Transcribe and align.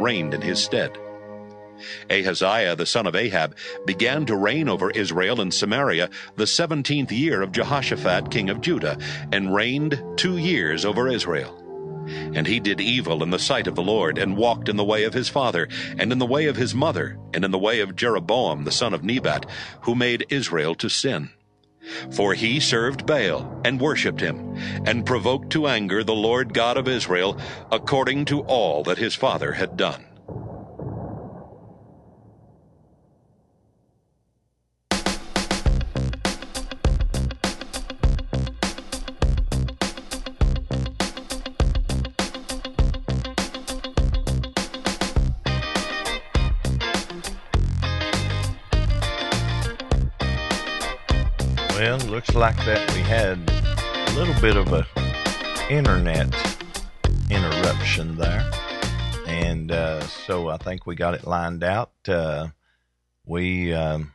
reigned 0.00 0.34
in 0.34 0.40
his 0.40 0.62
stead. 0.62 0.96
Ahaziah 2.10 2.76
the 2.76 2.86
son 2.86 3.06
of 3.06 3.16
Ahab 3.16 3.56
began 3.86 4.26
to 4.26 4.36
reign 4.36 4.68
over 4.68 4.90
Israel 4.90 5.40
and 5.40 5.52
Samaria 5.52 6.10
the 6.36 6.46
seventeenth 6.46 7.10
year 7.10 7.42
of 7.42 7.52
Jehoshaphat 7.52 8.30
king 8.30 8.50
of 8.50 8.60
Judah, 8.60 8.98
and 9.32 9.54
reigned 9.54 10.02
two 10.16 10.36
years 10.36 10.84
over 10.84 11.08
Israel. 11.08 11.56
And 12.34 12.46
he 12.46 12.60
did 12.60 12.80
evil 12.80 13.22
in 13.22 13.30
the 13.30 13.38
sight 13.38 13.66
of 13.66 13.74
the 13.76 13.82
Lord, 13.82 14.18
and 14.18 14.36
walked 14.36 14.68
in 14.68 14.76
the 14.76 14.84
way 14.84 15.04
of 15.04 15.14
his 15.14 15.28
father, 15.28 15.68
and 15.98 16.12
in 16.12 16.18
the 16.18 16.26
way 16.26 16.46
of 16.46 16.56
his 16.56 16.74
mother, 16.74 17.18
and 17.32 17.44
in 17.44 17.50
the 17.50 17.58
way 17.58 17.80
of 17.80 17.96
Jeroboam 17.96 18.64
the 18.64 18.72
son 18.72 18.94
of 18.94 19.04
Nebat, 19.04 19.46
who 19.82 19.94
made 19.94 20.26
Israel 20.28 20.74
to 20.76 20.88
sin. 20.88 21.30
For 22.10 22.34
he 22.34 22.60
served 22.60 23.06
Baal, 23.06 23.60
and 23.64 23.80
worshipped 23.80 24.20
him, 24.20 24.56
and 24.84 25.06
provoked 25.06 25.50
to 25.50 25.66
anger 25.66 26.04
the 26.04 26.14
Lord 26.14 26.54
God 26.54 26.76
of 26.76 26.88
Israel, 26.88 27.38
according 27.70 28.24
to 28.26 28.40
all 28.42 28.82
that 28.84 28.98
his 28.98 29.14
father 29.14 29.52
had 29.52 29.76
done. 29.76 30.04
Looks 52.20 52.34
like 52.34 52.66
that 52.66 52.94
we 52.94 53.00
had 53.00 53.38
a 53.48 54.12
little 54.14 54.38
bit 54.42 54.54
of 54.54 54.70
a 54.74 54.86
internet 55.70 56.28
interruption 57.30 58.14
there, 58.18 58.50
and 59.26 59.72
uh, 59.72 60.02
so 60.02 60.50
I 60.50 60.58
think 60.58 60.84
we 60.84 60.96
got 60.96 61.14
it 61.14 61.26
lined 61.26 61.64
out. 61.64 61.92
Uh, 62.06 62.48
we 63.24 63.72
um, 63.72 64.12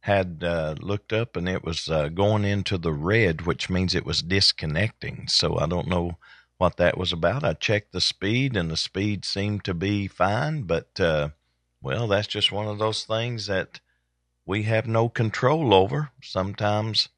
had 0.00 0.42
uh, 0.42 0.74
looked 0.80 1.12
up, 1.12 1.36
and 1.36 1.48
it 1.48 1.62
was 1.62 1.88
uh, 1.88 2.08
going 2.08 2.44
into 2.44 2.76
the 2.76 2.92
red, 2.92 3.42
which 3.42 3.70
means 3.70 3.94
it 3.94 4.04
was 4.04 4.22
disconnecting. 4.22 5.28
So 5.28 5.56
I 5.56 5.66
don't 5.66 5.86
know 5.86 6.18
what 6.58 6.78
that 6.78 6.98
was 6.98 7.12
about. 7.12 7.44
I 7.44 7.52
checked 7.52 7.92
the 7.92 8.00
speed, 8.00 8.56
and 8.56 8.72
the 8.72 8.76
speed 8.76 9.24
seemed 9.24 9.62
to 9.66 9.74
be 9.74 10.08
fine, 10.08 10.62
but 10.62 10.98
uh, 10.98 11.28
well, 11.80 12.08
that's 12.08 12.26
just 12.26 12.50
one 12.50 12.66
of 12.66 12.80
those 12.80 13.04
things 13.04 13.46
that 13.46 13.78
we 14.44 14.64
have 14.64 14.88
no 14.88 15.08
control 15.08 15.72
over. 15.72 16.10
Sometimes 16.20 17.08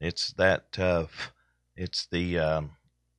it's 0.00 0.32
that 0.32 0.78
uh, 0.78 1.06
it's 1.76 2.06
the 2.10 2.38
uh, 2.38 2.62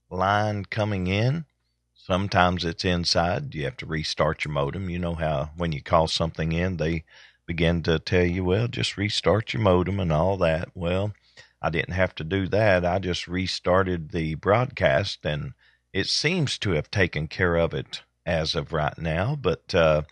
line 0.10 0.66
coming 0.66 1.08
in. 1.08 1.46
Sometimes 1.94 2.66
it's 2.66 2.86
inside. 2.86 3.54
You 3.54 3.66
have 3.66 3.78
to 3.78 3.86
restart 3.86 4.46
your 4.46 4.54
modem. 4.54 4.90
You 4.90 5.00
know 5.00 5.16
how 5.16 5.52
when 5.56 5.72
you 5.72 5.82
call 5.82 6.08
something 6.08 6.52
in, 6.52 6.78
they 6.78 7.04
begin 7.46 7.84
to 7.84 8.00
tell 8.00 8.26
you, 8.26 8.44
well, 8.44 8.68
just 8.68 8.98
restart 8.98 9.54
your 9.54 9.62
modem 9.62 10.00
and 10.00 10.12
all 10.12 10.38
that. 10.38 10.70
Well, 10.74 11.14
I 11.62 11.70
didn't 11.70 11.94
have 11.94 12.16
to 12.16 12.24
do 12.24 12.48
that. 12.48 12.86
I 12.86 13.00
just 13.00 13.28
restarted 13.28 14.12
the 14.12 14.36
broadcast, 14.36 15.26
and 15.26 15.54
it 15.94 16.08
seems 16.08 16.58
to 16.60 16.72
have 16.72 16.90
taken 16.90 17.28
care 17.28 17.56
of 17.56 17.74
it 17.74 18.04
as 18.26 18.56
of 18.56 18.72
right 18.72 18.98
now. 18.98 19.36
But 19.36 19.76
uh, 19.76 20.04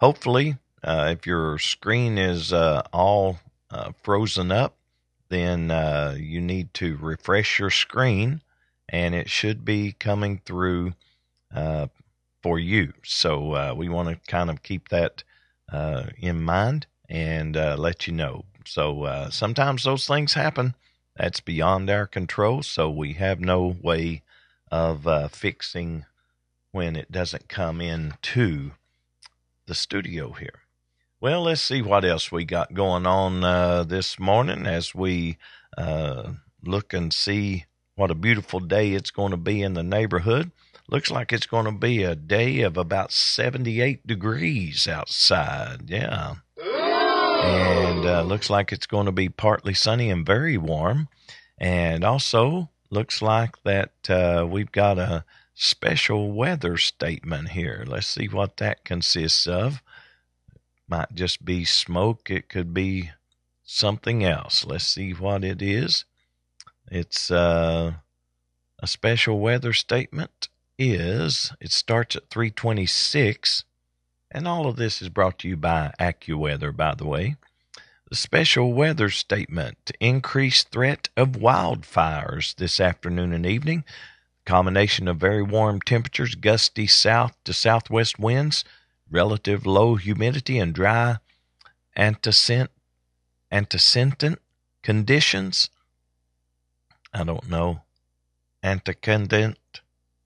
hopefully, 0.00 0.58
uh, 0.82 1.14
if 1.18 1.26
your 1.26 1.58
screen 1.58 2.18
is 2.18 2.52
uh, 2.52 2.82
all 2.92 3.38
uh, 3.70 3.92
frozen 4.02 4.52
up, 4.52 4.76
then 5.28 5.70
uh, 5.70 6.16
you 6.18 6.40
need 6.40 6.72
to 6.74 6.96
refresh 6.96 7.58
your 7.58 7.70
screen 7.70 8.42
and 8.88 9.14
it 9.14 9.30
should 9.30 9.64
be 9.64 9.92
coming 9.92 10.40
through 10.44 10.94
uh, 11.54 11.86
for 12.42 12.58
you. 12.58 12.92
So 13.04 13.52
uh, 13.52 13.74
we 13.76 13.88
want 13.88 14.08
to 14.08 14.30
kind 14.30 14.50
of 14.50 14.62
keep 14.62 14.88
that 14.90 15.24
in 16.18 16.42
mind 16.42 16.86
and 17.08 17.56
let 17.56 18.06
you 18.06 18.12
know. 18.12 18.44
So 18.66 19.28
sometimes 19.30 19.84
those 19.84 20.06
things 20.06 20.34
happen. 20.34 20.74
That's 21.16 21.40
beyond 21.40 21.88
our 21.90 22.06
control. 22.06 22.62
So 22.62 22.90
we 22.90 23.14
have 23.14 23.40
no 23.40 23.76
way 23.82 24.22
of 24.70 25.32
fixing 25.32 26.04
when 26.72 26.96
it 26.96 27.10
doesn't 27.10 27.48
come 27.48 27.80
into 27.80 28.72
the 29.66 29.74
studio 29.74 30.32
here. 30.32 30.63
Well, 31.24 31.44
let's 31.44 31.62
see 31.62 31.80
what 31.80 32.04
else 32.04 32.30
we 32.30 32.44
got 32.44 32.74
going 32.74 33.06
on 33.06 33.42
uh, 33.42 33.84
this 33.84 34.18
morning 34.18 34.66
as 34.66 34.94
we 34.94 35.38
uh, 35.74 36.32
look 36.62 36.92
and 36.92 37.14
see 37.14 37.64
what 37.94 38.10
a 38.10 38.14
beautiful 38.14 38.60
day 38.60 38.92
it's 38.92 39.10
going 39.10 39.30
to 39.30 39.38
be 39.38 39.62
in 39.62 39.72
the 39.72 39.82
neighborhood. 39.82 40.50
Looks 40.86 41.10
like 41.10 41.32
it's 41.32 41.46
going 41.46 41.64
to 41.64 41.72
be 41.72 42.02
a 42.02 42.14
day 42.14 42.60
of 42.60 42.76
about 42.76 43.10
78 43.10 44.06
degrees 44.06 44.86
outside. 44.86 45.88
Yeah. 45.88 46.34
And 46.62 48.04
uh, 48.04 48.20
looks 48.20 48.50
like 48.50 48.70
it's 48.70 48.86
going 48.86 49.06
to 49.06 49.12
be 49.12 49.30
partly 49.30 49.72
sunny 49.72 50.10
and 50.10 50.26
very 50.26 50.58
warm. 50.58 51.08
And 51.56 52.04
also 52.04 52.68
looks 52.90 53.22
like 53.22 53.62
that 53.62 54.10
uh, 54.10 54.46
we've 54.46 54.72
got 54.72 54.98
a 54.98 55.24
special 55.54 56.32
weather 56.32 56.76
statement 56.76 57.52
here. 57.52 57.86
Let's 57.88 58.08
see 58.08 58.28
what 58.28 58.58
that 58.58 58.84
consists 58.84 59.46
of 59.46 59.80
might 60.88 61.14
just 61.14 61.44
be 61.44 61.64
smoke. 61.64 62.30
It 62.30 62.48
could 62.48 62.74
be 62.74 63.10
something 63.62 64.24
else. 64.24 64.64
Let's 64.64 64.86
see 64.86 65.12
what 65.12 65.44
it 65.44 65.62
is. 65.62 66.04
It's 66.90 67.30
uh, 67.30 67.94
a 68.78 68.86
special 68.86 69.40
weather 69.40 69.72
statement 69.72 70.48
is 70.78 71.52
it 71.60 71.70
starts 71.70 72.16
at 72.16 72.28
326 72.30 73.64
and 74.30 74.48
all 74.48 74.66
of 74.66 74.76
this 74.76 75.00
is 75.00 75.08
brought 75.08 75.38
to 75.38 75.48
you 75.48 75.56
by 75.56 75.94
AccuWeather 76.00 76.76
by 76.76 76.94
the 76.94 77.06
way. 77.06 77.36
The 78.10 78.16
special 78.16 78.72
weather 78.72 79.08
statement 79.08 79.92
increased 80.00 80.70
threat 80.70 81.08
of 81.16 81.30
wildfires 81.32 82.54
this 82.56 82.78
afternoon 82.78 83.32
and 83.32 83.46
evening. 83.46 83.84
Combination 84.44 85.08
of 85.08 85.16
very 85.16 85.42
warm 85.42 85.80
temperatures, 85.80 86.34
gusty 86.34 86.86
south 86.86 87.34
to 87.44 87.52
southwest 87.52 88.18
winds 88.18 88.64
relative 89.14 89.64
low 89.64 89.94
humidity 89.94 90.58
and 90.58 90.74
dry 90.74 91.16
antecedent, 91.96 92.70
antecedent 93.52 94.40
conditions. 94.82 95.70
I 97.12 97.22
don't 97.22 97.48
know. 97.48 97.82
Antecedent, 98.64 99.58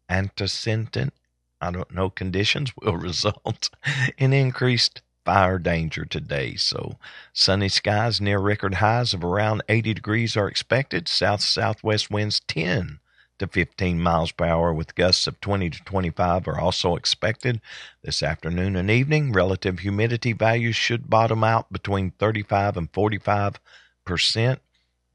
antecedent, 0.09 1.13
I 1.61 1.71
don't 1.71 1.91
know, 1.93 2.09
conditions 2.09 2.73
will 2.81 2.97
result 3.11 3.69
in 4.17 4.33
increased 4.33 5.03
fire 5.23 5.59
danger 5.59 6.07
today. 6.07 6.55
So, 6.55 6.97
sunny 7.35 7.69
skies 7.69 8.23
near 8.23 8.39
record 8.39 8.77
highs 8.77 9.13
of 9.13 9.23
around 9.23 9.63
80 9.69 9.93
degrees 9.93 10.35
are 10.35 10.49
expected. 10.49 11.09
South 11.09 11.43
southwest 11.43 12.11
winds 12.11 12.41
10 12.49 13.01
to 13.39 13.47
15 13.47 14.01
miles 14.01 14.33
per 14.33 14.45
hour 14.45 14.73
with 14.73 14.95
gusts 14.95 15.27
of 15.27 15.41
20 15.41 15.71
to 15.71 15.85
25 15.85 16.49
are 16.49 16.61
also 16.61 16.97
expected 16.97 17.61
this 18.03 18.23
afternoon 18.23 18.77
and 18.77 18.91
evening. 18.91 19.33
Relative 19.33 19.81
humidity 19.81 20.33
values 20.33 20.77
should 20.77 21.11
bottom 21.11 21.45
out 21.45 21.73
between 21.73 22.13
35 22.13 22.77
and 22.77 22.93
45 22.93 23.61
percent 24.05 24.61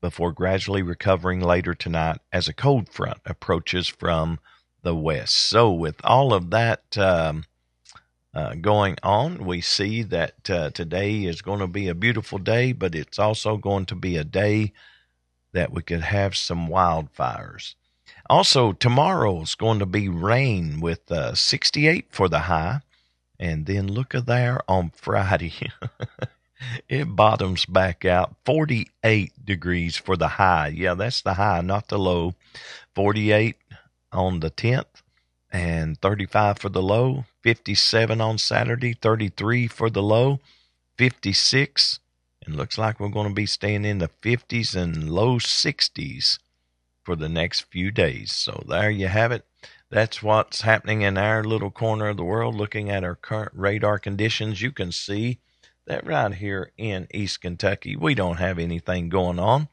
before 0.02 0.32
gradually 0.32 0.84
recovering 0.84 1.40
later 1.40 1.74
tonight 1.74 2.20
as 2.32 2.48
a 2.48 2.54
cold 2.54 2.90
front 2.90 3.18
approaches 3.26 3.88
from 3.88 4.38
the 4.84 4.94
west. 4.94 5.34
So, 5.34 5.72
with 5.72 5.96
all 6.04 6.34
of 6.34 6.52
that 6.52 6.98
um, 6.98 7.46
uh, 8.36 8.56
going 8.56 8.98
on, 9.02 9.46
we 9.46 9.62
see 9.62 10.04
that 10.04 10.50
uh, 10.50 10.70
today 10.72 11.24
is 11.24 11.42
going 11.42 11.60
to 11.60 11.68
be 11.68 11.88
a 11.88 11.96
beautiful 11.96 12.38
day, 12.38 12.74
but 12.74 12.94
it's 12.94 13.18
also 13.18 13.58
going 13.58 13.86
to 13.88 13.96
be 13.96 14.18
a 14.18 14.24
day 14.24 14.74
that 15.54 15.72
we 15.72 15.82
could 15.82 16.02
have 16.02 16.36
some 16.36 16.68
wildfires. 16.68 17.76
Also, 18.30 18.72
tomorrow 18.72 19.42
is 19.42 19.56
going 19.56 19.80
to 19.80 19.86
be 19.86 20.08
rain 20.08 20.80
with 20.80 21.12
uh, 21.12 21.36
68 21.36 22.08
for 22.10 22.30
the 22.30 22.40
high. 22.40 22.82
And 23.40 23.66
then 23.66 23.92
look 23.92 24.16
at 24.16 24.26
there 24.26 24.62
on 24.68 24.92
Friday. 24.96 25.54
it 26.88 27.16
bottoms 27.16 27.66
back 27.66 28.06
out 28.06 28.36
48 28.46 29.46
degrees 29.46 29.98
for 29.98 30.16
the 30.16 30.30
high. 30.30 30.70
Yeah, 30.70 30.94
that's 30.94 31.22
the 31.22 31.34
high, 31.34 31.62
not 31.62 31.90
the 31.90 32.00
low. 32.00 32.36
48 32.96 33.58
on 34.14 34.40
the 34.40 34.52
10th 34.52 35.02
and 35.52 36.00
35 36.02 36.60
for 36.60 36.70
the 36.70 36.82
low. 36.82 37.26
57 37.42 38.22
on 38.22 38.38
Saturday, 38.38 38.94
33 38.94 39.68
for 39.68 39.90
the 39.90 40.04
low. 40.04 40.40
56 40.98 42.00
and 42.46 42.56
looks 42.56 42.78
like 42.78 43.00
we're 43.00 43.10
going 43.10 43.28
to 43.28 43.34
be 43.34 43.46
staying 43.46 43.86
in 43.86 44.00
the 44.00 44.10
50s 44.22 44.76
and 44.76 45.10
low 45.10 45.38
60s 45.38 46.40
for 47.04 47.16
the 47.16 47.30
next 47.30 47.62
few 47.62 47.92
days. 47.92 48.32
So 48.32 48.64
there 48.68 48.90
you 48.90 49.08
have 49.08 49.32
it. 49.32 49.46
That's 49.90 50.24
what's 50.24 50.62
happening 50.62 51.02
in 51.02 51.18
our 51.18 51.44
little 51.44 51.70
corner 51.70 52.10
of 52.10 52.18
the 52.18 52.24
world. 52.24 52.56
Looking 52.56 52.90
at 52.90 53.04
our 53.04 53.16
current 53.16 53.52
radar 53.54 54.00
conditions, 54.00 54.62
you 54.62 54.72
can 54.72 54.92
see 54.92 55.40
that 55.86 56.06
right 56.06 56.34
here 56.34 56.72
in 56.78 57.08
East 57.14 57.42
Kentucky, 57.42 57.96
we 57.96 58.16
don't 58.16 58.38
have 58.38 58.58
anything 58.58 59.10
going 59.10 59.38
on. 59.38 59.68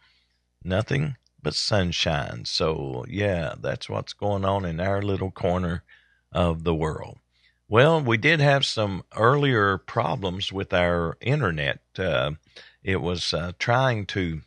Nothing 0.62 1.16
but 1.42 1.54
sunshine. 1.54 2.44
So, 2.44 3.04
yeah, 3.08 3.54
that's 3.60 3.88
what's 3.88 4.12
going 4.12 4.44
on 4.44 4.64
in 4.64 4.80
our 4.80 5.00
little 5.00 5.30
corner 5.30 5.84
of 6.32 6.64
the 6.64 6.74
world. 6.74 7.18
Well, 7.68 8.02
we 8.02 8.16
did 8.16 8.40
have 8.40 8.66
some 8.66 9.04
earlier 9.16 9.78
problems 9.78 10.52
with 10.52 10.74
our 10.74 11.16
internet. 11.20 11.80
Uh, 11.96 12.32
it 12.82 13.00
was 13.00 13.32
uh, 13.32 13.52
trying 13.58 14.06
to 14.06 14.40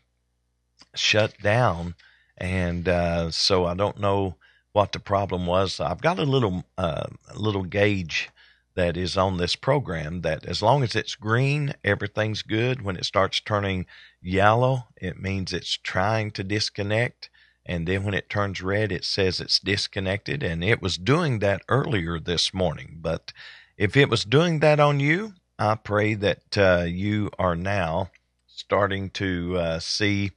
shut 0.94 1.38
down, 1.42 1.96
and 2.38 2.88
uh, 2.88 3.32
so 3.32 3.66
I 3.66 3.74
don't 3.76 4.00
know 4.00 4.36
what 4.72 4.92
the 4.92 5.00
problem 5.00 5.46
was. 5.46 5.80
I've 5.80 6.02
got 6.02 6.20
a 6.20 6.24
little 6.24 6.66
uh, 6.78 7.08
little 7.36 7.64
gauge 7.64 8.30
that 8.76 8.98
is 8.98 9.16
on 9.18 9.38
this 9.38 9.56
program 9.56 10.22
that 10.22 10.46
as 10.46 10.62
long 10.62 10.84
as 10.84 10.96
it's 10.96 11.16
green, 11.16 11.76
everything's 11.84 12.42
good. 12.42 12.82
When 12.82 12.98
it 12.98 13.06
starts 13.06 13.40
turning 13.40 13.86
yellow, 14.22 14.88
it 14.98 15.22
means 15.22 15.54
it's 15.54 15.78
trying 15.78 16.32
to 16.32 16.44
disconnect. 16.44 17.30
And 17.66 17.88
then 17.88 18.04
when 18.04 18.14
it 18.14 18.30
turns 18.30 18.62
red, 18.62 18.92
it 18.92 19.06
says 19.06 19.40
it's 19.40 19.60
disconnected. 19.60 20.44
And 20.44 20.64
it 20.64 20.82
was 20.82 20.98
doing 20.98 21.40
that 21.40 21.62
earlier 21.70 22.20
this 22.20 22.54
morning. 22.54 22.98
But 23.00 23.32
if 23.78 23.96
it 23.96 24.10
was 24.10 24.26
doing 24.26 24.60
that 24.60 24.80
on 24.80 25.00
you, 25.00 25.34
I 25.60 25.76
pray 25.76 26.16
that 26.16 26.58
uh, 26.58 26.86
you 26.88 27.30
are 27.38 27.56
now 27.56 28.10
starting 28.48 29.12
to 29.12 29.58
uh, 29.58 29.80
see 29.80 30.32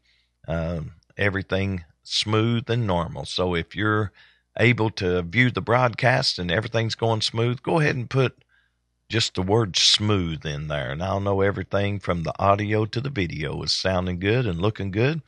uh, 0.46 0.80
everything 1.16 1.84
smooth 2.02 2.68
and 2.70 2.86
normal. 2.86 3.24
So 3.24 3.54
if 3.54 3.74
you're 3.74 4.12
able 4.58 4.90
to 4.90 5.22
view 5.22 5.50
the 5.50 5.60
broadcast 5.60 6.38
and 6.38 6.50
everything's 6.50 6.94
going 6.94 7.20
smooth, 7.20 7.62
go 7.62 7.80
ahead 7.80 7.96
and 7.96 8.08
put 8.08 8.38
just 9.08 9.34
the 9.34 9.42
word 9.42 9.76
smooth 9.76 10.44
in 10.44 10.68
there. 10.68 10.90
And 10.90 11.02
I'll 11.02 11.20
know 11.20 11.40
everything 11.40 11.98
from 12.00 12.22
the 12.22 12.34
audio 12.38 12.86
to 12.86 13.00
the 13.00 13.10
video 13.10 13.62
is 13.62 13.72
sounding 13.72 14.18
good 14.18 14.46
and 14.46 14.60
looking 14.60 14.90
good. 14.90 15.22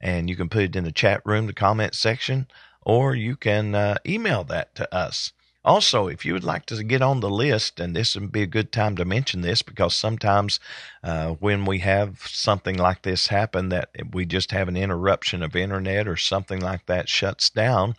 And 0.00 0.30
you 0.30 0.36
can 0.36 0.48
put 0.48 0.62
it 0.62 0.76
in 0.76 0.84
the 0.84 0.92
chat 0.92 1.20
room, 1.24 1.46
the 1.46 1.52
comment 1.52 1.94
section, 1.94 2.48
or 2.82 3.14
you 3.14 3.36
can 3.36 3.74
uh, 3.74 3.98
email 4.06 4.44
that 4.44 4.74
to 4.76 4.94
us. 4.94 5.32
Also, 5.62 6.06
if 6.08 6.24
you 6.24 6.32
would 6.32 6.44
like 6.44 6.64
to 6.66 6.82
get 6.82 7.02
on 7.02 7.20
the 7.20 7.28
list, 7.28 7.78
and 7.80 7.94
this 7.94 8.14
would 8.14 8.32
be 8.32 8.42
a 8.42 8.46
good 8.46 8.72
time 8.72 8.96
to 8.96 9.04
mention 9.04 9.42
this 9.42 9.60
because 9.60 9.94
sometimes 9.94 10.58
uh, 11.04 11.32
when 11.34 11.66
we 11.66 11.80
have 11.80 12.22
something 12.26 12.76
like 12.78 13.02
this 13.02 13.26
happen, 13.26 13.68
that 13.68 13.90
we 14.12 14.24
just 14.24 14.52
have 14.52 14.68
an 14.68 14.76
interruption 14.76 15.42
of 15.42 15.54
internet 15.54 16.08
or 16.08 16.16
something 16.16 16.60
like 16.60 16.86
that 16.86 17.10
shuts 17.10 17.50
down, 17.50 17.94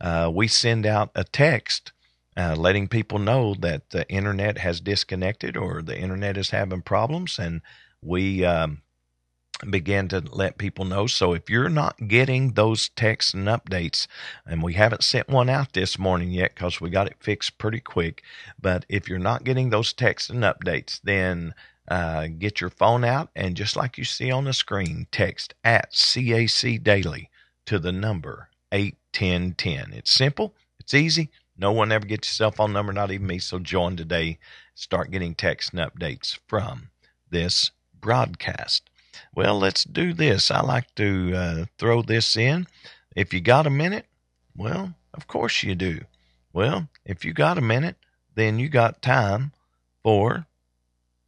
uh, 0.00 0.30
we 0.32 0.46
send 0.46 0.86
out 0.86 1.10
a 1.16 1.24
text 1.24 1.92
uh, 2.36 2.54
letting 2.56 2.86
people 2.86 3.18
know 3.18 3.54
that 3.54 3.90
the 3.90 4.08
internet 4.08 4.58
has 4.58 4.80
disconnected 4.80 5.56
or 5.56 5.82
the 5.82 5.98
internet 5.98 6.36
is 6.36 6.50
having 6.50 6.80
problems, 6.80 7.40
and 7.40 7.60
we 8.00 8.44
um, 8.44 8.82
begin 9.68 10.08
to 10.08 10.22
let 10.32 10.58
people 10.58 10.84
know. 10.84 11.06
So 11.06 11.32
if 11.32 11.50
you're 11.50 11.68
not 11.68 12.08
getting 12.08 12.52
those 12.52 12.88
texts 12.90 13.34
and 13.34 13.46
updates, 13.46 14.06
and 14.46 14.62
we 14.62 14.74
haven't 14.74 15.04
sent 15.04 15.28
one 15.28 15.48
out 15.48 15.72
this 15.72 15.98
morning 15.98 16.30
yet 16.30 16.54
because 16.54 16.80
we 16.80 16.90
got 16.90 17.06
it 17.06 17.16
fixed 17.20 17.58
pretty 17.58 17.80
quick, 17.80 18.22
but 18.60 18.86
if 18.88 19.08
you're 19.08 19.18
not 19.18 19.44
getting 19.44 19.70
those 19.70 19.92
texts 19.92 20.30
and 20.30 20.42
updates, 20.42 21.00
then 21.02 21.54
uh, 21.88 22.28
get 22.38 22.60
your 22.60 22.70
phone 22.70 23.04
out 23.04 23.30
and 23.34 23.56
just 23.56 23.76
like 23.76 23.98
you 23.98 24.04
see 24.04 24.30
on 24.30 24.44
the 24.44 24.52
screen, 24.52 25.06
text 25.10 25.54
at 25.64 25.92
CAC 25.92 26.82
Daily 26.82 27.30
to 27.66 27.78
the 27.78 27.92
number 27.92 28.48
81010. 28.72 29.92
It's 29.92 30.10
simple, 30.10 30.54
it's 30.78 30.94
easy. 30.94 31.30
No 31.56 31.72
one 31.72 31.92
ever 31.92 32.06
gets 32.06 32.28
your 32.28 32.32
cell 32.32 32.52
phone 32.52 32.72
number, 32.72 32.92
not 32.92 33.10
even 33.10 33.26
me. 33.26 33.38
So 33.38 33.58
join 33.58 33.96
today. 33.96 34.38
Start 34.74 35.10
getting 35.10 35.34
texts 35.34 35.72
and 35.74 35.80
updates 35.80 36.38
from 36.46 36.88
this 37.28 37.70
broadcast. 38.00 38.89
Well, 39.34 39.58
let's 39.58 39.84
do 39.84 40.12
this. 40.12 40.50
I 40.50 40.60
like 40.60 40.94
to 40.96 41.34
uh, 41.34 41.64
throw 41.78 42.02
this 42.02 42.36
in. 42.36 42.66
If 43.14 43.32
you 43.34 43.40
got 43.40 43.66
a 43.66 43.70
minute, 43.70 44.06
well, 44.56 44.94
of 45.14 45.26
course 45.26 45.62
you 45.62 45.74
do. 45.74 46.00
Well, 46.52 46.88
if 47.04 47.24
you 47.24 47.32
got 47.32 47.58
a 47.58 47.62
minute, 47.62 47.96
then 48.34 48.58
you 48.58 48.68
got 48.68 49.02
time 49.02 49.52
for 50.02 50.46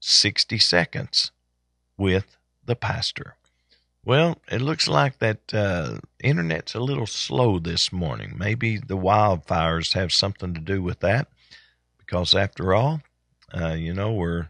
60 0.00 0.58
seconds 0.58 1.30
with 1.96 2.36
the 2.64 2.76
pastor. 2.76 3.36
Well, 4.04 4.38
it 4.50 4.60
looks 4.60 4.88
like 4.88 5.18
that 5.20 5.54
uh, 5.54 5.98
internet's 6.22 6.74
a 6.74 6.80
little 6.80 7.06
slow 7.06 7.60
this 7.60 7.92
morning. 7.92 8.34
Maybe 8.36 8.76
the 8.78 8.96
wildfires 8.96 9.94
have 9.94 10.12
something 10.12 10.54
to 10.54 10.60
do 10.60 10.82
with 10.82 11.00
that, 11.00 11.28
because 11.98 12.34
after 12.34 12.74
all, 12.74 13.02
uh, 13.54 13.74
you 13.74 13.94
know 13.94 14.12
we're 14.12 14.48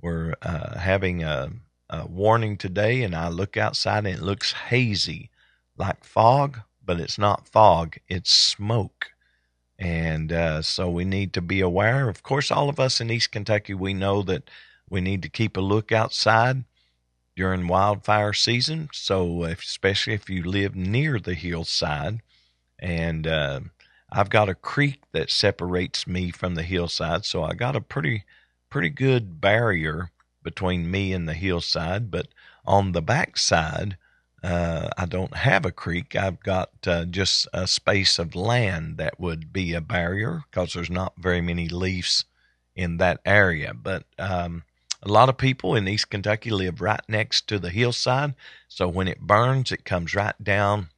we're 0.00 0.34
uh, 0.40 0.78
having 0.78 1.22
a, 1.22 1.50
a, 1.90 2.06
warning 2.06 2.56
today, 2.56 3.02
and 3.02 3.14
I 3.14 3.28
look 3.28 3.56
outside 3.56 4.06
and 4.06 4.16
it 4.16 4.22
looks 4.22 4.52
hazy, 4.52 5.30
like 5.76 6.04
fog, 6.04 6.60
but 6.84 7.00
it's 7.00 7.18
not 7.18 7.48
fog; 7.48 7.96
it's 8.08 8.32
smoke. 8.32 9.10
And 9.78 10.32
uh, 10.32 10.62
so 10.62 10.88
we 10.88 11.04
need 11.04 11.32
to 11.34 11.42
be 11.42 11.60
aware. 11.60 12.08
Of 12.08 12.22
course, 12.22 12.50
all 12.50 12.68
of 12.68 12.78
us 12.78 13.00
in 13.00 13.10
East 13.10 13.32
Kentucky, 13.32 13.74
we 13.74 13.92
know 13.92 14.22
that 14.22 14.48
we 14.88 15.00
need 15.00 15.22
to 15.22 15.28
keep 15.28 15.56
a 15.56 15.60
look 15.60 15.92
outside 15.92 16.64
during 17.36 17.66
wildfire 17.66 18.32
season. 18.32 18.88
So, 18.92 19.44
if, 19.44 19.60
especially 19.62 20.14
if 20.14 20.30
you 20.30 20.44
live 20.44 20.76
near 20.76 21.18
the 21.18 21.34
hillside, 21.34 22.20
and 22.78 23.26
uh, 23.26 23.60
I've 24.12 24.30
got 24.30 24.48
a 24.48 24.54
creek 24.54 25.02
that 25.12 25.30
separates 25.30 26.06
me 26.06 26.30
from 26.30 26.54
the 26.54 26.62
hillside, 26.62 27.24
so 27.24 27.42
I 27.42 27.54
got 27.54 27.76
a 27.76 27.80
pretty 27.80 28.24
pretty 28.70 28.90
good 28.90 29.40
barrier 29.40 30.10
between 30.44 30.88
me 30.88 31.12
and 31.12 31.28
the 31.28 31.34
hillside. 31.34 32.12
But 32.12 32.28
on 32.64 32.92
the 32.92 33.02
backside, 33.02 33.96
uh, 34.44 34.90
I 34.96 35.06
don't 35.06 35.34
have 35.38 35.64
a 35.64 35.72
creek. 35.72 36.14
I've 36.14 36.40
got 36.40 36.70
uh, 36.86 37.06
just 37.06 37.48
a 37.52 37.66
space 37.66 38.18
of 38.18 38.36
land 38.36 38.98
that 38.98 39.18
would 39.18 39.52
be 39.52 39.72
a 39.72 39.80
barrier 39.80 40.44
because 40.50 40.74
there's 40.74 40.90
not 40.90 41.14
very 41.16 41.40
many 41.40 41.66
leaves 41.68 42.26
in 42.76 42.98
that 42.98 43.20
area. 43.24 43.72
But 43.74 44.04
um, 44.18 44.64
a 45.02 45.08
lot 45.10 45.28
of 45.28 45.38
people 45.38 45.74
in 45.74 45.88
East 45.88 46.10
Kentucky 46.10 46.50
live 46.50 46.80
right 46.80 47.02
next 47.08 47.48
to 47.48 47.58
the 47.58 47.70
hillside, 47.70 48.34
so 48.68 48.88
when 48.88 49.08
it 49.08 49.20
burns, 49.20 49.72
it 49.72 49.84
comes 49.84 50.14
right 50.14 50.34
down 50.42 50.88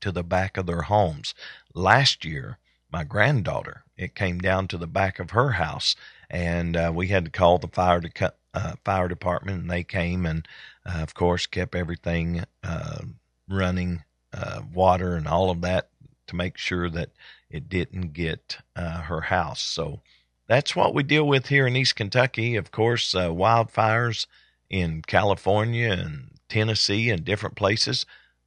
to 0.00 0.12
the 0.12 0.24
back 0.24 0.56
of 0.56 0.66
their 0.66 0.82
homes. 0.82 1.34
Last 1.74 2.24
year, 2.24 2.58
my 2.92 3.04
granddaughter, 3.04 3.84
it 3.96 4.14
came 4.14 4.38
down 4.38 4.68
to 4.68 4.78
the 4.78 4.86
back 4.86 5.18
of 5.18 5.30
her 5.30 5.52
house, 5.52 5.94
and 6.28 6.76
uh, 6.76 6.92
we 6.94 7.08
had 7.08 7.24
to 7.26 7.30
call 7.30 7.58
the 7.58 7.68
fire 7.68 8.00
to 8.00 8.08
uh, 8.54 8.74
fire 8.84 9.08
department, 9.08 9.62
and 9.62 9.70
they 9.70 9.84
came 9.84 10.26
and, 10.26 10.46
uh, 10.86 10.98
of 10.98 11.14
course, 11.14 11.46
kept 11.46 11.74
everything 11.74 12.44
uh, 12.62 13.00
running, 13.48 14.02
uh, 14.32 14.62
water 14.72 15.14
and 15.14 15.26
all 15.26 15.50
of 15.50 15.60
that 15.60 15.90
to 16.26 16.36
make 16.36 16.56
sure 16.56 16.88
that 16.88 17.10
it 17.50 17.68
didn't 17.68 18.12
get 18.12 18.58
uh, 18.76 19.02
her 19.02 19.22
house. 19.22 19.60
So 19.60 20.00
that's 20.46 20.74
what 20.74 20.94
we 20.94 21.02
deal 21.02 21.26
with 21.26 21.48
here 21.48 21.66
in 21.66 21.76
East 21.76 21.96
Kentucky. 21.96 22.56
Of 22.56 22.70
course, 22.70 23.14
uh, 23.14 23.28
wildfires 23.28 24.26
in 24.68 25.02
California 25.02 25.90
and 25.90 26.30
Tennessee 26.48 27.10
and 27.10 27.24
different 27.24 27.56
places, 27.56 28.06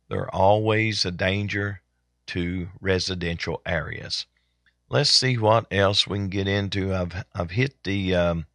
they're 0.09 0.33
always 0.33 1.05
a 1.05 1.11
danger 1.11 1.81
to 2.27 2.69
residential 2.79 3.61
areas. 3.65 4.25
Let's 4.89 5.09
see 5.09 5.37
what 5.37 5.65
else 5.71 6.07
we 6.07 6.17
can 6.17 6.29
get 6.29 6.47
into. 6.47 6.93
I've 6.93 7.25
I've 7.33 7.51
hit 7.51 7.83
the 7.83 8.15
um, 8.15 8.45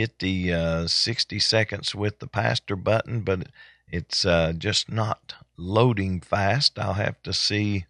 hit 0.00 0.18
the 0.18 0.52
uh, 0.52 0.86
60 0.86 1.38
seconds 1.38 1.94
with 1.94 2.20
the 2.20 2.26
pastor 2.26 2.74
button, 2.74 3.20
but 3.20 3.48
it's 3.86 4.24
uh, 4.24 4.54
just 4.56 4.90
not 4.90 5.34
loading 5.58 6.20
fast. 6.20 6.78
I'll 6.78 6.94
have 6.94 7.22
to 7.24 7.34
see 7.34 7.84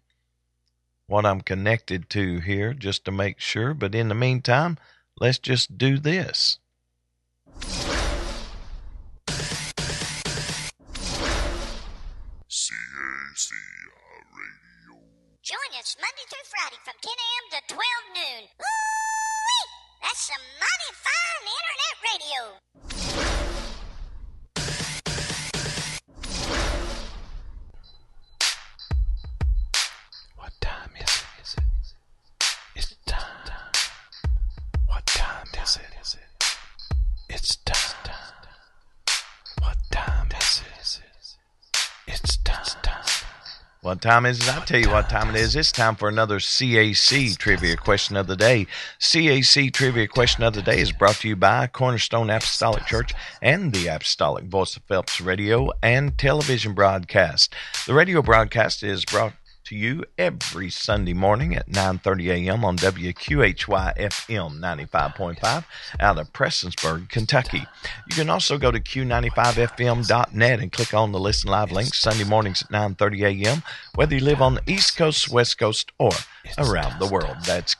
what 1.07 1.25
I'm 1.25 1.39
connected 1.39 2.09
to 2.09 2.39
here 2.39 2.73
just 2.73 3.05
to 3.05 3.11
make 3.11 3.39
sure. 3.39 3.73
But 3.73 3.95
in 3.95 4.09
the 4.09 4.15
meantime, 4.15 4.77
let's 5.21 5.39
just 5.39 5.77
do 5.77 5.97
this. 5.97 6.59
CAC 12.49 13.51
Radio. 14.35 14.99
Join 15.41 15.79
us 15.79 15.95
Monday 15.95 16.25
through 16.27 16.43
Friday 16.43 16.79
from 16.83 16.95
10 17.01 17.09
a.m. 17.09 17.45
to 17.51 17.73
12 17.73 17.81
noon. 18.15 18.49
Woo-wee! 18.59 19.00
That's 20.01 20.19
some 20.27 20.41
mighty 20.59 20.91
fine 21.03 21.43
internet 21.57 21.95
radio. 22.09 22.41
What 30.37 30.53
time 30.59 30.91
is 30.99 31.55
It's 32.75 32.95
time. 33.05 33.71
What 34.87 35.05
time 35.05 35.47
is 35.63 35.77
it? 35.77 36.45
It's 37.29 37.55
time. 37.57 37.80
What 43.83 43.99
time 43.99 44.27
is 44.27 44.39
it? 44.39 44.55
I'll 44.55 44.61
tell 44.61 44.79
you 44.79 44.91
what 44.91 45.09
time 45.09 45.31
it 45.31 45.35
is. 45.35 45.55
It's 45.55 45.71
time 45.71 45.95
for 45.95 46.07
another 46.07 46.37
CAC 46.37 47.35
Trivia 47.35 47.75
Question 47.75 48.15
of 48.15 48.27
the 48.27 48.35
Day. 48.35 48.67
CAC 48.99 49.73
Trivia 49.73 50.07
Question 50.07 50.43
of 50.43 50.53
the 50.53 50.61
Day 50.61 50.79
is 50.79 50.91
brought 50.91 51.15
to 51.15 51.27
you 51.27 51.35
by 51.35 51.65
Cornerstone 51.65 52.29
Apostolic 52.29 52.85
Church 52.85 53.11
and 53.41 53.73
the 53.73 53.87
Apostolic 53.87 54.43
Voice 54.43 54.77
of 54.77 54.83
Phelps 54.83 55.19
Radio 55.19 55.71
and 55.81 56.15
television 56.15 56.73
broadcast. 56.73 57.55
The 57.87 57.95
radio 57.95 58.21
broadcast 58.21 58.83
is 58.83 59.03
brought 59.03 59.33
to 59.71 59.77
you 59.77 60.03
every 60.17 60.69
Sunday 60.69 61.13
morning 61.13 61.55
at 61.55 61.69
9:30 61.69 62.47
a.m. 62.47 62.65
on 62.65 62.75
WQHY 62.75 63.97
FM 63.97 64.59
95.5 64.59 65.63
out 65.97 66.19
of 66.19 66.33
Prestonsburg, 66.33 67.07
Kentucky. 67.07 67.63
You 68.09 68.15
can 68.15 68.29
also 68.29 68.57
go 68.57 68.69
to 68.69 68.81
q95fm.net 68.81 70.59
and 70.59 70.73
click 70.73 70.93
on 70.93 71.13
the 71.13 71.19
listen 71.21 71.49
live 71.49 71.71
link 71.71 71.93
Sunday 71.93 72.25
mornings 72.25 72.61
at 72.63 72.69
9:30 72.69 73.45
a.m. 73.45 73.63
whether 73.95 74.15
you 74.15 74.21
live 74.21 74.41
on 74.41 74.55
the 74.55 74.63
East 74.67 74.97
Coast, 74.97 75.29
West 75.29 75.57
Coast, 75.57 75.93
or 75.97 76.11
around 76.57 76.99
the 76.99 77.07
world. 77.07 77.37
That's 77.45 77.73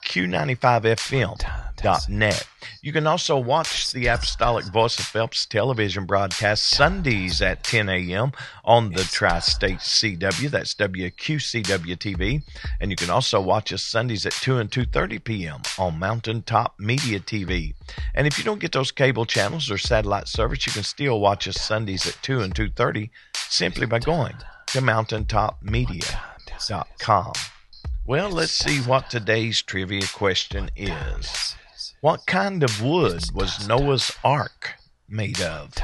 q95fm.net. 1.82 2.48
You 2.82 2.94
can 2.94 3.06
also 3.08 3.38
watch 3.38 3.92
the 3.92 4.08
Apostolic 4.08 4.66
Voice 4.66 4.98
of 5.00 5.06
Phelps 5.06 5.46
television 5.46 6.06
broadcast 6.06 6.64
Sundays 6.64 7.42
at 7.42 7.64
10 7.64 7.90
a.m. 7.90 8.32
on 8.64 8.92
the 8.92 9.04
Tri-State 9.04 9.80
CW. 9.80 10.50
That's 10.50 10.74
WQCW 10.76 11.98
TV. 11.98 12.44
And 12.80 12.92
you 12.92 12.96
can 12.96 13.10
also 13.10 13.42
watch 13.42 13.74
us 13.74 13.84
Sundays 13.84 14.26
at 14.26 14.32
2 14.34 14.58
and 14.58 14.72
2.30 14.72 15.24
p.m. 15.24 15.62
on 15.78 16.00
Mountaintop 16.00 16.80
Media 16.80 17.20
TV. 17.20 17.74
And 18.16 18.26
if 18.28 18.38
you 18.38 18.44
don't 18.44 18.60
get 18.60 18.72
those 18.72 18.92
cable 18.92 19.26
channels 19.26 19.72
or 19.72 19.78
satellite 19.78 20.28
service, 20.28 20.66
you 20.66 20.74
can 20.74 20.84
still 20.84 21.20
watch 21.20 21.48
us 21.48 21.62
Sundays 21.62 22.08
at 22.08 22.18
2 22.22 22.42
and 22.42 22.54
2.30 22.54 23.10
simply 23.36 23.86
by 23.86 24.00
going 24.00 24.36
to 24.68 24.80
mountaintopmedia.com. 24.80 27.34
Well, 28.08 28.32
let's 28.32 28.52
see 28.52 28.80
what 28.80 29.10
today's 29.10 29.62
trivia 29.62 30.08
question 30.08 30.72
is. 30.76 31.56
What 32.02 32.26
kind 32.26 32.64
of 32.64 32.82
wood 32.82 33.26
was 33.32 33.68
Noah's 33.68 34.12
Ark 34.24 34.74
made 35.08 35.40
of? 35.40 35.76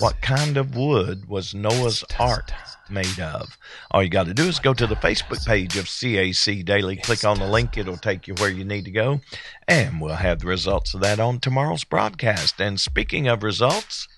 What 0.00 0.20
kind 0.20 0.56
of 0.56 0.74
wood 0.74 1.28
was 1.28 1.54
Noah's 1.54 2.02
Ark 2.18 2.50
made 2.88 3.20
of? 3.20 3.56
All 3.92 4.02
you 4.02 4.08
got 4.08 4.26
to 4.26 4.34
do 4.34 4.48
is 4.48 4.58
go 4.58 4.74
to 4.74 4.88
the 4.88 4.96
Facebook 4.96 5.46
page 5.46 5.76
of 5.76 5.84
CAC 5.84 6.64
Daily, 6.64 6.96
click 6.96 7.22
on 7.22 7.38
the 7.38 7.46
link, 7.46 7.78
it'll 7.78 7.96
take 7.96 8.26
you 8.26 8.34
where 8.34 8.50
you 8.50 8.64
need 8.64 8.84
to 8.86 8.90
go, 8.90 9.20
and 9.68 10.00
we'll 10.00 10.16
have 10.16 10.40
the 10.40 10.48
results 10.48 10.92
of 10.92 11.02
that 11.02 11.20
on 11.20 11.38
tomorrow's 11.38 11.84
broadcast. 11.84 12.60
And 12.60 12.80
speaking 12.80 13.28
of 13.28 13.44
results, 13.44 14.08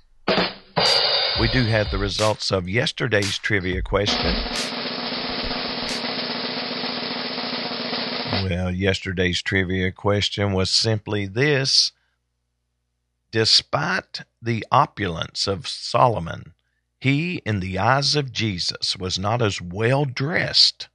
we 1.38 1.48
do 1.52 1.64
have 1.64 1.90
the 1.90 1.98
results 1.98 2.50
of 2.50 2.66
yesterday's 2.66 3.36
trivia 3.36 3.82
question. 3.82 4.71
Well, 8.32 8.70
yesterday's 8.70 9.42
trivia 9.42 9.92
question 9.92 10.52
was 10.52 10.70
simply 10.70 11.26
this 11.26 11.92
Despite 13.30 14.22
the 14.40 14.66
opulence 14.70 15.46
of 15.46 15.68
Solomon, 15.68 16.52
he, 16.98 17.36
in 17.44 17.60
the 17.60 17.78
eyes 17.78 18.14
of 18.16 18.32
Jesus, 18.32 18.96
was 18.96 19.18
not 19.18 19.42
as 19.42 19.60
well 19.60 20.04
dressed 20.04 20.88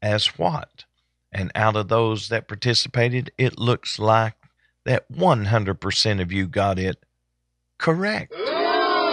as 0.00 0.38
what? 0.38 0.84
And 1.32 1.52
out 1.54 1.76
of 1.76 1.88
those 1.88 2.28
that 2.28 2.48
participated, 2.48 3.30
it 3.38 3.58
looks 3.58 3.98
like 3.98 4.34
that 4.84 5.10
100% 5.12 6.20
of 6.20 6.32
you 6.32 6.46
got 6.46 6.78
it 6.78 7.02
correct. 7.78 8.32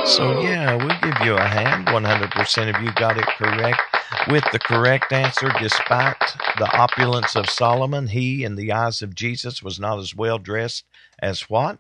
So, 0.08 0.38
oh. 0.38 0.42
yeah, 0.42 0.76
we 0.78 0.88
give 1.02 1.26
you 1.26 1.36
a 1.36 1.42
hand. 1.42 1.88
100% 1.88 2.76
of 2.76 2.82
you 2.82 2.94
got 2.94 3.18
it 3.18 3.26
correct. 3.26 3.82
With 4.30 4.46
the 4.54 4.60
correct 4.60 5.12
answer, 5.12 5.52
despite 5.60 6.16
the 6.58 6.72
opulence 6.72 7.36
of 7.36 7.50
Solomon, 7.50 8.08
he, 8.08 8.46
in 8.46 8.56
the 8.56 8.72
eyes 8.72 9.02
of 9.02 9.14
Jesus, 9.14 9.62
was 9.62 9.82
not 9.82 10.00
as 10.00 10.16
well 10.16 10.40
dressed 10.40 10.86
as 11.20 11.50
what? 11.50 11.80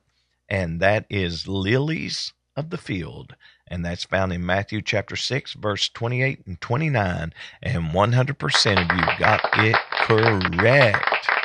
And 0.50 0.81
that 0.81 1.05
is 1.10 1.48
lilies 1.48 2.34
of 2.57 2.69
the 2.69 2.77
field. 2.77 3.38
And 3.65 3.86
that's 3.86 4.03
found 4.03 4.34
in 4.34 4.46
Matthew 4.46 4.81
chapter 4.81 5.15
6, 5.15 5.53
verse 5.53 5.88
28 5.88 6.46
and 6.46 6.60
29. 6.60 7.34
And 7.63 7.84
100% 7.84 8.91
of 8.91 8.98
you 8.98 9.19
got 9.19 9.41
it 9.53 9.77
correct. 10.01 11.37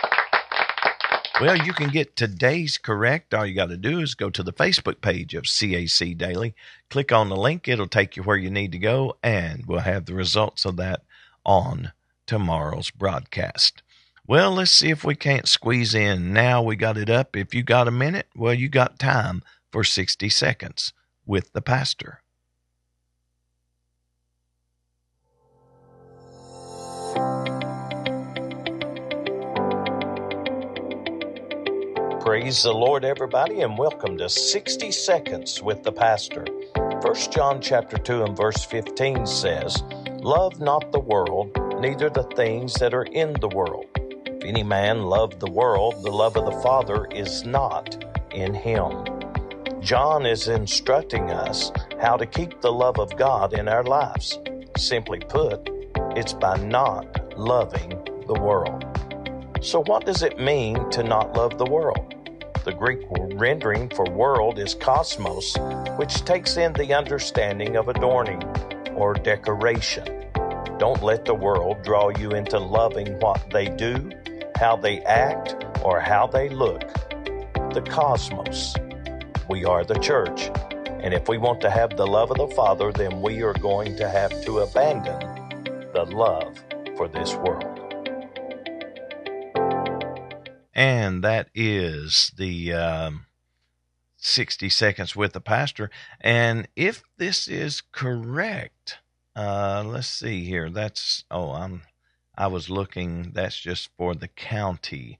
Well, 1.41 1.57
you 1.57 1.73
can 1.73 1.89
get 1.89 2.15
today's 2.15 2.79
correct. 2.79 3.33
All 3.35 3.47
you 3.47 3.55
got 3.55 3.71
to 3.71 3.77
do 3.77 4.01
is 4.01 4.15
go 4.15 4.31
to 4.31 4.43
the 4.43 4.53
Facebook 4.53 5.01
page 5.01 5.35
of 5.35 5.45
CAC 5.45 6.17
Daily, 6.17 6.55
click 6.91 7.11
on 7.11 7.29
the 7.29 7.37
link, 7.37 7.67
it'll 7.67 7.89
take 7.89 8.17
you 8.17 8.23
where 8.23 8.37
you 8.37 8.51
need 8.51 8.71
to 8.73 8.79
go, 8.79 9.17
and 9.23 9.65
we'll 9.67 9.81
have 9.81 10.05
the 10.05 10.15
results 10.15 10.65
of 10.65 10.77
that 10.77 11.03
on 11.45 11.93
tomorrow's 12.27 12.91
broadcast. 12.91 13.83
Well, 14.27 14.53
let's 14.53 14.71
see 14.71 14.91
if 14.91 15.05
we 15.05 15.15
can't 15.15 15.49
squeeze 15.49 15.95
in. 15.95 16.33
Now 16.33 16.62
we 16.62 16.77
got 16.77 16.97
it 16.97 17.11
up. 17.11 17.37
If 17.37 17.55
you 17.55 17.62
got 17.62 17.89
a 17.89 17.93
minute, 17.93 18.29
well, 18.37 18.55
you 18.55 18.69
got 18.69 18.99
time 18.99 19.43
for 19.73 19.83
60 19.83 20.29
seconds 20.29 20.93
with 21.27 21.53
the 21.53 21.62
pastor. 21.62 22.22
Praise 32.43 32.65
the 32.65 32.75
Lord, 32.75 33.05
everybody, 33.05 33.61
and 33.61 33.79
welcome 33.79 34.19
to 34.19 34.29
60 34.29 34.91
Seconds 34.91 35.63
with 35.63 35.85
the 35.85 35.93
Pastor. 35.93 36.45
1 36.75 37.15
John 37.31 37.61
chapter 37.61 37.97
2 37.97 38.25
and 38.25 38.37
verse 38.37 38.65
15 38.65 39.25
says, 39.27 39.85
Love 40.19 40.59
not 40.61 40.91
the 40.91 40.99
world, 40.99 41.57
neither 41.81 42.11
the 42.11 42.25
things 42.35 42.75
that 42.81 42.95
are 42.95 43.05
in 43.05 43.35
the 43.35 43.49
world. 43.51 43.87
If 44.27 44.43
any 44.43 44.65
man 44.65 45.05
love 45.05 45.39
the 45.39 45.53
world, 45.53 46.03
the 46.03 46.11
love 46.11 46.37
of 46.37 46.47
the 46.47 46.61
Father 46.63 47.07
is 47.13 47.45
not 47.45 48.05
in 48.33 48.55
him. 48.55 49.05
John 49.81 50.27
is 50.27 50.49
instructing 50.49 51.31
us 51.31 51.71
how 52.01 52.17
to 52.17 52.27
keep 52.27 52.61
the 52.61 52.73
love 52.73 52.99
of 52.99 53.17
God 53.17 53.53
in 53.53 53.69
our 53.69 53.85
lives. 53.85 54.41
Simply 54.77 55.21
put, 55.21 55.71
it's 56.17 56.33
by 56.33 56.57
not 56.57 57.39
loving 57.39 57.91
the 58.27 58.41
world. 58.41 58.85
So, 59.61 59.85
what 59.85 60.05
does 60.05 60.25
it 60.25 60.41
mean 60.41 60.91
to 60.91 61.05
not 61.05 61.37
love 61.37 61.57
the 61.57 61.67
world? 61.67 62.17
The 62.64 62.73
Greek 62.73 63.00
rendering 63.11 63.88
for 63.88 64.04
world 64.04 64.61
is 64.61 64.76
cosmos, 64.76 65.57
which 65.97 66.25
takes 66.25 66.57
in 66.57 66.73
the 66.75 66.95
understanding 66.95 67.75
of 67.75 67.88
adorning 67.88 68.40
or 68.95 69.14
decoration. 69.14 70.28
Don't 70.78 71.02
let 71.02 71.25
the 71.25 71.35
world 71.35 71.83
draw 71.83 72.11
you 72.11 72.31
into 72.31 72.61
loving 72.61 73.19
what 73.19 73.50
they 73.50 73.66
do, 73.66 74.12
how 74.54 74.76
they 74.76 75.00
act, 75.00 75.57
or 75.83 75.99
how 75.99 76.28
they 76.28 76.49
look. 76.50 76.83
The 77.75 77.85
cosmos. 77.90 78.76
We 79.49 79.64
are 79.64 79.83
the 79.83 79.99
church. 79.99 80.49
And 81.00 81.12
if 81.12 81.28
we 81.28 81.38
want 81.38 81.61
to 81.62 81.71
have 81.71 81.97
the 81.97 82.07
love 82.07 82.31
of 82.31 82.37
the 82.37 82.54
Father, 82.54 82.92
then 82.92 83.23
we 83.23 83.42
are 83.42 83.54
going 83.54 83.97
to 83.97 84.09
have 84.09 84.45
to 84.45 84.61
abandon 84.61 85.19
the 85.92 86.04
love 86.04 86.57
for 86.97 87.09
this 87.09 87.35
world. 87.35 87.72
And 90.75 91.23
that 91.23 91.49
is 91.55 92.33
the 92.37 92.73
um, 92.73 93.26
60 94.17 94.69
seconds 94.71 95.14
with 95.17 95.33
the 95.33 95.41
pastor. 95.41 95.91
And 96.21 96.69
if 96.76 97.02
this 97.19 97.49
is 97.49 97.83
correct, 97.93 98.99
uh, 99.37 99.83
let's 99.85 100.09
see 100.09 100.45
here. 100.45 100.71
That's, 100.71 101.25
oh, 101.31 101.50
I'm, 101.50 101.83
I 102.37 102.47
was 102.47 102.71
looking, 102.71 103.33
that's 103.35 103.59
just 103.59 103.91
for 103.99 104.14
the 104.14 104.29
county. 104.29 105.19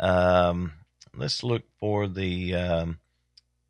Um, 0.00 0.72
let's 1.14 1.42
look 1.42 1.64
for 1.78 2.06
the 2.08 2.54
um, 2.54 2.98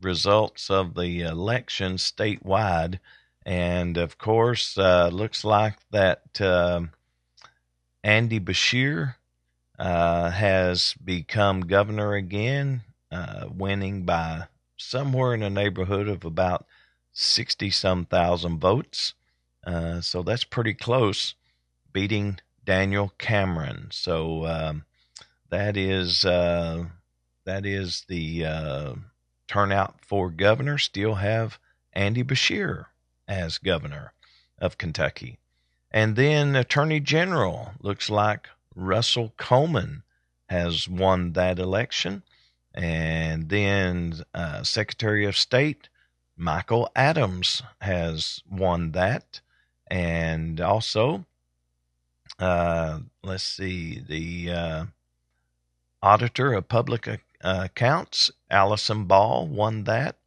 results 0.01 0.69
of 0.69 0.95
the 0.95 1.21
election 1.21 1.93
statewide. 1.95 2.99
And 3.45 3.97
of 3.97 4.17
course, 4.17 4.77
uh, 4.77 5.09
looks 5.09 5.43
like 5.43 5.77
that 5.91 6.41
uh, 6.41 6.81
Andy 8.03 8.39
Beshear 8.39 9.15
uh, 9.77 10.29
has 10.31 10.93
become 11.03 11.61
governor 11.61 12.13
again, 12.13 12.81
uh, 13.11 13.47
winning 13.51 14.03
by 14.03 14.47
somewhere 14.77 15.33
in 15.33 15.41
the 15.41 15.49
neighborhood 15.49 16.07
of 16.07 16.25
about 16.25 16.65
60 17.13 17.69
some 17.71 18.05
thousand 18.05 18.59
votes. 18.59 19.13
Uh, 19.65 20.01
so 20.01 20.21
that's 20.21 20.43
pretty 20.43 20.73
close, 20.73 21.33
beating 21.91 22.39
Daniel 22.63 23.13
Cameron. 23.17 23.87
So 23.91 24.45
um, 24.45 24.85
that 25.49 25.77
is 25.77 26.25
uh, 26.25 26.85
that 27.45 27.65
is 27.65 28.05
the 28.07 28.45
uh, 28.45 28.95
turnout 29.47 30.03
for 30.05 30.29
governor. 30.29 30.77
Still 30.77 31.15
have 31.15 31.59
Andy 31.93 32.23
Beshear 32.23 32.87
as 33.27 33.57
governor 33.57 34.13
of 34.59 34.77
Kentucky, 34.77 35.39
and 35.89 36.15
then 36.15 36.55
Attorney 36.55 36.99
General 36.99 37.71
looks 37.79 38.09
like 38.09 38.49
Russell 38.75 39.33
Coleman 39.37 40.03
has 40.49 40.87
won 40.87 41.33
that 41.33 41.59
election. 41.59 42.23
And 42.73 43.49
then 43.49 44.21
uh, 44.33 44.63
Secretary 44.63 45.25
of 45.25 45.37
State 45.37 45.89
Michael 46.37 46.89
Adams 46.95 47.63
has 47.79 48.41
won 48.49 48.91
that. 48.91 49.39
And 49.87 50.59
also, 50.59 51.25
uh, 52.39 52.99
let's 53.23 53.43
see, 53.43 53.99
the 53.99 54.51
uh, 54.51 54.85
Auditor 56.03 56.53
of 56.53 56.67
Public 56.67 57.07
uh, 57.07 57.17
Accounts, 57.41 58.31
Allison 58.51 59.05
Ball, 59.05 59.47
won 59.47 59.85
that. 59.85 60.17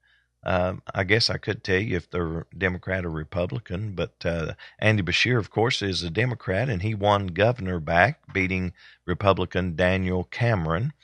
Um, 0.48 0.80
I 0.94 1.04
guess 1.04 1.28
I 1.28 1.36
could 1.36 1.62
tell 1.62 1.78
you 1.78 1.98
if 1.98 2.10
they're 2.10 2.46
Democrat 2.56 3.04
or 3.04 3.10
Republican, 3.10 3.92
but 3.92 4.14
uh, 4.24 4.54
Andy 4.78 5.02
Beshear, 5.02 5.38
of 5.38 5.50
course, 5.50 5.82
is 5.82 6.02
a 6.02 6.08
Democrat, 6.08 6.70
and 6.70 6.80
he 6.80 6.94
won 6.94 7.26
governor 7.26 7.78
back, 7.78 8.32
beating 8.32 8.72
Republican 9.04 9.76
Daniel 9.76 10.24
Cameron. 10.24 10.94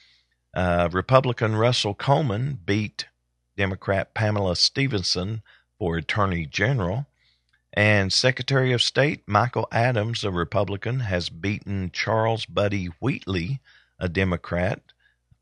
Uh, 0.55 0.89
Republican 0.91 1.57
Russell 1.57 1.93
Coleman 1.93 2.59
beat 2.65 3.05
Democrat 3.55 4.15
Pamela 4.15 4.57
Stevenson 4.57 5.43
for 5.79 5.99
Attorney 5.99 6.47
General. 6.47 7.07
And 7.75 8.15
Secretary 8.15 8.73
of 8.73 8.81
State 8.81 9.25
Michael 9.27 9.69
Adams, 9.71 10.25
a 10.25 10.31
Republican, 10.31 11.01
has 11.01 11.29
beaten 11.29 11.91
Charles 11.93 12.47
Buddy 12.47 12.87
Wheatley, 12.99 13.61
a 13.99 14.09
Democrat, 14.09 14.81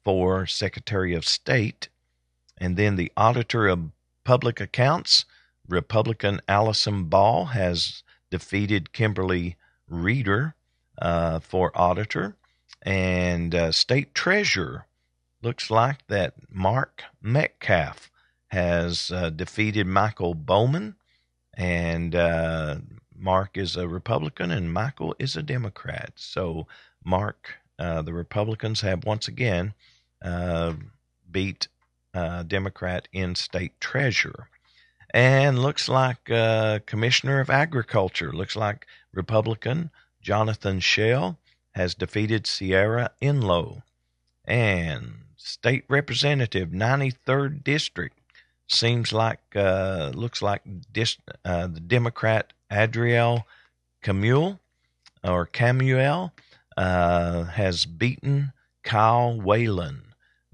for 0.03 0.45
Secretary 0.45 1.15
of 1.15 1.25
State. 1.25 1.89
And 2.63 2.77
then 2.77 2.95
the 2.95 3.11
Auditor 3.17 3.67
of 3.67 3.91
Public 4.23 4.61
Accounts, 4.61 5.25
Republican 5.67 6.41
Allison 6.47 7.07
Ball, 7.07 7.47
has 7.47 8.05
defeated 8.31 8.93
Kimberly 8.93 9.57
Reeder 9.89 10.55
uh, 10.97 11.41
for 11.41 11.73
Auditor. 11.75 12.37
And 12.83 13.53
uh, 13.53 13.73
State 13.73 14.15
Treasurer 14.15 14.87
looks 15.43 15.73
like 15.73 16.07
that 16.07 16.35
Mark 16.49 17.03
Metcalf 17.21 18.13
has 18.53 19.11
uh, 19.11 19.31
defeated 19.31 19.89
Michael 19.89 20.35
Bowman 20.35 20.95
and 21.55 22.15
uh, 22.15 22.77
Mark 23.13 23.59
is 23.59 23.77
a 23.77 23.89
Republican 23.89 24.53
and 24.53 24.73
Michael 24.73 25.17
is 25.19 25.35
a 25.35 25.43
Democrat. 25.43 26.13
So 26.15 26.69
Mark, 27.05 27.57
uh, 27.77 28.03
the 28.03 28.13
Republicans 28.13 28.83
have 28.83 29.05
once 29.05 29.27
again 29.27 29.75
uh, 30.25 30.75
beat 31.29 31.67
uh, 32.15 32.43
Democrat 32.43 33.09
in 33.13 33.35
state 33.35 33.81
treasurer. 33.81 34.49
And 35.15 35.59
looks 35.59 35.89
like 35.89 36.31
uh, 36.31 36.81
Commissioner 36.87 37.41
of 37.41 37.51
Agriculture, 37.51 38.33
looks 38.33 38.57
like 38.57 38.87
Republican 39.13 39.91
Jonathan 40.23 40.81
Shell 40.81 41.39
has 41.73 41.95
defeated 41.95 42.47
Sierra 42.47 43.11
Enlow. 43.21 43.83
And 44.45 45.25
State 45.37 45.85
Representative, 45.89 46.71
93rd 46.71 47.65
District, 47.65 48.17
seems 48.69 49.13
like 49.13 49.41
uh, 49.55 50.13
looks 50.15 50.41
like 50.41 50.63
dis, 50.93 51.19
uh, 51.45 51.67
the 51.67 51.81
Democrat 51.81 52.53
Adrielle 52.71 53.45
Camuel 54.03 54.59
or 55.23 55.47
Camuel 55.47 56.33
uh, 56.77 57.45
has 57.45 57.85
beaten 57.85 58.53
Kyle 58.83 59.41
Whalen, 59.41 60.12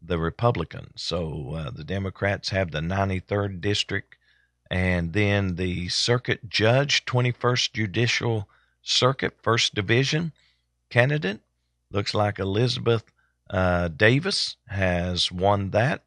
the 0.08 0.18
Republicans. 0.18 1.02
So 1.02 1.54
uh, 1.54 1.70
the 1.70 1.84
Democrats 1.84 2.48
have 2.48 2.70
the 2.70 2.80
93rd 2.80 3.60
district, 3.60 4.16
and 4.70 5.12
then 5.12 5.54
the 5.56 5.88
circuit 5.88 6.48
judge, 6.48 7.04
21st 7.04 7.72
Judicial 7.72 8.48
Circuit, 8.82 9.36
First 9.42 9.74
Division 9.74 10.32
candidate 10.90 11.40
looks 11.90 12.14
like 12.14 12.38
Elizabeth 12.38 13.04
uh, 13.50 13.88
Davis 13.88 14.56
has 14.66 15.32
won 15.32 15.70
that. 15.70 16.02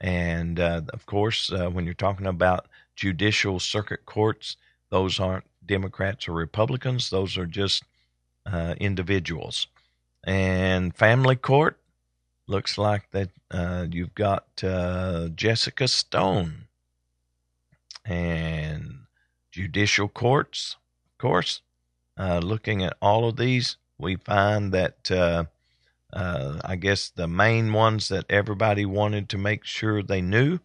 And 0.00 0.60
uh, 0.60 0.82
of 0.92 1.06
course, 1.06 1.52
uh, 1.52 1.68
when 1.68 1.84
you're 1.84 1.94
talking 1.94 2.26
about 2.26 2.66
judicial 2.96 3.58
circuit 3.58 4.06
courts, 4.06 4.56
those 4.90 5.20
aren't 5.20 5.44
Democrats 5.64 6.28
or 6.28 6.32
Republicans, 6.32 7.10
those 7.10 7.36
are 7.36 7.46
just 7.46 7.82
uh, 8.46 8.74
individuals. 8.78 9.66
And 10.24 10.94
family 10.94 11.36
court 11.36 11.78
looks 12.48 12.78
like 12.78 13.10
that 13.12 13.30
uh, 13.50 13.86
you've 13.90 14.14
got 14.14 14.46
uh, 14.64 15.28
Jessica 15.28 15.86
Stone. 15.86 16.64
And 18.04 19.00
judicial 19.52 20.08
courts, 20.08 20.76
of 21.06 21.18
course, 21.18 21.60
uh, 22.18 22.38
looking 22.38 22.82
at 22.82 22.96
all 23.02 23.28
of 23.28 23.36
these, 23.36 23.76
we 23.98 24.16
find 24.16 24.72
that 24.72 25.10
uh, 25.10 25.44
I 26.12 26.76
guess 26.76 27.10
the 27.10 27.28
main 27.28 27.72
ones 27.72 28.08
that 28.08 28.24
everybody 28.30 28.86
wanted 28.86 29.28
to 29.28 29.38
make 29.38 29.64
sure 29.64 30.02
they 30.02 30.22
knew 30.22 30.58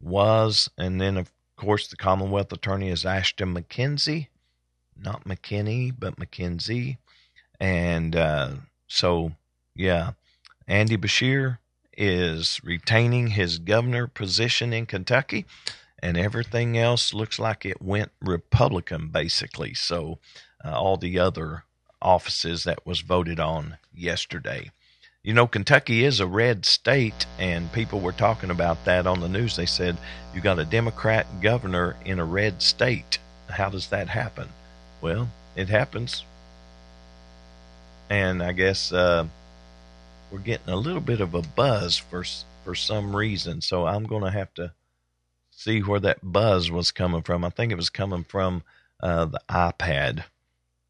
was, 0.00 0.70
and 0.78 1.00
then 1.00 1.16
of 1.16 1.32
course 1.56 1.88
the 1.88 1.96
Commonwealth 1.96 2.52
Attorney 2.52 2.88
is 2.90 3.04
Ashton 3.04 3.54
McKenzie, 3.54 4.28
not 4.96 5.24
McKinney, 5.24 5.92
but 5.98 6.16
McKenzie, 6.16 6.98
and 7.58 8.14
uh, 8.14 8.50
so 8.86 9.32
yeah, 9.74 10.12
Andy 10.68 10.96
Beshear 10.96 11.58
is 11.96 12.60
retaining 12.64 13.28
his 13.28 13.58
governor 13.58 14.06
position 14.06 14.72
in 14.72 14.86
Kentucky, 14.86 15.46
and 16.00 16.16
everything 16.16 16.76
else 16.76 17.14
looks 17.14 17.38
like 17.38 17.64
it 17.64 17.80
went 17.80 18.10
Republican 18.20 19.08
basically. 19.08 19.74
So 19.74 20.18
uh, 20.64 20.78
all 20.78 20.96
the 20.96 21.18
other 21.18 21.64
offices 22.02 22.64
that 22.64 22.86
was 22.86 23.00
voted 23.00 23.40
on 23.40 23.78
yesterday. 23.94 24.70
You 25.22 25.34
know, 25.34 25.46
Kentucky 25.46 26.04
is 26.04 26.20
a 26.20 26.26
red 26.26 26.64
state, 26.64 27.26
and 27.38 27.72
people 27.72 28.00
were 28.00 28.12
talking 28.12 28.50
about 28.50 28.84
that 28.84 29.06
on 29.06 29.20
the 29.20 29.28
news. 29.28 29.56
They 29.56 29.66
said, 29.66 29.96
You 30.34 30.40
got 30.40 30.58
a 30.60 30.64
Democrat 30.64 31.40
governor 31.40 31.96
in 32.04 32.20
a 32.20 32.24
red 32.24 32.62
state. 32.62 33.18
How 33.50 33.68
does 33.68 33.88
that 33.88 34.08
happen? 34.08 34.48
Well, 35.00 35.28
it 35.56 35.68
happens. 35.68 36.24
And 38.08 38.40
I 38.40 38.52
guess 38.52 38.92
uh, 38.92 39.26
we're 40.30 40.38
getting 40.38 40.72
a 40.72 40.76
little 40.76 41.00
bit 41.00 41.20
of 41.20 41.34
a 41.34 41.42
buzz 41.42 41.96
for, 41.96 42.24
for 42.64 42.74
some 42.74 43.14
reason. 43.14 43.60
So 43.60 43.86
I'm 43.86 44.04
going 44.04 44.24
to 44.24 44.30
have 44.30 44.52
to 44.54 44.72
see 45.50 45.80
where 45.80 46.00
that 46.00 46.18
buzz 46.22 46.70
was 46.70 46.90
coming 46.90 47.22
from. 47.22 47.44
I 47.44 47.50
think 47.50 47.72
it 47.72 47.76
was 47.76 47.90
coming 47.90 48.24
from 48.24 48.62
uh, 49.02 49.26
the 49.26 49.40
iPad. 49.48 50.24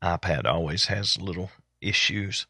iPad 0.02 0.44
always 0.46 0.86
has 0.86 1.20
little 1.20 1.50
issues. 1.80 2.46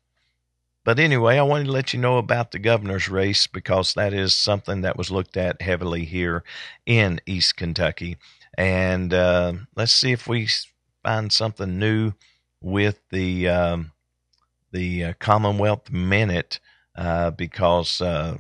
But 0.84 1.00
anyway, 1.00 1.36
I 1.36 1.42
wanted 1.42 1.64
to 1.64 1.72
let 1.72 1.92
you 1.92 1.98
know 1.98 2.18
about 2.18 2.52
the 2.52 2.60
governor's 2.60 3.08
race 3.08 3.48
because 3.48 3.94
that 3.94 4.14
is 4.14 4.34
something 4.34 4.82
that 4.82 4.96
was 4.96 5.10
looked 5.10 5.36
at 5.36 5.60
heavily 5.60 6.04
here 6.04 6.44
in 6.86 7.20
East 7.26 7.56
Kentucky. 7.56 8.18
And 8.56 9.12
uh, 9.12 9.54
let's 9.74 9.92
see 9.92 10.12
if 10.12 10.28
we 10.28 10.48
find 11.02 11.32
something 11.32 11.78
new 11.78 12.12
with 12.60 13.00
the 13.10 13.48
um, 13.48 13.92
the 14.70 15.04
uh, 15.04 15.12
Commonwealth 15.18 15.90
Minute 15.90 16.60
uh, 16.96 17.30
because 17.30 18.00
uh, 18.00 18.36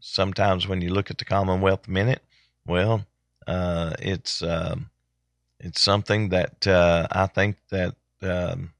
sometimes 0.00 0.68
when 0.68 0.80
you 0.82 0.90
look 0.90 1.10
at 1.10 1.18
the 1.18 1.24
Commonwealth 1.24 1.88
Minute, 1.88 2.22
well, 2.66 3.06
uh, 3.46 3.94
it's 3.98 4.42
um, 4.42 4.90
it's 5.58 5.80
something 5.80 6.28
that 6.28 6.66
uh, 6.66 7.06
I 7.10 7.26
think 7.26 7.56
that 7.70 7.94
um, 8.22 8.72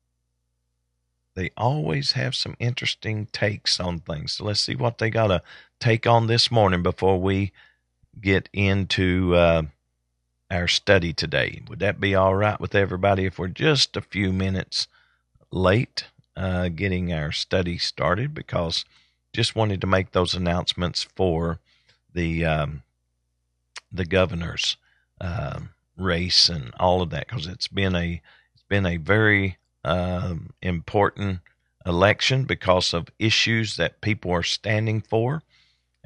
they 1.35 1.51
always 1.57 2.13
have 2.13 2.35
some 2.35 2.57
interesting 2.59 3.27
takes 3.27 3.81
on 3.81 4.01
things. 4.01 4.33
So 4.33 4.45
let's 4.45 4.61
see 4.61 4.77
what 4.77 4.99
they 4.99 5.11
got 5.11 5.29
to 5.29 5.43
take 5.81 6.07
on 6.07 6.27
this 6.27 6.51
morning 6.51 6.83
before 6.83 7.21
we 7.21 7.53
get 8.21 8.49
into 8.53 9.35
uh, 9.35 9.63
our 10.51 10.69
study 10.69 11.13
today. 11.13 11.63
Would 11.69 11.81
that 11.81 12.01
be 12.01 12.15
all 12.15 12.35
right 12.35 12.61
with 12.61 12.75
everybody 12.75 13.25
if 13.27 13.39
we're 13.39 13.49
just 13.49 13.97
a 13.97 14.01
few 14.01 14.33
minutes 14.33 14.87
late 15.51 16.05
uh, 16.37 16.69
getting 16.69 17.13
our 17.13 17.33
study 17.33 17.79
started? 17.79 18.35
Because 18.35 18.85
just 19.35 19.57
wanted 19.57 19.81
to 19.81 19.87
make 19.87 20.13
those 20.13 20.35
announcements 20.35 21.03
for 21.03 21.59
the 22.15 22.45
um, 22.45 22.83
the 23.93 24.05
governor's 24.05 24.77
uh, 25.21 25.61
race 25.97 26.49
and 26.49 26.73
all 26.79 27.03
of 27.03 27.11
that 27.11 27.29
because 27.29 27.47
it's 27.47 27.69
been 27.69 27.95
a 27.95 28.23
it's 28.55 28.65
been 28.69 28.87
a 28.87 28.97
very 28.97 29.59
uh, 29.85 30.35
important 30.63 31.41
election 31.85 32.45
because 32.45 32.95
of 32.95 33.09
issues 33.19 33.77
that 33.77 34.01
people 34.01 34.31
are 34.31 34.43
standing 34.43 35.01
for. 35.01 35.43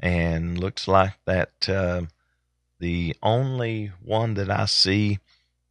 And 0.01 0.57
looks 0.57 0.87
like 0.87 1.13
that 1.25 1.67
uh, 1.67 2.03
the 2.79 3.15
only 3.21 3.91
one 4.03 4.35
that 4.35 4.49
I 4.49 4.65
see 4.65 5.19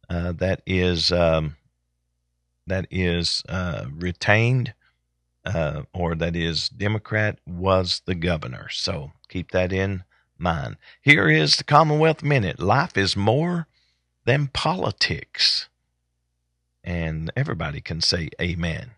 uh, 0.09 0.33
that 0.33 0.61
is 0.67 1.11
um, 1.11 1.55
that 2.67 2.85
is 2.91 3.43
uh, 3.49 3.85
retained 3.91 4.73
uh, 5.45 5.83
or 5.93 6.15
that 6.15 6.35
is 6.35 6.69
Democrat 6.69 7.39
was 7.45 8.01
the 8.05 8.15
governor. 8.15 8.69
So 8.69 9.11
keep 9.27 9.51
that 9.51 9.71
in 9.71 10.03
mind. 10.37 10.77
Here 11.01 11.29
is 11.29 11.55
the 11.55 11.63
Commonwealth 11.63 12.23
Minute. 12.23 12.59
Life 12.59 12.97
is 12.97 13.15
more 13.15 13.67
than 14.25 14.47
politics 14.47 15.69
and 16.83 17.31
everybody 17.35 17.81
can 17.81 18.01
say 18.01 18.29
amen. 18.41 18.91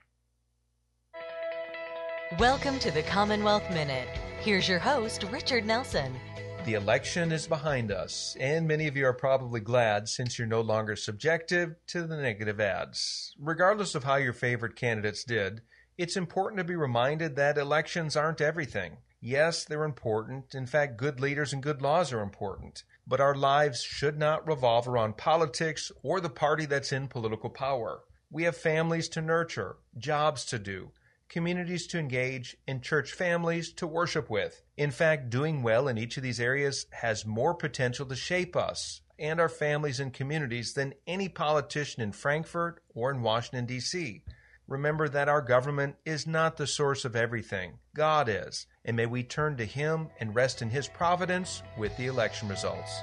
Welcome 2.39 2.79
to 2.79 2.91
the 2.91 3.03
Commonwealth 3.03 3.69
Minute. 3.71 4.07
Here's 4.39 4.69
your 4.69 4.79
host, 4.79 5.25
Richard 5.31 5.65
Nelson. 5.65 6.15
The 6.63 6.75
election 6.75 7.31
is 7.31 7.47
behind 7.47 7.91
us, 7.91 8.37
and 8.39 8.67
many 8.67 8.87
of 8.87 8.95
you 8.95 9.05
are 9.07 9.13
probably 9.13 9.59
glad 9.59 10.07
since 10.07 10.37
you're 10.37 10.47
no 10.47 10.61
longer 10.61 10.95
subjective 10.95 11.75
to 11.87 12.03
the 12.03 12.15
negative 12.15 12.61
ads. 12.61 13.35
Regardless 13.39 13.95
of 13.95 14.03
how 14.03 14.15
your 14.15 14.31
favorite 14.31 14.75
candidates 14.75 15.23
did, 15.23 15.61
it's 15.97 16.17
important 16.17 16.57
to 16.59 16.63
be 16.63 16.75
reminded 16.75 17.35
that 17.35 17.57
elections 17.57 18.15
aren't 18.15 18.41
everything. 18.41 18.97
Yes, 19.19 19.63
they're 19.63 19.83
important. 19.83 20.55
In 20.55 20.65
fact, 20.65 20.97
good 20.97 21.19
leaders 21.19 21.53
and 21.53 21.61
good 21.61 21.81
laws 21.81 22.11
are 22.11 22.21
important. 22.21 22.83
But 23.05 23.21
our 23.21 23.35
lives 23.35 23.81
should 23.81 24.17
not 24.17 24.47
revolve 24.47 24.87
around 24.87 25.17
politics 25.17 25.91
or 26.01 26.19
the 26.19 26.29
party 26.29 26.65
that's 26.65 26.91
in 26.91 27.07
political 27.07 27.49
power. 27.49 28.01
We 28.31 28.43
have 28.43 28.57
families 28.57 29.09
to 29.09 29.21
nurture, 29.21 29.77
jobs 29.97 30.45
to 30.45 30.57
do, 30.57 30.91
communities 31.29 31.85
to 31.87 31.99
engage, 31.99 32.57
and 32.67 32.81
church 32.81 33.11
families 33.11 33.71
to 33.73 33.85
worship 33.85 34.29
with. 34.29 34.63
In 34.77 34.89
fact, 34.89 35.29
doing 35.29 35.61
well 35.61 35.87
in 35.87 35.97
each 35.97 36.17
of 36.17 36.23
these 36.23 36.39
areas 36.39 36.87
has 36.91 37.25
more 37.25 37.53
potential 37.53 38.05
to 38.07 38.15
shape 38.15 38.55
us 38.55 39.01
and 39.19 39.39
our 39.39 39.49
families 39.49 39.99
and 39.99 40.11
communities 40.11 40.73
than 40.73 40.95
any 41.05 41.29
politician 41.29 42.01
in 42.01 42.11
Frankfort 42.11 42.81
or 42.95 43.11
in 43.11 43.21
Washington, 43.21 43.67
D.C. 43.67 44.23
Remember 44.67 45.09
that 45.09 45.27
our 45.27 45.41
government 45.41 45.95
is 46.05 46.25
not 46.25 46.57
the 46.57 46.67
source 46.67 47.05
of 47.05 47.15
everything. 47.15 47.73
God 47.95 48.29
is. 48.29 48.67
And 48.85 48.95
may 48.95 49.05
we 49.05 49.23
turn 49.23 49.57
to 49.57 49.65
Him 49.65 50.09
and 50.19 50.35
rest 50.35 50.61
in 50.61 50.69
His 50.69 50.87
providence 50.87 51.61
with 51.77 51.95
the 51.97 52.07
election 52.07 52.47
results. 52.47 53.01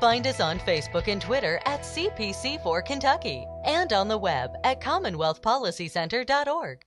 Find 0.00 0.26
us 0.26 0.40
on 0.40 0.58
Facebook 0.60 1.08
and 1.08 1.20
Twitter 1.20 1.60
at 1.66 1.82
CPC4 1.82 2.84
Kentucky 2.84 3.46
and 3.64 3.92
on 3.92 4.08
the 4.08 4.18
web 4.18 4.52
at 4.64 4.80
CommonwealthPolicyCenter.org. 4.80 6.84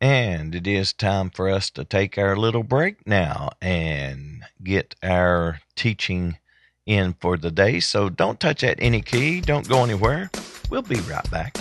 And 0.00 0.54
it 0.54 0.66
is 0.66 0.92
time 0.92 1.30
for 1.30 1.48
us 1.48 1.70
to 1.70 1.84
take 1.84 2.18
our 2.18 2.36
little 2.36 2.62
break 2.62 3.06
now 3.06 3.50
and 3.62 4.44
get 4.62 4.94
our 5.02 5.60
teaching 5.76 6.38
in 6.86 7.14
for 7.20 7.36
the 7.36 7.50
day. 7.50 7.80
So 7.80 8.10
don't 8.10 8.40
touch 8.40 8.60
that 8.60 8.78
any 8.80 9.00
key, 9.00 9.40
don't 9.40 9.68
go 9.68 9.82
anywhere. 9.82 10.30
We'll 10.70 10.82
be 10.82 11.00
right 11.00 11.30
back. 11.30 11.56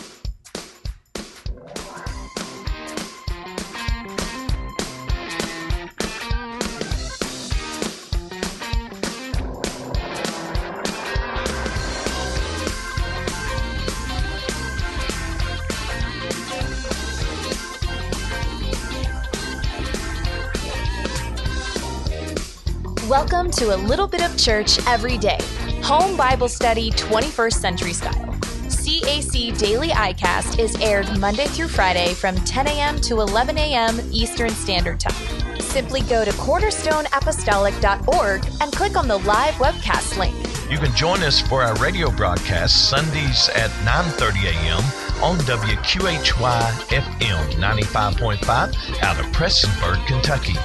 To 23.55 23.75
a 23.75 23.77
little 23.77 24.07
bit 24.07 24.23
of 24.23 24.35
church 24.37 24.79
every 24.87 25.17
day. 25.17 25.37
Home 25.83 26.15
Bible 26.17 26.47
Study 26.47 26.91
21st 26.91 27.53
Century 27.53 27.93
Style. 27.93 28.35
CAC 28.67 29.57
Daily 29.57 29.89
iCast 29.89 30.59
is 30.59 30.75
aired 30.81 31.07
Monday 31.19 31.45
through 31.45 31.67
Friday 31.67 32.13
from 32.13 32.35
10 32.35 32.67
a.m. 32.67 32.99
to 33.01 33.21
11 33.21 33.57
a.m. 33.57 33.99
Eastern 34.11 34.49
Standard 34.49 34.99
Time. 34.99 35.59
Simply 35.59 36.01
go 36.01 36.25
to 36.25 36.31
cornerstoneapostolic.org 36.31 38.45
and 38.61 38.73
click 38.73 38.97
on 38.97 39.07
the 39.07 39.17
live 39.19 39.53
webcast 39.55 40.17
link. 40.17 40.35
You 40.69 40.77
can 40.77 40.93
join 40.95 41.23
us 41.23 41.39
for 41.39 41.63
our 41.63 41.75
radio 41.75 42.11
broadcast 42.11 42.89
Sundays 42.89 43.49
at 43.49 43.69
9:30 43.85 44.45
a.m. 44.45 45.02
on 45.23 45.37
WQHY 45.37 46.61
FM 46.89 47.53
95.5 47.53 49.01
out 49.01 49.17
of 49.17 49.25
Prestonsburg, 49.27 50.05
Kentucky. 50.05 50.55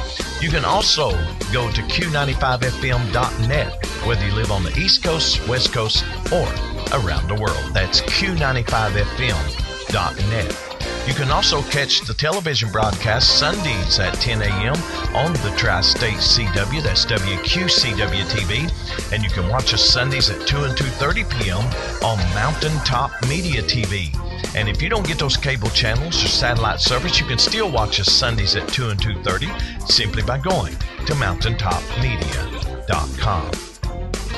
You 0.45 0.51
can 0.51 0.65
also 0.65 1.13
go 1.53 1.71
to 1.71 1.81
Q95FM.net, 1.83 3.87
whether 4.05 4.27
you 4.27 4.35
live 4.35 4.51
on 4.51 4.65
the 4.65 4.77
East 4.77 5.05
Coast, 5.05 5.47
West 5.47 5.73
Coast, 5.73 6.05
or 6.33 6.49
around 6.93 7.29
the 7.29 7.37
world. 7.41 7.73
That's 7.73 8.01
Q95FM.net. 8.01 10.68
You 11.09 11.15
can 11.15 11.31
also 11.31 11.63
catch 11.63 12.03
the 12.03 12.13
television 12.13 12.71
broadcast 12.71 13.39
Sundays 13.39 13.99
at 13.99 14.13
10 14.17 14.43
a.m. 14.43 14.75
on 15.17 15.33
the 15.33 15.55
Tri 15.57 15.81
State 15.81 16.19
CW, 16.19 16.83
that's 16.83 17.07
WQCW 17.07 18.25
TV, 18.25 18.71
and 19.11 19.25
you 19.25 19.31
can 19.31 19.49
watch 19.49 19.73
us 19.73 19.83
Sundays 19.83 20.29
at 20.29 20.47
2 20.47 20.65
and 20.65 20.77
2:30 20.77 21.27
p.m. 21.31 21.65
on 22.05 22.19
Mountaintop 22.35 23.11
Media 23.27 23.63
TV. 23.63 24.15
And 24.55 24.69
if 24.69 24.83
you 24.83 24.91
don't 24.91 25.07
get 25.07 25.19
those 25.19 25.39
cable 25.39 25.71
channels 25.71 26.23
or 26.23 26.29
satellite 26.29 26.81
service, 26.81 27.19
you 27.19 27.25
can 27.25 27.39
still 27.39 27.73
watch 27.73 28.01
us 28.01 28.13
Sundays 28.13 28.55
at 28.55 28.69
2 28.69 28.91
and 28.91 29.01
2:30 29.01 29.91
simply 29.91 30.23
by 30.23 30.37
going 30.37 30.77
to 31.07 31.15
mountaintopmedia.com. 31.15 33.51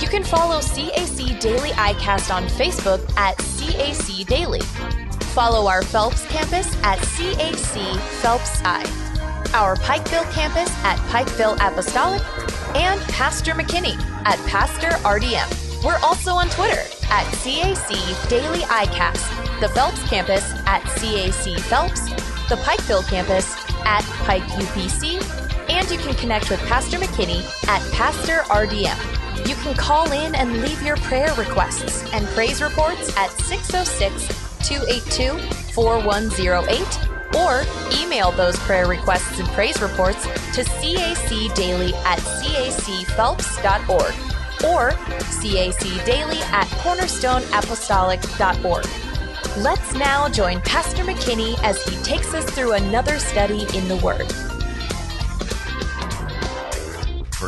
You 0.01 0.09
can 0.09 0.23
follow 0.23 0.61
CAC 0.61 1.41
Daily 1.41 1.71
iCast 1.71 2.33
on 2.33 2.45
Facebook 2.45 3.01
at 3.17 3.37
CAC 3.39 4.25
Daily. 4.25 4.61
Follow 5.31 5.69
our 5.69 5.83
Phelps 5.83 6.27
campus 6.27 6.67
at 6.83 6.99
CAC 6.99 7.97
Phelps 8.21 8.61
I, 8.65 8.83
our 9.55 9.77
Pikeville 9.77 10.29
campus 10.33 10.69
at 10.83 10.99
Pikeville 11.09 11.55
Apostolic, 11.57 12.21
and 12.75 13.01
Pastor 13.03 13.53
McKinney 13.53 13.97
at 14.27 14.39
Pastor 14.49 14.89
RDM. 15.07 15.85
We're 15.85 16.01
also 16.03 16.33
on 16.33 16.49
Twitter 16.51 16.81
at 17.11 17.25
CAC 17.45 18.29
Daily 18.29 18.59
iCast, 18.63 19.61
the 19.61 19.69
Phelps 19.69 20.03
campus 20.09 20.53
at 20.67 20.83
CAC 20.83 21.61
Phelps, 21.61 22.09
the 22.49 22.57
Pikeville 22.57 23.09
campus 23.09 23.55
at 23.85 24.03
Pike 24.27 24.43
UPC, 24.43 25.23
and 25.71 25.89
you 25.93 25.99
can 25.99 26.15
connect 26.17 26.51
with 26.51 26.59
Pastor 26.67 26.99
McKinney 26.99 27.45
at 27.69 27.93
Pastor 27.93 28.39
RDM. 28.49 29.49
You 29.49 29.55
can 29.55 29.77
call 29.77 30.11
in 30.11 30.35
and 30.35 30.61
leave 30.61 30.83
your 30.83 30.97
prayer 30.97 31.33
requests 31.35 32.13
and 32.13 32.27
praise 32.29 32.61
reports 32.61 33.17
at 33.17 33.31
606 33.43 34.50
282 34.63 35.39
4108 35.73 37.11
or 37.37 37.63
email 38.03 38.33
those 38.33 38.59
prayer 38.61 38.89
requests 38.89 39.39
and 39.39 39.49
praise 39.51 39.81
reports 39.81 40.25
to 40.55 40.65
cacdaily 40.65 41.95
at 42.05 42.19
cacphelps.org 42.19 44.15
or 44.65 44.91
cacdaily 45.41 46.41
at 46.53 46.67
cornerstoneapostolic.org. 46.83 48.87
Let's 49.59 49.95
now 49.95 50.29
join 50.29 50.61
Pastor 50.61 51.03
McKinney 51.05 51.59
as 51.63 51.83
he 51.85 51.97
takes 52.03 52.35
us 52.35 52.45
through 52.51 52.73
another 52.75 53.19
study 53.19 53.67
in 53.77 53.89
the 53.89 53.97
Word. 53.97 54.31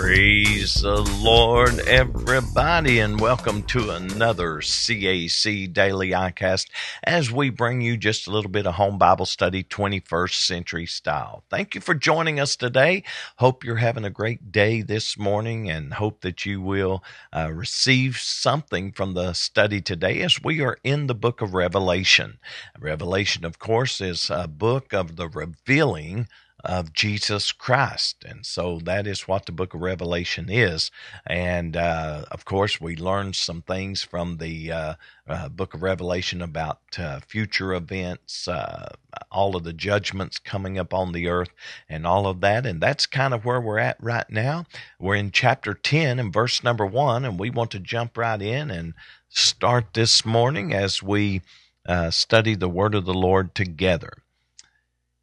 Praise 0.03 0.83
the 0.83 1.01
Lord, 1.21 1.79
everybody, 1.87 2.99
and 2.99 3.21
welcome 3.21 3.63
to 3.69 3.91
another 3.91 4.57
CAC 4.57 5.73
Daily 5.73 6.11
iCast 6.11 6.71
as 7.05 7.31
we 7.31 7.51
bring 7.51 7.81
you 7.81 7.97
just 7.97 8.27
a 8.27 8.33
little 8.33 8.51
bit 8.51 8.67
of 8.67 8.75
home 8.75 8.99
Bible 8.99 9.27
study, 9.27 9.63
21st 9.63 10.35
century 10.45 10.87
style. 10.87 11.45
Thank 11.51 11.77
you 11.77 11.81
for 11.81 11.95
joining 11.95 12.41
us 12.41 12.57
today. 12.57 13.05
Hope 13.37 13.63
you're 13.63 13.77
having 13.77 14.05
a 14.05 14.11
great 14.11 14.51
day 14.51 14.83
this 14.83 15.17
morning 15.17 15.71
and 15.71 15.95
hope 15.95 16.23
that 16.23 16.45
you 16.45 16.61
will 16.61 17.05
uh, 17.33 17.53
receive 17.53 18.17
something 18.17 18.91
from 18.91 19.15
the 19.15 19.35
study 19.35 19.81
today 19.81 20.21
as 20.23 20.43
we 20.43 20.61
are 20.63 20.79
in 20.83 21.07
the 21.07 21.15
book 21.15 21.41
of 21.41 21.55
Revelation. 21.55 22.41
Revelation, 22.77 23.45
of 23.45 23.61
course, 23.61 24.01
is 24.01 24.31
a 24.31 24.49
book 24.49 24.93
of 24.93 25.15
the 25.15 25.29
revealing 25.29 26.27
of 26.65 26.93
Jesus 26.93 27.53
Christ. 27.53 28.25
And 28.27 28.47
so 28.47 28.79
that 28.85 29.07
is 29.07 29.29
what 29.29 29.47
the 29.47 29.53
book 29.53 29.75
of 29.75 29.81
Revelation 29.81 30.49
is. 30.49 30.91
And 31.27 31.77
uh, 31.77 32.25
of 32.31 32.45
course, 32.45 32.81
we 32.81 32.97
learned 32.97 33.37
some 33.37 33.63
things 33.63 34.03
from 34.03 34.39
the 34.39 34.73
uh, 34.73 34.95
uh, 35.29 35.49
book 35.49 35.75
of 35.75 35.83
Revelation 35.83 36.43
about 36.43 36.81
uh, 36.99 37.21
future 37.21 37.75
events, 37.75 38.47
uh, 38.49 38.89
all 39.31 39.57
of 39.57 39.65
the 39.65 39.73
judgments 39.73 40.39
coming 40.39 40.79
up 40.79 40.95
on 40.95 41.13
the 41.13 41.29
earth, 41.29 41.51
and 41.89 42.07
all 42.07 42.27
of 42.27 42.41
that. 42.41 42.67
And 42.67 42.81
that's 42.81 43.07
kind 43.07 43.35
of 43.35 43.45
where 43.45 43.61
we're 43.61 43.79
at 43.79 43.97
right 44.01 44.29
now. 44.31 44.65
We're 44.99 45.17
in 45.17 45.31
chapter 45.31 45.75
10 45.75 46.19
and 46.19 46.33
verse 46.33 46.63
number 46.63 46.87
one, 46.87 47.25
and 47.25 47.39
we 47.39 47.51
want 47.51 47.71
to 47.73 47.81
jump 47.81 48.17
right 48.17 48.41
in 48.41 48.71
and 48.71 48.95
start 49.29 49.95
this 49.95 50.25
morning 50.25 50.73
as 50.75 51.03
we 51.03 51.43
uh, 51.87 52.11
study 52.11 52.55
the 52.55 52.69
word 52.69 52.95
of 52.95 53.05
the 53.05 53.15
Lord 53.15 53.55
together. 53.55 54.22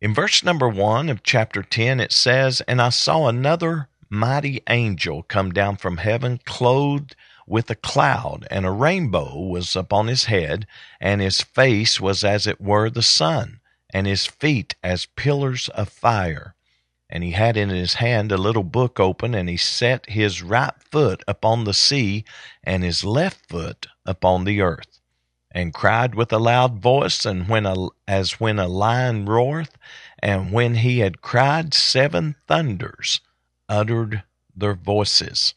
In 0.01 0.13
verse 0.13 0.45
number 0.45 0.69
one 0.69 1.09
of 1.09 1.23
chapter 1.23 1.61
10, 1.61 1.99
it 1.99 2.13
says, 2.13 2.61
And 2.61 2.81
I 2.81 2.87
saw 2.87 3.27
another 3.27 3.89
mighty 4.09 4.61
angel 4.69 5.23
come 5.23 5.51
down 5.51 5.75
from 5.75 5.97
heaven, 5.97 6.39
clothed 6.45 7.17
with 7.45 7.69
a 7.69 7.75
cloud, 7.75 8.47
and 8.49 8.65
a 8.65 8.71
rainbow 8.71 9.37
was 9.37 9.75
upon 9.75 10.07
his 10.07 10.25
head, 10.25 10.65
and 11.01 11.19
his 11.19 11.41
face 11.41 11.99
was 11.99 12.23
as 12.23 12.47
it 12.47 12.61
were 12.61 12.89
the 12.89 13.01
sun, 13.01 13.59
and 13.89 14.07
his 14.07 14.25
feet 14.25 14.73
as 14.81 15.05
pillars 15.05 15.67
of 15.69 15.89
fire. 15.89 16.55
And 17.09 17.21
he 17.21 17.31
had 17.31 17.57
in 17.57 17.67
his 17.67 17.95
hand 17.95 18.31
a 18.31 18.37
little 18.37 18.63
book 18.63 19.01
open, 19.01 19.35
and 19.35 19.49
he 19.49 19.57
set 19.57 20.09
his 20.09 20.41
right 20.41 20.81
foot 20.89 21.23
upon 21.27 21.65
the 21.65 21.73
sea, 21.73 22.23
and 22.63 22.85
his 22.85 23.03
left 23.03 23.49
foot 23.49 23.87
upon 24.05 24.45
the 24.45 24.61
earth 24.61 24.98
and 25.51 25.73
cried 25.73 26.15
with 26.15 26.31
a 26.31 26.37
loud 26.39 26.79
voice, 26.79 27.25
and 27.25 27.47
when 27.47 27.65
a, 27.65 27.75
as 28.07 28.39
when 28.39 28.59
a 28.59 28.67
lion 28.67 29.25
roareth, 29.25 29.75
and 30.19 30.51
when 30.51 30.75
he 30.75 30.99
had 30.99 31.21
cried, 31.21 31.73
seven 31.73 32.35
thunders 32.47 33.21
uttered 33.67 34.23
their 34.55 34.75
voices. 34.75 35.55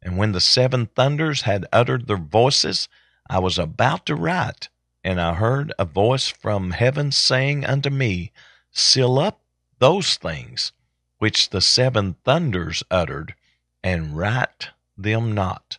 And 0.00 0.16
when 0.16 0.32
the 0.32 0.40
seven 0.40 0.86
thunders 0.86 1.42
had 1.42 1.66
uttered 1.72 2.06
their 2.06 2.16
voices, 2.16 2.88
I 3.28 3.38
was 3.38 3.58
about 3.58 4.06
to 4.06 4.14
write, 4.14 4.68
and 5.04 5.20
I 5.20 5.34
heard 5.34 5.72
a 5.78 5.84
voice 5.84 6.28
from 6.28 6.72
heaven 6.72 7.12
saying 7.12 7.64
unto 7.64 7.90
me, 7.90 8.32
Seal 8.70 9.18
up 9.18 9.40
those 9.78 10.16
things 10.16 10.72
which 11.18 11.50
the 11.50 11.60
seven 11.60 12.14
thunders 12.24 12.82
uttered, 12.90 13.34
and 13.82 14.16
write 14.16 14.70
them 14.96 15.32
not. 15.32 15.78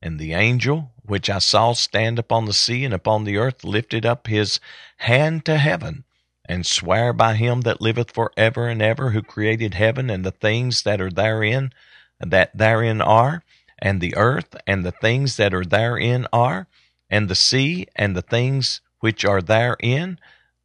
And 0.00 0.18
the 0.18 0.32
angel 0.32 0.92
which 1.08 1.30
I 1.30 1.38
saw 1.38 1.72
stand 1.72 2.18
upon 2.18 2.44
the 2.44 2.52
sea 2.52 2.84
and 2.84 2.94
upon 2.94 3.24
the 3.24 3.38
earth 3.38 3.64
lifted 3.64 4.04
up 4.04 4.26
his 4.26 4.60
hand 4.98 5.44
to 5.46 5.56
heaven, 5.56 6.04
and 6.44 6.64
sware 6.64 7.12
by 7.12 7.34
him 7.34 7.62
that 7.62 7.80
liveth 7.80 8.10
for 8.10 8.30
ever 8.36 8.68
and 8.68 8.80
ever, 8.80 9.10
who 9.10 9.22
created 9.22 9.74
heaven 9.74 10.10
and 10.10 10.24
the 10.24 10.30
things 10.30 10.82
that 10.82 11.00
are 11.00 11.10
therein, 11.10 11.72
that 12.20 12.56
therein 12.56 13.00
are, 13.00 13.42
and 13.78 14.00
the 14.00 14.16
earth 14.16 14.56
and 14.66 14.84
the 14.84 14.92
things 14.92 15.36
that 15.36 15.54
are 15.54 15.64
therein 15.64 16.26
are, 16.32 16.66
and 17.10 17.28
the 17.28 17.34
sea 17.34 17.86
and 17.96 18.14
the 18.16 18.22
things 18.22 18.80
which 19.00 19.24
are 19.24 19.40
therein, 19.40 20.18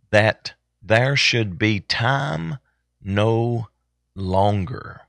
that 0.10 0.54
there 0.82 1.16
should 1.16 1.58
be 1.58 1.80
time 1.80 2.58
no 3.02 3.68
longer. 4.16 5.02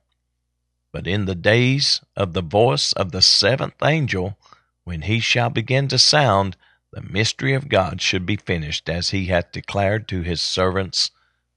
But 0.93 1.07
in 1.07 1.25
the 1.25 1.35
days 1.35 2.01
of 2.17 2.35
the 2.35 2.43
voice 2.43 2.93
of 2.93 3.11
the 3.11 3.23
seventh 3.23 3.83
angel, 3.83 4.39
when 4.85 5.03
he 5.03 5.19
shall 5.21 5.51
begin 5.51 5.89
to 5.89 5.99
sound, 5.99 6.57
the 6.93 7.03
mystery 7.03 7.55
of 7.55 7.69
God 7.69 8.01
should 8.01 8.25
be 8.25 8.37
finished, 8.37 8.89
as 8.89 9.11
he 9.11 9.27
hath 9.27 9.51
declared 9.51 10.07
to 10.09 10.23
his 10.23 10.41
servants 10.41 11.11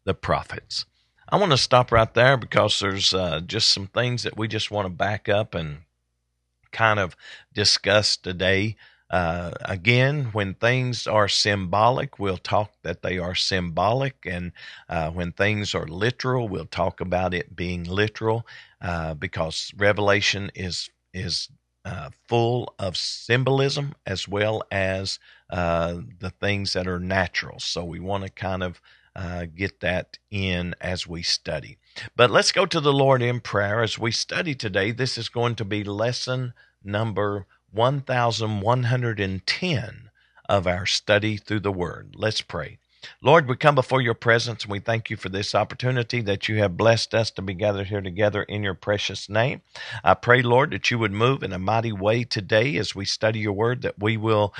the 0.06 0.13
prophets. 0.13 0.86
I 1.30 1.36
want 1.38 1.52
to 1.52 1.58
stop 1.58 1.92
right 1.92 2.12
there 2.13 2.38
because 2.38 2.80
there's 2.80 3.13
uh, 3.13 3.42
just 3.42 3.70
some 3.70 3.88
things 3.88 4.24
that 4.24 4.38
we 4.38 4.48
just 4.48 4.72
want 4.72 4.86
to 4.86 4.90
back 4.90 5.28
up 5.28 5.54
and 5.54 5.80
kind 6.72 7.00
of 7.00 7.16
discuss 7.54 8.16
today. 8.18 8.78
Uh, 9.10 9.52
again, 9.62 10.30
when 10.34 10.54
things 10.54 11.06
are 11.08 11.28
symbolic, 11.28 12.20
we'll 12.20 12.38
talk 12.38 12.72
that 12.82 13.02
they 13.02 13.18
are 13.18 13.36
symbolic, 13.36 14.26
and 14.26 14.52
uh, 14.90 15.10
when 15.12 15.32
things 15.32 15.76
are 15.76 15.88
literal, 15.88 16.48
we'll 16.48 16.66
talk 16.66 17.00
about 17.00 17.34
it 17.34 17.56
being 17.56 17.84
literal, 17.84 18.46
uh, 18.82 19.13
because 19.13 19.74
Revelation 19.78 20.52
is 20.56 20.90
is 21.13 21.50
uh, 21.88 22.10
full 22.28 22.73
of 22.78 22.95
symbolism 22.97 23.95
as 24.06 24.28
well 24.28 24.62
as 24.69 25.19
uh, 25.50 25.95
the 26.19 26.32
things 26.32 26.73
that 26.73 26.86
are 26.86 27.00
natural. 27.00 27.58
So 27.60 27.86
we 27.86 28.02
want 28.02 28.26
to 28.26 28.30
kind 28.30 28.62
of 28.62 28.82
uh, 29.15 29.45
get 29.45 29.80
that 29.80 30.17
in 30.30 30.76
as 30.82 31.08
we 31.08 31.23
study. 31.23 31.78
But 32.15 32.30
let's 32.30 32.52
go 32.52 32.65
to 32.65 32.82
the 32.82 32.91
Lord 32.91 33.21
in 33.21 33.39
prayer 33.39 33.82
as 33.82 33.97
we 33.97 34.12
study 34.12 34.54
today. 34.54 34.91
This 34.91 35.17
is 35.17 35.30
going 35.30 35.56
to 35.56 35.63
be 35.63 35.86
lesson 35.86 36.54
number 36.84 37.47
1110 37.71 40.10
of 40.50 40.67
our 40.67 40.86
study 40.86 41.38
through 41.38 41.62
the 41.62 41.71
Word. 41.71 42.15
Let's 42.17 42.41
pray. 42.41 42.80
Lord, 43.22 43.48
we 43.48 43.56
come 43.56 43.76
before 43.76 44.02
your 44.02 44.14
presence 44.14 44.64
and 44.64 44.72
we 44.72 44.80
thank 44.80 45.10
you 45.10 45.18
for 45.18 45.30
this 45.30 45.56
opportunity 45.56 46.22
that 46.22 46.48
you 46.48 46.58
have 46.60 46.78
blessed 46.78 47.14
us 47.14 47.32
to 47.32 47.42
be 47.42 47.54
gathered 47.54 47.88
here 47.88 48.02
together 48.02 48.44
in 48.44 48.64
your 48.64 48.74
precious 48.76 49.30
name. 49.30 49.62
I 50.04 50.14
pray, 50.14 50.42
Lord, 50.42 50.72
that 50.72 50.92
you 50.92 51.00
would 51.00 51.12
move 51.12 51.44
in 51.44 51.54
a 51.54 51.60
mighty 51.60 51.92
way 51.92 52.24
today 52.24 52.78
as 52.78 52.96
we 52.96 53.06
study 53.06 53.40
your 53.40 53.54
word, 53.54 53.82
that 53.84 54.00
we 54.00 54.18
will 54.18 54.54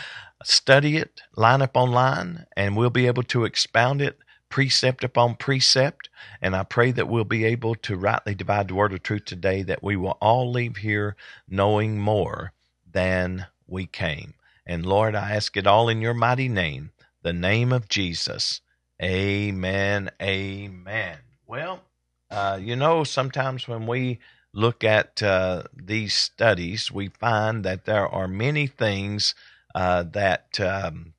study 0.43 0.97
it 0.97 1.21
line 1.36 1.62
upon 1.62 1.91
line 1.91 2.45
and 2.56 2.76
we'll 2.76 2.89
be 2.89 3.08
able 3.08 3.23
to 3.23 3.45
expound 3.45 4.02
it 4.02 4.19
precept 4.50 5.04
upon 5.04 5.36
precept. 5.36 6.10
And 6.41 6.56
I 6.56 6.63
pray 6.63 6.91
that 6.91 7.08
we'll 7.10 7.26
be 7.26 7.45
able 7.45 7.76
to 7.76 7.97
rightly 7.97 8.36
divide 8.36 8.69
the 8.69 8.76
word 8.76 8.93
of 8.93 9.04
truth 9.04 9.26
today, 9.26 9.63
that 9.63 9.84
we 9.84 9.95
will 9.95 10.17
all 10.21 10.52
leave 10.52 10.78
here 10.78 11.15
knowing 11.50 12.00
more 12.00 12.54
than 12.91 13.47
we 13.67 13.86
came. 13.86 14.34
And 14.65 14.86
Lord, 14.86 15.15
I 15.15 15.32
ask 15.36 15.56
it 15.58 15.67
all 15.67 15.89
in 15.89 16.02
your 16.02 16.13
mighty 16.13 16.50
name, 16.50 16.91
the 17.23 17.34
name 17.34 17.71
of 17.71 17.88
Jesus. 17.88 18.62
Amen. 19.01 20.10
Amen. 20.21 21.17
Well, 21.45 21.82
uh, 22.30 22.60
you 22.62 22.75
know, 22.75 23.03
sometimes 23.03 23.67
when 23.67 23.88
we 23.88 24.19
look 24.53 24.84
at 24.84 25.21
uh, 25.21 25.63
these 25.75 26.13
studies, 26.13 26.91
we 26.91 27.10
find 27.10 27.63
that 27.63 27.86
there 27.86 28.08
are 28.08 28.27
many 28.27 28.67
things 28.67 29.36
uh, 29.75 30.03
that 30.03 30.60
um, 30.60 31.13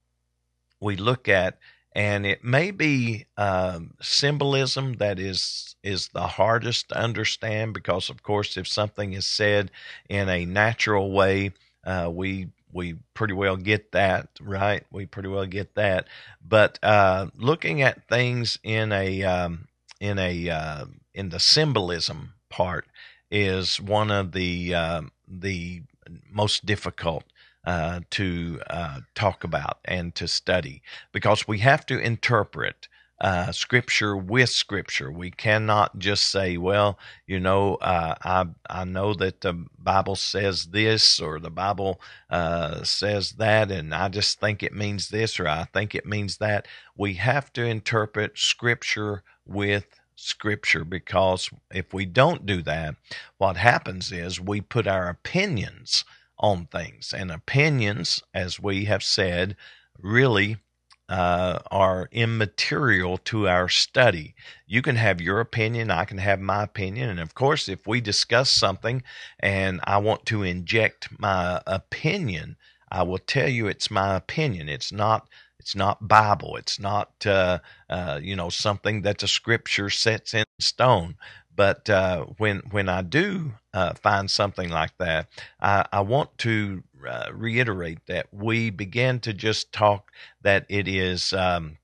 we 0.81 0.97
look 0.97 1.29
at 1.29 1.59
and 1.93 2.27
it 2.27 2.45
may 2.45 2.71
be 2.71 3.27
um, 3.37 3.95
symbolism 4.01 4.95
that 4.95 5.19
is 5.19 5.75
is 5.83 6.09
the 6.09 6.27
hardest 6.27 6.89
to 6.91 6.99
understand 6.99 7.75
because 7.75 8.11
of 8.11 8.23
course 8.23 8.57
if 8.57 8.69
something 8.69 9.13
is 9.15 9.27
said 9.27 9.71
in 10.09 10.29
a 10.29 10.45
natural 10.45 11.11
way 11.13 11.53
uh, 11.85 12.09
we 12.13 12.49
we 12.73 12.97
pretty 13.15 13.35
well 13.35 13.57
get 13.57 13.93
that 13.93 14.29
right? 14.41 14.85
We 14.91 15.07
pretty 15.07 15.29
well 15.29 15.47
get 15.47 15.75
that. 15.75 16.07
But 16.47 16.79
uh, 16.83 17.29
looking 17.37 17.83
at 17.83 18.09
things 18.09 18.59
in 18.63 18.93
a 18.93 19.23
um, 19.23 19.69
in 20.01 20.19
a 20.19 20.49
uh, 20.51 20.85
in 21.15 21.31
the 21.31 21.41
symbolism 21.41 22.35
part 22.49 22.87
is 23.31 23.81
one 23.81 24.11
of 24.11 24.33
the 24.33 24.75
um, 24.75 25.13
the 25.27 25.83
most 26.31 26.65
difficult 26.65 27.25
uh, 27.65 28.01
to 28.11 28.61
uh, 28.71 29.01
talk 29.15 29.45
about 29.45 29.79
and 29.85 30.15
to 30.15 30.27
study 30.27 30.83
because 31.13 31.47
we 31.47 31.59
have 31.59 31.85
to 31.87 31.99
interpret 31.99 32.89
uh, 33.21 33.51
scripture 33.53 34.17
with 34.17 34.51
scripture. 34.51 35.11
We 35.11 35.31
cannot 35.31 35.99
just 35.99 36.31
say, 36.31 36.57
well, 36.57 36.99
you 37.27 37.41
know, 37.41 37.77
uh, 37.77 38.15
I 38.23 38.47
I 38.71 38.85
know 38.85 39.15
that 39.15 39.41
the 39.41 39.67
Bible 39.79 40.17
says 40.17 40.67
this 40.67 41.21
or 41.21 41.41
the 41.41 41.51
Bible 41.51 42.01
uh, 42.31 42.85
says 42.85 43.33
that, 43.33 43.71
and 43.71 43.95
I 43.95 44.09
just 44.09 44.41
think 44.41 44.63
it 44.63 44.73
means 44.75 45.09
this 45.09 45.41
or 45.41 45.49
I 45.49 45.65
think 45.73 45.95
it 45.95 46.07
means 46.07 46.39
that. 46.39 46.67
We 46.97 47.15
have 47.15 47.53
to 47.55 47.65
interpret 47.65 48.39
scripture 48.39 49.23
with 49.47 49.87
scripture 50.15 50.85
because 50.85 51.51
if 51.73 51.95
we 51.95 52.05
don't 52.05 52.47
do 52.47 52.63
that, 52.63 52.97
what 53.39 53.57
happens 53.57 54.13
is 54.13 54.41
we 54.41 54.61
put 54.61 54.87
our 54.87 55.09
opinions 55.09 56.05
on 56.39 56.67
things. 56.67 57.13
And 57.17 57.31
opinions, 57.31 58.23
as 58.35 58.61
we 58.61 58.85
have 58.87 59.03
said, 59.03 59.57
really 60.01 60.59
uh, 61.09 61.59
are 61.71 62.09
immaterial 62.13 63.19
to 63.19 63.49
our 63.49 63.69
study. 63.69 64.35
You 64.67 64.83
can 64.83 64.97
have 64.97 65.21
your 65.21 65.41
opinion, 65.41 65.91
I 65.91 66.05
can 66.05 66.19
have 66.19 66.41
my 66.41 66.65
opinion. 66.65 67.09
And 67.11 67.21
of 67.21 67.35
course, 67.35 67.69
if 67.69 67.87
we 67.87 68.01
discuss 68.01 68.51
something 68.51 69.03
and 69.41 69.81
I 69.85 69.99
want 69.99 70.27
to 70.27 70.43
inject 70.43 71.09
my 71.19 71.63
opinion, 71.67 72.57
I 72.91 73.03
will 73.03 73.19
tell 73.19 73.49
you 73.49 73.67
it's 73.67 73.91
my 73.91 74.17
opinion. 74.17 74.69
It's 74.69 74.93
not. 74.93 75.29
It's 75.61 75.75
not 75.75 76.07
Bible. 76.09 76.57
It's 76.57 76.79
not, 76.79 77.11
uh, 77.27 77.59
uh, 77.91 78.21
you 78.23 78.37
know, 78.37 78.49
something 78.49 79.03
that 79.03 79.19
the 79.19 79.29
Scripture 79.29 79.91
sets 79.91 80.33
in 80.33 80.45
stone. 80.61 81.17
But 81.55 81.91
uh, 81.91 82.27
when 82.39 82.59
when 82.71 82.89
I 82.89 83.03
do 83.03 83.55
uh, 83.75 83.95
find 83.95 84.31
something 84.31 84.71
like 84.71 84.97
that, 84.99 85.29
I, 85.61 85.85
I 85.93 86.01
want 86.01 86.39
to 86.39 86.85
uh, 87.07 87.31
reiterate 87.33 88.07
that 88.07 88.27
we 88.33 88.71
begin 88.71 89.21
to 89.21 89.33
just 89.33 89.73
talk 89.73 90.13
that 90.43 90.67
it 90.69 90.89
is 90.89 91.33
um, 91.33 91.79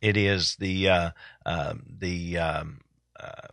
it 0.00 0.16
is 0.16 0.56
the 0.56 0.88
uh, 0.88 1.10
um, 1.44 1.82
the 1.98 2.38
um, 2.38 2.80
uh, 3.18 3.48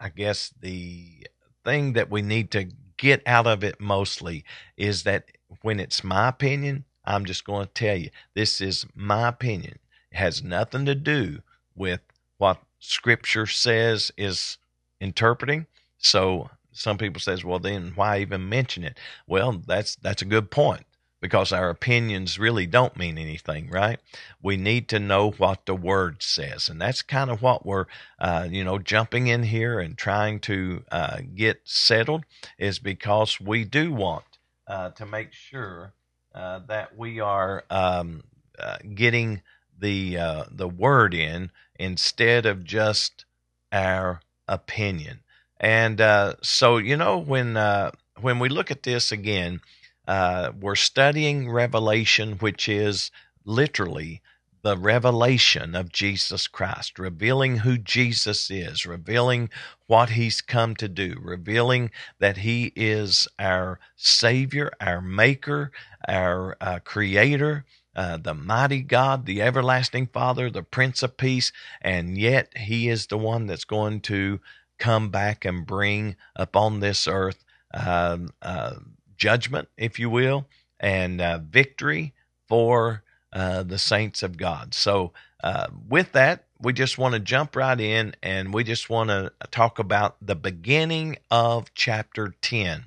I 0.00 0.08
guess 0.08 0.52
the 0.60 1.26
thing 1.64 1.92
that 1.92 2.10
we 2.10 2.22
need 2.22 2.50
to 2.52 2.68
get 2.96 3.22
out 3.26 3.46
of 3.46 3.64
it 3.64 3.80
mostly 3.80 4.44
is 4.76 5.02
that 5.04 5.26
when 5.60 5.80
it's 5.80 6.04
my 6.04 6.28
opinion, 6.28 6.84
I'm 7.04 7.24
just 7.24 7.44
going 7.44 7.66
to 7.66 7.72
tell 7.72 7.96
you 7.96 8.10
this 8.34 8.60
is 8.60 8.86
my 8.94 9.28
opinion. 9.28 9.78
It 10.10 10.16
has 10.16 10.42
nothing 10.42 10.86
to 10.86 10.94
do 10.94 11.42
with 11.74 12.00
what 12.38 12.62
scripture 12.78 13.46
says 13.46 14.12
is 14.16 14.58
interpreting. 15.00 15.66
So 15.98 16.50
some 16.72 16.98
people 16.98 17.20
says, 17.20 17.44
well, 17.44 17.58
then 17.58 17.92
why 17.94 18.18
even 18.20 18.48
mention 18.48 18.84
it? 18.84 18.98
Well, 19.26 19.62
that's 19.66 19.96
that's 19.96 20.22
a 20.22 20.26
good 20.26 20.50
point 20.50 20.84
because 21.20 21.52
our 21.52 21.70
opinions 21.70 22.38
really 22.38 22.66
don't 22.66 22.96
mean 22.96 23.16
anything, 23.16 23.70
right? 23.70 24.00
We 24.42 24.56
need 24.56 24.88
to 24.88 24.98
know 24.98 25.30
what 25.30 25.66
the 25.66 25.74
word 25.74 26.22
says, 26.22 26.68
and 26.68 26.80
that's 26.80 27.00
kind 27.00 27.30
of 27.30 27.40
what 27.40 27.64
we're, 27.64 27.86
uh, 28.18 28.48
you 28.50 28.64
know, 28.64 28.78
jumping 28.78 29.28
in 29.28 29.44
here 29.44 29.78
and 29.78 29.96
trying 29.96 30.40
to 30.40 30.82
uh, 30.90 31.18
get 31.34 31.60
settled 31.64 32.24
is 32.58 32.80
because 32.80 33.40
we 33.40 33.64
do 33.64 33.92
want 33.92 34.24
uh, 34.66 34.90
to 34.90 35.06
make 35.06 35.32
sure 35.32 35.92
uh, 36.34 36.60
that 36.66 36.96
we 36.96 37.20
are 37.20 37.64
um, 37.70 38.24
uh, 38.58 38.78
getting 38.94 39.42
the 39.78 40.18
uh, 40.18 40.44
the 40.50 40.68
word 40.68 41.14
in 41.14 41.50
instead 41.78 42.46
of 42.46 42.64
just 42.64 43.24
our 43.70 44.20
opinion. 44.48 45.20
And 45.62 46.00
uh, 46.00 46.34
so, 46.42 46.78
you 46.78 46.96
know, 46.96 47.18
when 47.18 47.56
uh, 47.56 47.92
when 48.20 48.40
we 48.40 48.48
look 48.48 48.70
at 48.70 48.82
this 48.82 49.12
again, 49.12 49.60
uh, 50.08 50.52
we're 50.60 50.74
studying 50.74 51.50
Revelation, 51.50 52.34
which 52.34 52.68
is 52.68 53.10
literally 53.44 54.22
the 54.62 54.76
revelation 54.76 55.74
of 55.74 55.92
Jesus 55.92 56.46
Christ, 56.48 56.98
revealing 56.98 57.58
who 57.58 57.78
Jesus 57.78 58.50
is, 58.50 58.86
revealing 58.86 59.50
what 59.86 60.10
he's 60.10 60.40
come 60.40 60.76
to 60.76 60.88
do, 60.88 61.16
revealing 61.20 61.90
that 62.20 62.38
he 62.38 62.72
is 62.76 63.28
our 63.38 63.80
Savior, 63.96 64.72
our 64.80 65.00
Maker, 65.00 65.72
our 66.08 66.56
uh, 66.60 66.78
Creator, 66.84 67.64
uh, 67.94 68.16
the 68.16 68.34
mighty 68.34 68.82
God, 68.82 69.26
the 69.26 69.42
everlasting 69.42 70.06
Father, 70.06 70.50
the 70.50 70.62
Prince 70.62 71.02
of 71.02 71.16
Peace, 71.16 71.52
and 71.80 72.16
yet 72.16 72.56
He 72.56 72.88
is 72.88 73.06
the 73.06 73.18
one 73.18 73.46
that's 73.46 73.64
going 73.64 74.00
to 74.02 74.40
come 74.82 75.10
back 75.10 75.44
and 75.44 75.64
bring 75.64 76.16
upon 76.34 76.80
this 76.80 77.06
earth 77.06 77.44
uh, 77.72 78.18
uh, 78.42 78.74
judgment, 79.16 79.68
if 79.76 79.96
you 79.96 80.10
will, 80.10 80.48
and 80.80 81.20
uh, 81.20 81.38
victory 81.38 82.12
for 82.48 83.04
uh, 83.32 83.62
the 83.62 83.78
saints 83.78 84.24
of 84.24 84.36
God. 84.36 84.74
So, 84.74 85.12
uh, 85.44 85.68
with 85.88 86.10
that, 86.12 86.46
we 86.60 86.72
just 86.72 86.98
want 86.98 87.14
to 87.14 87.20
jump 87.20 87.54
right 87.54 87.80
in 87.80 88.16
and 88.24 88.52
we 88.52 88.64
just 88.64 88.90
want 88.90 89.10
to 89.10 89.32
talk 89.52 89.78
about 89.78 90.16
the 90.20 90.34
beginning 90.34 91.16
of 91.30 91.72
chapter 91.74 92.34
10. 92.42 92.86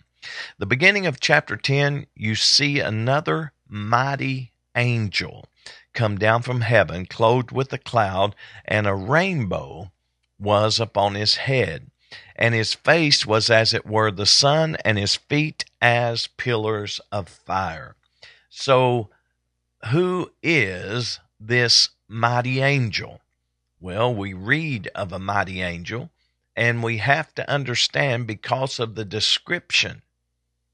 The 0.57 0.65
beginning 0.65 1.05
of 1.05 1.21
chapter 1.21 1.55
10, 1.55 2.07
you 2.13 2.35
see 2.35 2.81
another 2.81 3.53
mighty 3.69 4.51
angel 4.75 5.45
come 5.93 6.17
down 6.17 6.41
from 6.41 6.59
heaven, 6.59 7.05
clothed 7.05 7.53
with 7.53 7.71
a 7.71 7.77
cloud, 7.77 8.35
and 8.65 8.85
a 8.85 8.93
rainbow 8.93 9.91
was 10.39 10.79
upon 10.79 11.15
his 11.15 11.35
head. 11.35 11.91
And 12.35 12.53
his 12.53 12.73
face 12.73 13.25
was 13.25 13.49
as 13.49 13.73
it 13.73 13.85
were 13.85 14.11
the 14.11 14.25
sun, 14.25 14.77
and 14.85 14.97
his 14.97 15.15
feet 15.15 15.65
as 15.81 16.27
pillars 16.27 16.99
of 17.11 17.27
fire. 17.29 17.95
So, 18.49 19.09
who 19.91 20.31
is 20.41 21.19
this 21.39 21.89
mighty 22.07 22.61
angel? 22.61 23.21
Well, 23.79 24.13
we 24.13 24.33
read 24.33 24.89
of 24.95 25.11
a 25.11 25.19
mighty 25.19 25.61
angel, 25.61 26.09
and 26.55 26.81
we 26.81 26.97
have 26.97 27.33
to 27.35 27.49
understand 27.49 28.27
because 28.27 28.79
of 28.79 28.95
the 28.95 29.05
description, 29.05 30.01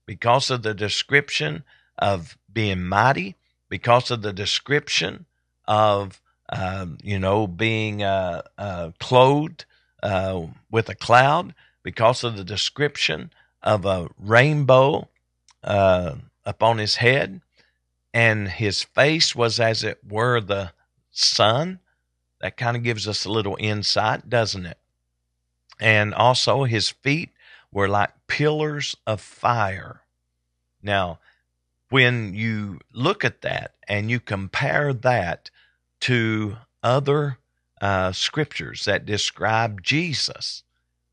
because 0.06 0.50
of 0.50 0.64
the 0.64 0.74
description 0.74 1.64
of 1.98 2.38
being 2.52 2.84
mighty, 2.84 3.36
because 3.70 4.12
of 4.12 4.22
the 4.22 4.34
description 4.34 5.26
of 5.68 6.22
uh, 6.52 6.86
you 7.04 7.20
know 7.20 7.48
being 7.48 8.04
uh, 8.04 8.42
uh, 8.58 8.92
clothed 9.00 9.66
uh, 10.04 10.42
with 10.70 10.90
a 10.90 10.96
cloud, 10.96 11.54
because 11.84 12.24
of 12.24 12.38
the 12.38 12.44
description 12.44 13.32
of 13.64 13.86
a 13.86 14.10
rainbow 14.18 15.08
uh, 15.64 16.16
upon 16.46 16.78
his 16.78 16.96
head, 16.96 17.42
and 18.14 18.48
his 18.50 18.84
face 18.84 19.36
was 19.36 19.60
as 19.60 19.84
it 19.84 20.00
were 20.08 20.42
the 20.42 20.72
sun. 21.12 21.80
That 22.42 22.58
kind 22.58 22.76
of 22.76 22.84
gives 22.84 23.08
us 23.08 23.24
a 23.26 23.32
little 23.32 23.56
insight, 23.60 24.30
doesn't 24.30 24.66
it? 24.66 24.78
And 25.80 26.14
also, 26.14 26.64
his 26.64 26.90
feet 26.90 27.30
were 27.72 27.88
like 27.88 28.12
pillars 28.28 28.96
of 29.06 29.22
fire. 29.22 30.02
Now, 30.82 31.20
when 31.90 32.34
you 32.34 32.80
look 32.94 33.24
at 33.24 33.42
that 33.42 33.76
and 33.88 34.10
you 34.10 34.20
compare 34.20 34.94
that 34.94 35.52
to 36.02 36.58
other 36.84 37.38
uh, 37.80 38.12
scriptures 38.12 38.86
that 38.86 39.06
describe 39.06 39.82
Jesus, 39.82 40.64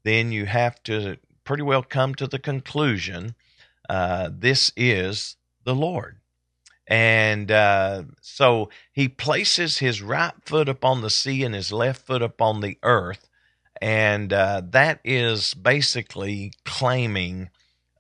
then 0.04 0.32
you 0.32 0.46
have 0.46 0.82
to 0.84 1.18
pretty 1.44 1.62
well 1.62 1.82
come 1.82 2.14
to 2.14 2.26
the 2.26 2.38
conclusion 2.38 3.34
uh, 3.88 4.28
this 4.30 4.70
is 4.76 5.36
the 5.64 5.74
Lord. 5.74 6.18
And 6.86 7.50
uh, 7.50 8.04
so 8.20 8.70
he 8.92 9.08
places 9.08 9.78
his 9.78 10.00
right 10.00 10.32
foot 10.44 10.68
upon 10.68 11.00
the 11.00 11.10
sea 11.10 11.42
and 11.42 11.54
his 11.54 11.72
left 11.72 12.06
foot 12.06 12.22
upon 12.22 12.60
the 12.60 12.78
earth. 12.82 13.28
And 13.80 14.32
uh, 14.32 14.62
that 14.70 15.00
is 15.04 15.54
basically 15.54 16.52
claiming 16.64 17.50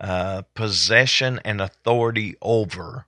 uh, 0.00 0.42
possession 0.54 1.40
and 1.44 1.60
authority 1.60 2.36
over 2.40 3.06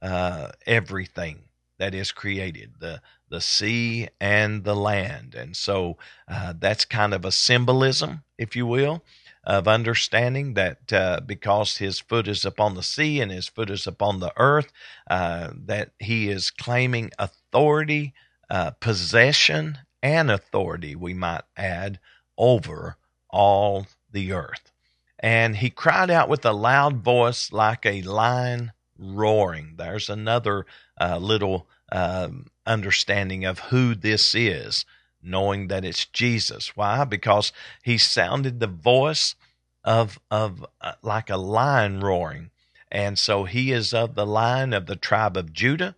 uh, 0.00 0.52
everything 0.66 1.44
that 1.78 1.94
is 1.94 2.12
created 2.12 2.74
the 2.78 3.00
the 3.32 3.40
sea 3.40 4.08
and 4.20 4.62
the 4.62 4.76
land 4.76 5.34
and 5.34 5.56
so 5.56 5.96
uh, 6.28 6.52
that's 6.58 6.84
kind 6.84 7.14
of 7.14 7.24
a 7.24 7.32
symbolism 7.32 8.22
if 8.36 8.54
you 8.54 8.66
will 8.66 9.02
of 9.44 9.66
understanding 9.66 10.52
that 10.52 10.92
uh, 10.92 11.18
because 11.24 11.78
his 11.78 11.98
foot 11.98 12.28
is 12.28 12.44
upon 12.44 12.74
the 12.74 12.82
sea 12.82 13.22
and 13.22 13.32
his 13.32 13.48
foot 13.48 13.70
is 13.70 13.86
upon 13.86 14.20
the 14.20 14.32
earth 14.36 14.70
uh, 15.08 15.48
that 15.56 15.92
he 15.98 16.28
is 16.28 16.50
claiming 16.50 17.10
authority 17.18 18.12
uh, 18.50 18.70
possession 18.72 19.78
and 20.02 20.30
authority 20.30 20.94
we 20.94 21.14
might 21.14 21.42
add 21.56 21.98
over 22.36 22.98
all 23.30 23.86
the 24.12 24.30
earth 24.30 24.70
and 25.18 25.56
he 25.56 25.70
cried 25.70 26.10
out 26.10 26.28
with 26.28 26.44
a 26.44 26.52
loud 26.52 26.98
voice 26.98 27.50
like 27.50 27.86
a 27.86 28.02
lion 28.02 28.72
roaring. 28.98 29.74
There's 29.76 30.10
another 30.10 30.66
uh, 31.00 31.18
little 31.18 31.68
um, 31.92 32.46
understanding 32.66 33.44
of 33.44 33.60
who 33.60 33.94
this 33.94 34.34
is, 34.34 34.84
knowing 35.22 35.68
that 35.68 35.84
it's 35.84 36.06
Jesus. 36.06 36.76
Why? 36.76 37.04
Because 37.04 37.52
he 37.84 37.98
sounded 37.98 38.58
the 38.58 38.66
voice 38.66 39.36
of 39.84 40.18
of 40.30 40.66
uh, 40.80 40.94
like 41.02 41.30
a 41.30 41.36
lion 41.36 42.00
roaring, 42.00 42.50
and 42.90 43.18
so 43.18 43.44
he 43.44 43.72
is 43.72 43.94
of 43.94 44.14
the 44.16 44.26
line 44.26 44.72
of 44.72 44.86
the 44.86 44.96
tribe 44.96 45.36
of 45.36 45.52
Judah. 45.52 45.94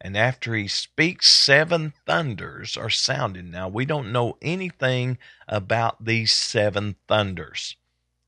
And 0.00 0.16
after 0.16 0.54
he 0.54 0.68
speaks, 0.68 1.28
seven 1.28 1.92
thunders 2.06 2.76
are 2.76 2.90
sounded. 2.90 3.50
Now 3.50 3.68
we 3.68 3.84
don't 3.84 4.12
know 4.12 4.36
anything 4.40 5.18
about 5.48 6.04
these 6.04 6.32
seven 6.32 6.94
thunders 7.08 7.74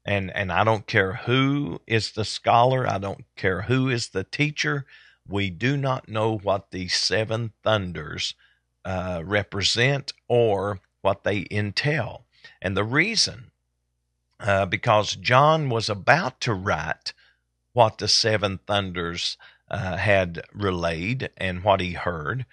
and 0.05 0.35
and 0.35 0.51
I 0.51 0.65
don't 0.65 0.87
care 0.87 1.15
who 1.15 1.81
is 1.87 2.13
the 2.13 2.25
scholar, 2.25 2.89
I 2.89 2.99
don't 2.99 3.25
care 3.37 3.63
who 3.63 3.89
is 3.89 4.09
the 4.09 4.25
teacher. 4.25 4.87
We 5.29 5.51
do 5.51 5.77
not 5.77 6.09
know 6.09 6.37
what 6.37 6.71
these 6.71 6.95
seven 6.95 7.53
thunders 7.63 8.35
uh, 8.85 9.23
represent 9.25 10.13
or 10.29 10.81
what 11.03 11.25
they 11.25 11.47
entail, 11.51 12.25
and 12.61 12.77
the 12.77 12.85
reason 12.85 13.51
uh, 14.41 14.67
because 14.67 15.17
John 15.17 15.69
was 15.69 15.89
about 15.89 16.41
to 16.43 16.55
write 16.55 17.13
what 17.73 17.99
the 17.99 18.09
seven 18.09 18.59
thunders 18.67 19.37
uh, 19.71 19.97
had 19.97 20.43
relayed 20.53 21.31
and 21.37 21.63
what 21.63 21.81
he 21.81 21.93
heard, 21.93 22.47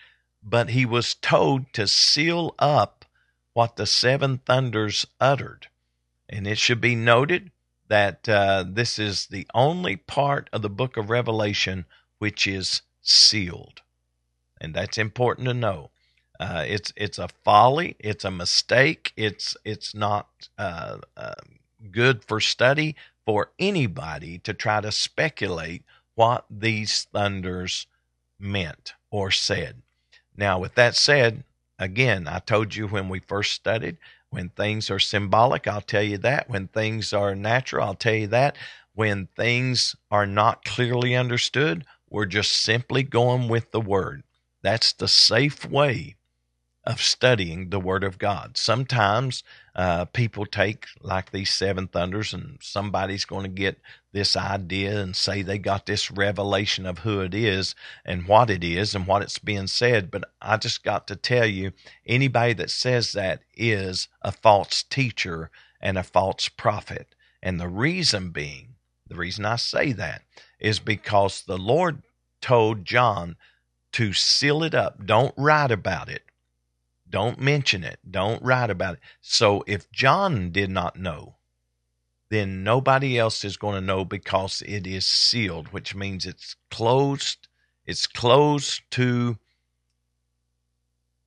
but 0.44 0.70
he 0.70 0.86
was 0.86 1.16
told 1.16 1.72
to 1.74 1.88
seal 1.88 2.54
up 2.60 3.06
what 3.54 3.76
the 3.76 3.86
seven 3.88 4.38
thunders 4.40 5.08
uttered. 5.20 5.68
And 6.30 6.46
it 6.46 6.58
should 6.58 6.82
be 6.82 6.96
noted 6.96 7.52
that 7.88 8.28
uh, 8.28 8.66
this 8.68 9.00
is 9.00 9.28
the 9.28 9.48
only 9.54 9.96
part 9.96 10.50
of 10.52 10.62
the 10.62 10.70
book 10.70 10.98
of 10.98 11.10
Revelation 11.10 11.86
which 12.20 12.48
is 12.48 12.82
sealed. 13.02 13.82
And 14.60 14.74
that's 14.74 14.98
important 14.98 15.48
to 15.48 15.54
know. 15.54 15.92
Uh, 16.40 16.64
it's 16.68 16.94
it's 16.96 17.18
a 17.18 17.30
folly. 17.44 17.96
It's 18.00 18.26
a 18.26 18.32
mistake. 18.32 19.12
It's 19.16 19.58
it's 19.66 19.96
not 19.96 20.28
uh, 20.58 20.98
uh, 21.16 21.34
good 21.92 22.24
for 22.24 22.40
study 22.40 22.96
for 23.26 23.52
anybody 23.60 24.38
to 24.40 24.54
try 24.54 24.82
to 24.82 24.92
speculate 24.92 25.84
what 26.16 26.46
these 26.50 27.08
thunders 27.12 27.88
meant 28.40 28.94
or 29.12 29.32
said. 29.32 29.82
Now, 30.36 30.60
with 30.60 30.76
that 30.76 30.96
said, 30.96 31.44
again, 31.80 32.28
I 32.28 32.40
told 32.40 32.76
you 32.76 32.88
when 32.88 33.10
we 33.10 33.20
first 33.20 33.54
studied 33.54 33.98
when 34.30 34.50
things 34.50 34.90
are 34.90 35.00
symbolic, 35.00 35.68
I'll 35.68 35.82
tell 35.82 36.04
you 36.04 36.18
that. 36.20 36.50
When 36.50 36.68
things 36.68 37.14
are 37.14 37.36
natural, 37.36 37.86
I'll 37.86 37.96
tell 37.96 38.14
you 38.14 38.28
that. 38.28 38.58
When 38.94 39.28
things 39.36 39.96
are 40.12 40.26
not 40.26 40.66
clearly 40.66 41.16
understood, 41.16 41.86
we're 42.10 42.26
just 42.26 42.52
simply 42.52 43.04
going 43.04 43.50
with 43.50 43.72
the 43.72 43.82
Word. 43.82 44.24
That's 44.62 44.94
the 44.94 45.08
safe 45.08 45.66
way 45.66 46.16
of 46.88 47.02
studying 47.02 47.70
the 47.70 47.82
Word 47.82 48.06
of 48.06 48.18
God. 48.18 48.56
Sometimes 48.56 49.44
uh, 49.76 50.06
people 50.06 50.46
take 50.46 50.88
like 51.02 51.32
these 51.32 51.50
seven 51.50 51.88
thunders, 51.88 52.34
and 52.34 52.58
somebody's 52.62 53.26
going 53.26 53.44
to 53.44 53.50
get 53.50 53.80
this 54.14 54.38
idea 54.38 55.02
and 55.02 55.14
say 55.14 55.42
they 55.42 55.58
got 55.58 55.86
this 55.86 56.10
revelation 56.10 56.86
of 56.86 57.00
who 57.00 57.20
it 57.20 57.36
is 57.36 57.76
and 58.06 58.26
what 58.26 58.50
it 58.50 58.64
is 58.64 58.96
and 58.96 59.06
what 59.06 59.22
it's 59.22 59.38
being 59.38 59.68
said. 59.68 60.10
But 60.10 60.32
I 60.42 60.56
just 60.56 60.82
got 60.84 61.08
to 61.08 61.18
tell 61.18 61.46
you 61.46 61.74
anybody 62.06 62.54
that 62.54 62.72
says 62.72 63.12
that 63.12 63.42
is 63.54 64.08
a 64.22 64.32
false 64.32 64.82
teacher 64.82 65.52
and 65.82 65.98
a 65.98 66.04
false 66.04 66.48
prophet. 66.48 67.16
And 67.44 67.60
the 67.60 67.68
reason 67.68 68.30
being, 68.32 68.76
the 69.08 69.16
reason 69.16 69.46
I 69.46 69.56
say 69.56 69.92
that 69.94 70.22
is 70.60 70.80
because 70.80 71.44
the 71.44 71.58
Lord 71.58 72.04
told 72.42 72.86
John 72.86 73.36
to 73.94 74.14
seal 74.14 74.64
it 74.64 74.74
up, 74.76 75.06
don't 75.06 75.34
write 75.38 75.72
about 75.72 76.10
it 76.10 76.24
don't 77.10 77.40
mention 77.40 77.84
it. 77.84 78.00
Don't 78.10 78.44
write 78.44 78.70
about 78.70 78.96
it. 78.96 79.00
So 79.22 79.64
if 79.68 79.90
John 79.92 80.52
did 80.52 80.70
not 80.70 81.00
know, 81.00 81.36
then 82.30 82.64
nobody 82.64 83.18
else 83.18 83.46
is 83.46 83.56
going 83.56 83.76
to 83.76 83.86
know 83.86 84.04
because 84.04 84.62
it 84.66 84.86
is 84.86 85.06
sealed, 85.06 85.70
which 85.70 85.96
means 85.96 86.26
it's 86.26 86.56
closed. 86.70 87.48
It's 87.86 88.08
closed 88.08 88.82
to 88.92 89.38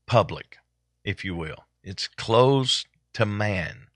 public, 0.06 0.58
if 1.04 1.24
you 1.24 1.34
will. 1.34 1.64
It's 1.82 2.06
closed 2.06 2.86
to 3.14 3.24
man. 3.24 3.86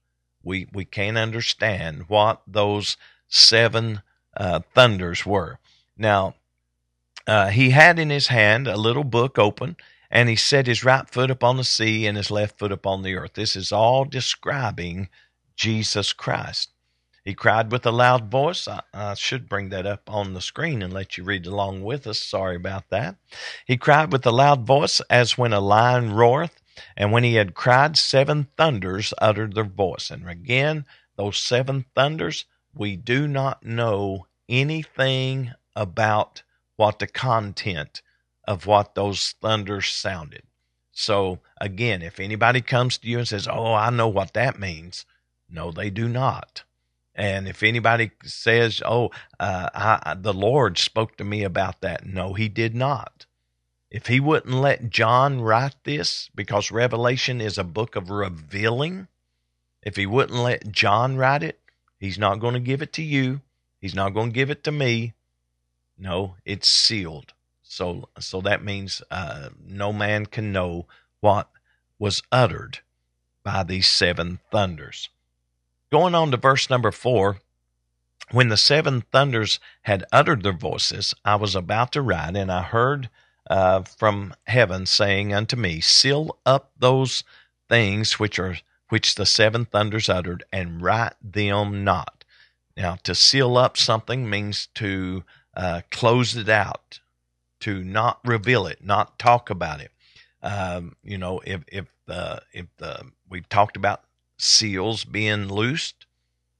We 0.43 0.67
we 0.73 0.85
can't 0.85 1.19
understand 1.19 2.05
what 2.09 2.43
those 2.47 2.97
seven 3.29 4.03
uh, 4.37 4.61
thunders 4.75 5.25
were. 5.25 5.59
Now, 5.97 6.35
uh, 7.27 7.49
he 7.49 7.71
had 7.71 7.99
in 7.99 8.11
his 8.11 8.29
hand 8.29 8.67
a 8.67 8.77
little 8.77 9.05
book 9.05 9.39
open, 9.39 9.77
and 10.11 10.29
he 10.29 10.37
set 10.37 10.67
his 10.67 10.85
right 10.85 11.09
foot 11.09 11.31
upon 11.31 11.57
the 11.57 11.65
sea 11.65 12.07
and 12.07 12.17
his 12.17 12.31
left 12.31 12.59
foot 12.59 12.73
upon 12.73 13.03
the 13.03 13.15
earth. 13.15 13.35
This 13.35 13.57
is 13.57 13.73
all 13.73 14.05
describing 14.05 15.09
Jesus 15.57 16.13
Christ. 16.13 16.71
He 17.25 17.33
cried 17.33 17.73
with 17.73 17.87
a 17.87 17.91
loud 17.91 18.31
voice. 18.31 18.69
I, 18.69 18.83
I, 18.93 19.15
should 19.15 19.49
bring 19.49 19.71
that 19.71 19.87
up 19.87 20.11
on 20.11 20.35
the 20.35 20.43
screen 20.43 20.83
and 20.83 20.93
let 20.93 21.17
you 21.17 21.25
read 21.25 21.47
along 21.47 21.83
with 21.83 22.07
us. 22.07 22.19
Sorry 22.19 22.55
about 22.55 22.91
that. 22.91 23.17
He 23.65 23.79
cried 23.79 24.13
with 24.13 24.27
a 24.27 24.31
loud 24.31 24.67
voice 24.67 25.01
as 25.09 25.39
when 25.39 25.55
a 25.55 25.61
lion 25.61 26.13
roareth. 26.13 26.61
And 26.97 27.13
when 27.13 27.25
he 27.25 27.37
had 27.37 27.55
cried, 27.55 27.97
seven 27.97 28.49
thunders 28.59 29.15
uttered 29.19 29.55
their 29.55 29.65
voice. 29.65 30.11
And 30.11 30.29
again, 30.29 30.85
those 31.17 31.39
seven 31.39 31.87
thunders, 31.95 32.45
we 32.75 32.97
do 32.97 33.29
not 33.29 33.65
know 33.65 34.27
anything 34.49 35.53
about 35.77 36.43
what 36.77 36.99
the 36.99 37.07
content 37.07 38.03
of 38.47 38.67
what 38.67 38.95
those 38.95 39.35
thunders 39.41 39.89
sounded. 39.89 40.43
So 40.93 41.41
again, 41.61 42.03
if 42.03 42.21
anybody 42.21 42.61
comes 42.61 42.99
to 42.99 43.09
you 43.09 43.19
and 43.19 43.29
says, 43.29 43.49
Oh, 43.51 43.75
I 43.75 43.91
know 43.91 44.09
what 44.09 44.35
that 44.35 44.59
means, 44.59 45.07
no, 45.49 45.71
they 45.71 45.91
do 45.91 46.09
not. 46.09 46.65
And 47.15 47.47
if 47.47 47.63
anybody 47.63 48.11
says, 48.25 48.83
"Oh, 48.85 49.11
uh, 49.39 49.71
I, 49.73 50.17
the 50.19 50.35
Lord 50.35 50.79
spoke 50.79 51.17
to 51.17 51.25
me 51.25 51.45
about 51.45 51.81
that," 51.81 52.05
no, 52.05 52.35
He 52.35 52.49
did 52.49 52.75
not. 52.75 53.27
If 53.91 54.09
He 54.09 54.19
wouldn't 54.19 54.55
let 54.55 54.91
John 54.91 55.41
write 55.41 55.77
this, 55.85 56.29
because 56.35 56.73
Revelation 56.73 57.41
is 57.41 57.57
a 57.57 57.65
book 57.65 57.95
of 57.95 58.11
revealing, 58.11 59.07
if 59.83 59.95
He 59.97 60.07
wouldn't 60.07 60.41
let 60.41 60.73
John 60.73 61.17
write 61.17 61.45
it, 61.45 61.61
He's 62.05 62.19
not 62.19 62.39
going 62.39 62.53
to 62.53 62.61
give 62.61 62.83
it 62.83 62.93
to 62.93 63.03
you. 63.03 63.41
He's 63.81 63.95
not 63.95 64.13
going 64.13 64.29
to 64.29 64.35
give 64.35 64.51
it 64.51 64.63
to 64.65 64.71
me. 64.71 65.15
No, 65.97 66.37
it's 66.45 66.69
sealed. 66.69 67.33
So, 67.63 68.11
so 68.21 68.43
that 68.43 68.63
means 68.63 69.03
uh, 69.11 69.49
no 69.67 69.91
man 69.91 70.27
can 70.27 70.53
know 70.53 70.85
what 71.21 71.49
was 71.99 72.23
uttered 72.31 72.81
by 73.43 73.63
these 73.63 73.87
seven 73.87 74.41
thunders. 74.53 75.09
Going 75.91 76.15
on 76.15 76.31
to 76.33 76.37
verse 76.37 76.69
number 76.69 76.93
four, 76.93 77.39
when 78.31 78.51
the 78.51 78.59
seven 78.59 79.05
thunders 79.11 79.59
had 79.85 80.05
uttered 80.13 80.43
their 80.43 80.53
voices, 80.53 81.15
I 81.25 81.37
was 81.37 81.57
about 81.57 81.93
to 81.93 82.03
write, 82.03 82.37
and 82.37 82.53
I 82.53 82.61
heard 82.61 83.09
uh, 83.49 83.81
from 83.81 84.35
heaven 84.47 84.85
saying 84.85 85.33
unto 85.33 85.57
me, 85.57 85.81
Seal 85.81 86.37
up 86.45 86.71
those 86.79 87.25
things 87.71 88.19
which 88.21 88.39
are 88.39 88.59
which 88.95 89.17
the 89.17 89.27
seven 89.27 89.65
thunders 89.65 90.09
uttered, 90.09 90.45
and 90.53 90.81
write 90.81 91.15
them 91.21 91.83
not. 91.83 92.25
Now, 92.77 92.95
to 93.03 93.13
seal 93.13 93.57
up 93.57 93.77
something 93.77 94.31
means 94.31 94.69
to 94.77 95.25
uh, 95.57 95.81
close 95.91 96.37
it 96.37 96.49
out, 96.49 97.01
to 97.59 97.83
not 97.83 98.21
reveal 98.25 98.69
it, 98.69 98.85
not 98.85 99.19
talk 99.19 99.51
about 99.51 99.81
it. 99.81 99.91
Um, 100.45 100.95
you 101.03 101.19
know, 101.19 101.41
if 101.45 101.65
if 101.67 101.87
the 102.07 102.43
if 102.53 102.67
the 102.77 103.11
we've 103.29 103.49
talked 103.49 103.77
about 103.77 104.05
seals 104.39 105.05
being 105.05 105.49
loosed. 105.49 106.07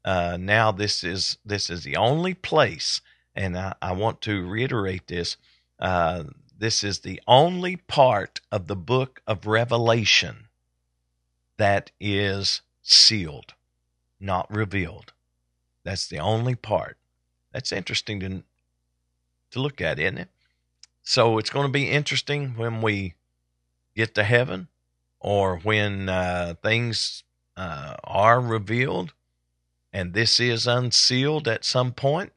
Uh, 0.05 0.37
now 0.37 0.73
this 0.73 1.05
is 1.05 1.39
this 1.45 1.71
is 1.71 1.85
the 1.85 1.95
only 1.95 2.35
place, 2.35 3.01
and 3.37 3.57
I, 3.57 3.75
I 3.81 3.93
want 3.93 4.21
to 4.23 4.45
reiterate 4.45 5.07
this. 5.07 5.37
Uh, 5.79 6.25
this 6.59 6.83
is 6.83 6.99
the 6.99 7.23
only 7.29 7.77
part 7.77 8.41
of 8.51 8.67
the 8.67 8.75
book 8.75 9.23
of 9.25 9.47
Revelation 9.47 10.44
that 11.57 11.91
is 12.01 12.63
sealed, 12.83 13.55
not 14.21 14.51
revealed. 14.51 15.13
That's 15.85 16.07
the 16.07 16.19
only 16.19 16.55
part. 16.55 16.97
That's 17.53 17.73
interesting 17.73 18.21
to 18.21 18.43
to 19.51 19.61
look 19.61 19.81
at, 19.81 20.01
isn't 20.01 20.19
it? 20.19 20.29
So 21.03 21.39
it's 21.39 21.51
going 21.51 21.67
to 21.67 21.73
be 21.73 21.89
interesting 21.89 22.57
when 22.57 22.83
we 22.83 23.15
get 23.95 24.15
to 24.17 24.25
heaven 24.25 24.69
or 25.21 25.59
when 25.59 26.09
uh, 26.09 26.55
things 26.61 27.23
uh, 27.57 27.95
are 28.03 28.41
revealed 28.41 29.13
and 29.95 30.13
this 30.13 30.41
is 30.41 30.67
unsealed 30.67 31.47
at 31.47 31.65
some 31.65 31.93
point. 31.93 32.33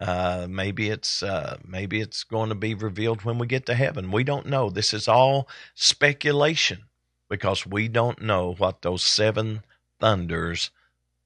Uh, 0.00 0.46
maybe 0.48 0.88
it's 0.88 1.22
uh, 1.22 1.58
maybe 1.66 2.00
it's 2.00 2.24
going 2.24 2.48
to 2.48 2.54
be 2.54 2.72
revealed 2.72 3.24
when 3.24 3.36
we 3.36 3.46
get 3.46 3.66
to 3.66 3.74
heaven. 3.74 4.10
We 4.10 4.24
don't 4.24 4.46
know. 4.46 4.70
This 4.70 4.94
is 4.94 5.06
all 5.06 5.48
speculation 5.74 6.84
because 7.28 7.66
we 7.66 7.88
don't 7.88 8.22
know 8.22 8.54
what 8.54 8.82
those 8.82 9.02
seven 9.02 9.62
thunders 10.00 10.70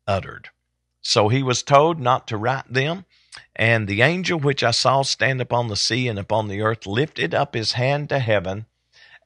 uttered. 0.06 0.50
So 1.00 1.28
he 1.28 1.42
was 1.42 1.62
told 1.62 2.00
not 2.00 2.26
to 2.28 2.36
write 2.36 2.72
them. 2.72 3.04
And 3.56 3.88
the 3.88 4.02
angel 4.02 4.38
which 4.38 4.62
I 4.62 4.72
saw 4.72 5.02
stand 5.02 5.40
upon 5.40 5.68
the 5.68 5.76
sea 5.76 6.06
and 6.08 6.18
upon 6.18 6.48
the 6.48 6.60
earth 6.60 6.86
lifted 6.86 7.34
up 7.34 7.54
his 7.54 7.72
hand 7.72 8.08
to 8.10 8.18
heaven 8.18 8.66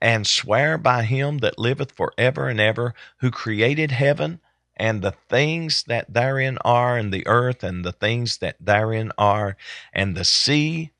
and 0.00 0.26
swear 0.26 0.78
by 0.78 1.02
him 1.02 1.38
that 1.38 1.58
liveth 1.58 1.92
for 1.92 2.12
ever 2.18 2.48
and 2.48 2.60
ever, 2.60 2.94
who 3.18 3.30
created 3.30 3.90
heaven 3.90 4.40
and 4.76 5.00
the 5.00 5.14
things 5.28 5.84
that 5.84 6.12
therein 6.12 6.58
are, 6.64 6.98
and 6.98 7.12
the 7.12 7.26
earth 7.26 7.64
and 7.64 7.84
the 7.84 7.92
things 7.92 8.38
that 8.38 8.56
therein 8.60 9.10
are, 9.16 9.56
and 9.92 10.14
the 10.14 10.24
sea 10.24 10.92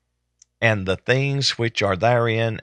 and 0.59 0.87
the 0.87 0.95
things 0.95 1.59
which 1.59 1.83
are 1.83 1.95
therein, 1.95 2.59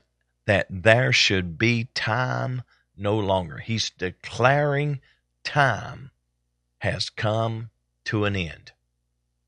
that 0.47 0.67
there 0.69 1.13
should 1.13 1.57
be 1.57 1.89
time 1.95 2.63
no 2.97 3.19
longer. 3.19 3.59
He's 3.59 3.91
declaring 3.91 5.01
time 5.43 6.11
has 6.79 7.11
come 7.11 7.71
to 8.05 8.25
an 8.25 8.37
end. 8.37 8.73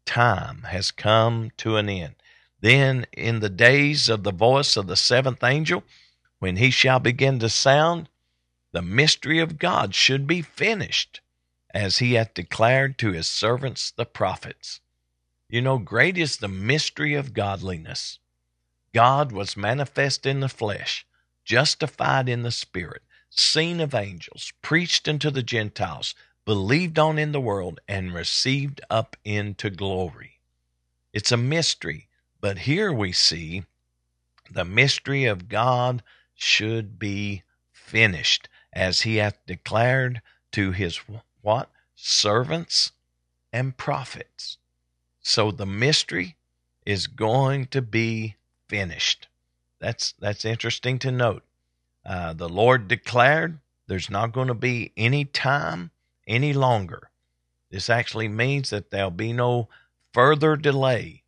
Time 0.05 0.63
has 0.63 0.91
come 0.91 1.51
to 1.59 1.77
an 1.77 1.89
end. 1.89 2.15
Then, 2.61 3.07
in 3.13 3.41
the 3.41 3.51
days 3.51 4.09
of 4.09 4.23
the 4.23 4.33
voice 4.33 4.77
of 4.77 4.87
the 4.87 4.97
seventh 4.97 5.45
angel, 5.45 5.85
when 6.39 6.57
he 6.57 6.71
shall 6.71 6.99
begin 7.01 7.39
to 7.41 7.49
sound, 7.49 8.09
the 8.73 8.83
mystery 8.83 9.39
of 9.39 9.59
God 9.59 9.95
should 9.95 10.27
be 10.27 10.43
finished, 10.43 11.21
as 11.73 11.99
he 11.99 12.15
hath 12.15 12.35
declared 12.35 12.99
to 12.99 13.13
his 13.13 13.27
servants 13.27 13.91
the 13.91 14.07
prophets. 14.07 14.81
You 15.49 15.61
know, 15.63 15.79
great 15.79 16.19
is 16.19 16.39
the 16.39 16.49
mystery 16.49 17.15
of 17.15 17.35
godliness. 17.35 18.19
God 18.95 19.31
was 19.31 19.57
manifest 19.57 20.27
in 20.27 20.41
the 20.41 20.49
flesh, 20.49 21.07
justified 21.45 22.29
in 22.29 22.43
the 22.43 22.51
spirit, 22.51 23.03
seen 23.31 23.81
of 23.81 23.95
angels, 23.95 24.53
preached 24.63 25.09
unto 25.09 25.31
the 25.31 25.43
Gentiles, 25.43 26.15
believed 26.45 26.99
on 26.99 27.19
in 27.19 27.33
the 27.33 27.41
world, 27.41 27.81
and 27.89 28.15
received 28.15 28.81
up 28.89 29.17
into 29.25 29.71
glory. 29.71 30.41
It's 31.13 31.33
a 31.33 31.37
mystery, 31.37 32.09
but 32.41 32.59
here 32.59 32.93
we 32.93 33.13
see 33.13 33.65
the 34.51 34.65
mystery 34.65 35.25
of 35.25 35.49
God 35.49 36.03
should 36.35 36.99
be 36.99 37.43
finished, 37.73 38.49
as 38.73 39.03
he 39.03 39.17
hath 39.17 39.45
declared 39.47 40.21
to 40.53 40.73
his 40.73 41.01
what? 41.41 41.71
Servants 41.95 42.93
and 43.53 43.77
prophets. 43.77 44.59
So 45.21 45.51
the 45.51 45.67
mystery 45.67 46.37
is 46.85 47.07
going 47.07 47.67
to 47.69 47.83
be 47.83 48.37
finished. 48.69 49.29
That's 49.79 50.13
that's 50.19 50.45
interesting 50.45 50.99
to 51.01 51.11
note. 51.11 51.43
Uh, 52.07 52.33
the 52.33 52.49
Lord 52.49 52.89
declared 52.89 53.59
there's 53.89 54.11
not 54.11 54.33
going 54.33 54.49
to 54.49 54.55
be 54.55 54.93
any 54.97 55.25
time 55.25 55.91
any 56.29 56.53
longer. 56.53 57.11
This 57.71 57.91
actually 57.91 58.29
means 58.29 58.71
that 58.71 58.91
there'll 58.91 59.11
be 59.11 59.33
no 59.33 59.69
further 60.15 60.57
delay. 60.57 61.25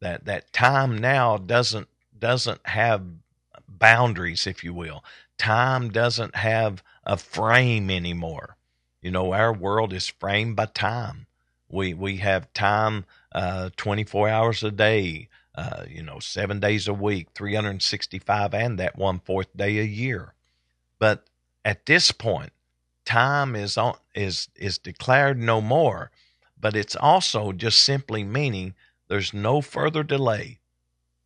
That 0.00 0.24
that 0.26 0.52
time 0.52 0.96
now 0.98 1.36
doesn't 1.36 1.88
doesn't 2.18 2.66
have 2.66 3.02
boundaries, 3.68 4.46
if 4.46 4.64
you 4.64 4.72
will. 4.72 5.04
Time 5.38 5.90
doesn't 5.90 6.36
have 6.36 6.82
a 7.04 7.16
frame 7.16 7.90
anymore. 7.90 8.56
You 9.02 9.10
know, 9.10 9.32
our 9.32 9.52
world 9.52 9.92
is 9.92 10.06
framed 10.08 10.56
by 10.56 10.66
time. 10.66 11.26
We 11.68 11.94
we 11.94 12.18
have 12.18 12.52
time 12.52 13.06
uh, 13.32 13.70
24 13.76 14.28
hours 14.28 14.62
a 14.62 14.70
day, 14.70 15.28
uh, 15.60 15.84
you 15.88 16.02
know, 16.02 16.18
seven 16.18 16.60
days 16.60 16.88
a 16.88 16.94
week, 16.94 17.28
365, 17.34 18.54
and 18.54 18.78
that 18.78 18.96
one 18.96 19.20
fourth 19.20 19.54
day 19.56 19.78
a 19.78 19.84
year. 19.84 20.34
But 20.98 21.24
at 21.64 21.86
this 21.86 22.12
point, 22.12 22.52
time 23.04 23.54
is 23.54 23.76
on 23.76 23.94
is 24.14 24.48
is 24.56 24.78
declared 24.78 25.38
no 25.38 25.60
more. 25.60 26.10
But 26.58 26.76
it's 26.76 26.96
also 26.96 27.52
just 27.52 27.82
simply 27.82 28.22
meaning 28.22 28.74
there's 29.08 29.32
no 29.34 29.60
further 29.60 30.02
delay 30.02 30.60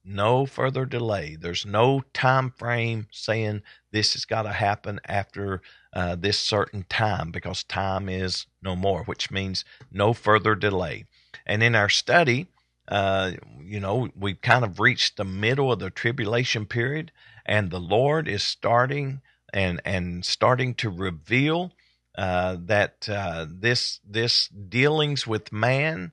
no 0.05 0.45
further 0.45 0.85
delay. 0.85 1.37
There's 1.41 1.65
no 1.65 2.03
time 2.13 2.51
frame 2.51 3.09
saying 3.11 3.63
this 3.91 4.13
has 4.13 4.25
got 4.25 4.43
to 4.43 4.53
happen 4.53 5.01
after 5.07 5.63
uh, 5.93 6.17
this 6.17 6.39
certain 6.39 6.85
time 6.89 7.31
because 7.31 7.65
time 7.65 8.09
is 8.09 8.47
no 8.63 8.77
more, 8.77 9.05
which 9.05 9.31
means 9.31 9.65
no 9.91 10.13
further 10.13 10.55
delay. 10.55 11.07
And 11.47 11.63
in 11.63 11.75
our 11.75 11.89
study, 11.89 12.49
uh, 12.89 13.33
you 13.63 13.81
know, 13.81 14.09
we've 14.17 14.41
kind 14.41 14.65
of 14.65 14.81
reached 14.81 15.17
the 15.17 15.25
middle 15.25 15.73
of 15.73 15.79
the 15.79 15.91
tribulation 15.91 16.67
period, 16.67 17.13
and 17.47 17.71
the 17.71 17.81
Lord 17.81 18.29
is 18.29 18.43
starting 18.43 19.21
and 19.53 19.81
and 19.85 20.25
starting 20.25 20.75
to 20.77 20.91
reveal 20.91 21.73
uh, 22.17 22.57
that 22.61 23.09
uh, 23.09 23.47
this 23.49 24.01
this 24.09 24.49
dealings 24.49 25.27
with 25.27 25.53
man 25.53 26.13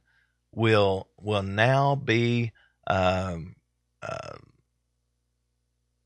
will 0.53 1.07
will 1.17 1.43
now 1.43 1.95
be 1.95 2.51
um, 2.87 3.55
uh, 4.01 4.37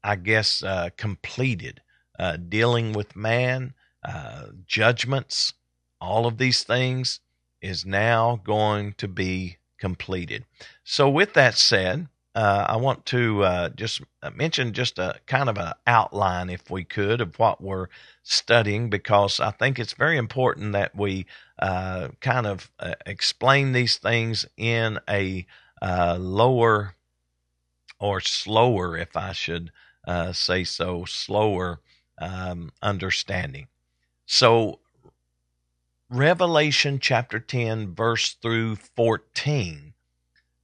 I 0.05 0.15
guess, 0.17 0.61
uh, 0.61 0.89
completed. 0.97 1.81
Uh, 2.19 2.37
dealing 2.37 2.93
with 2.93 3.15
man, 3.15 3.73
uh, 4.07 4.47
judgments, 4.67 5.53
all 5.99 6.27
of 6.27 6.37
these 6.37 6.63
things 6.63 7.21
is 7.59 7.85
now 7.87 8.39
going 8.43 8.93
to 8.99 9.07
be 9.07 9.57
completed. 9.85 10.43
So, 10.83 11.07
with 11.07 11.33
that 11.33 11.53
said, 11.53 12.07
uh, 12.33 12.65
I 12.67 12.75
want 12.77 13.05
to 13.05 13.43
uh, 13.43 13.69
just 13.69 14.01
mention 14.33 14.73
just 14.73 14.97
a 14.97 15.19
kind 15.27 15.47
of 15.47 15.57
an 15.59 15.73
outline, 15.85 16.49
if 16.49 16.71
we 16.71 16.83
could, 16.83 17.21
of 17.21 17.37
what 17.37 17.61
we're 17.61 17.87
studying, 18.23 18.89
because 18.89 19.39
I 19.39 19.51
think 19.51 19.77
it's 19.77 19.93
very 19.93 20.17
important 20.17 20.73
that 20.73 20.95
we 20.95 21.27
uh, 21.59 22.07
kind 22.19 22.47
of 22.47 22.71
uh, 22.79 22.95
explain 23.05 23.73
these 23.73 23.97
things 23.97 24.47
in 24.57 24.99
a 25.07 25.45
uh, 25.83 26.17
lower 26.19 26.95
or 27.99 28.19
slower, 28.21 28.97
if 28.97 29.15
I 29.15 29.33
should 29.33 29.71
uh, 30.07 30.33
say 30.33 30.63
so, 30.63 31.05
slower 31.05 31.79
um, 32.17 32.71
understanding. 32.81 33.67
So, 34.25 34.79
Revelation 36.09 36.99
chapter 36.99 37.39
10, 37.39 37.95
verse 37.95 38.33
through 38.33 38.75
14, 38.75 39.95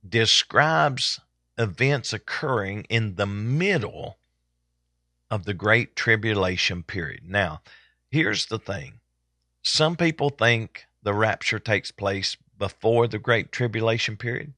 describes 0.07 1.19
events 1.57 2.13
occurring 2.13 2.85
in 2.89 3.15
the 3.15 3.25
middle 3.25 4.19
of 5.31 5.45
the 5.45 5.55
Great 5.55 5.95
Tribulation 5.95 6.83
period. 6.83 7.21
Now, 7.27 7.61
here's 8.11 8.45
the 8.45 8.59
thing 8.59 8.99
some 9.63 9.95
people 9.95 10.29
think 10.29 10.85
the 11.01 11.13
rapture 11.13 11.59
takes 11.59 11.89
place 11.89 12.37
before 12.59 13.07
the 13.07 13.17
Great 13.17 13.51
Tribulation 13.51 14.17
period. 14.17 14.53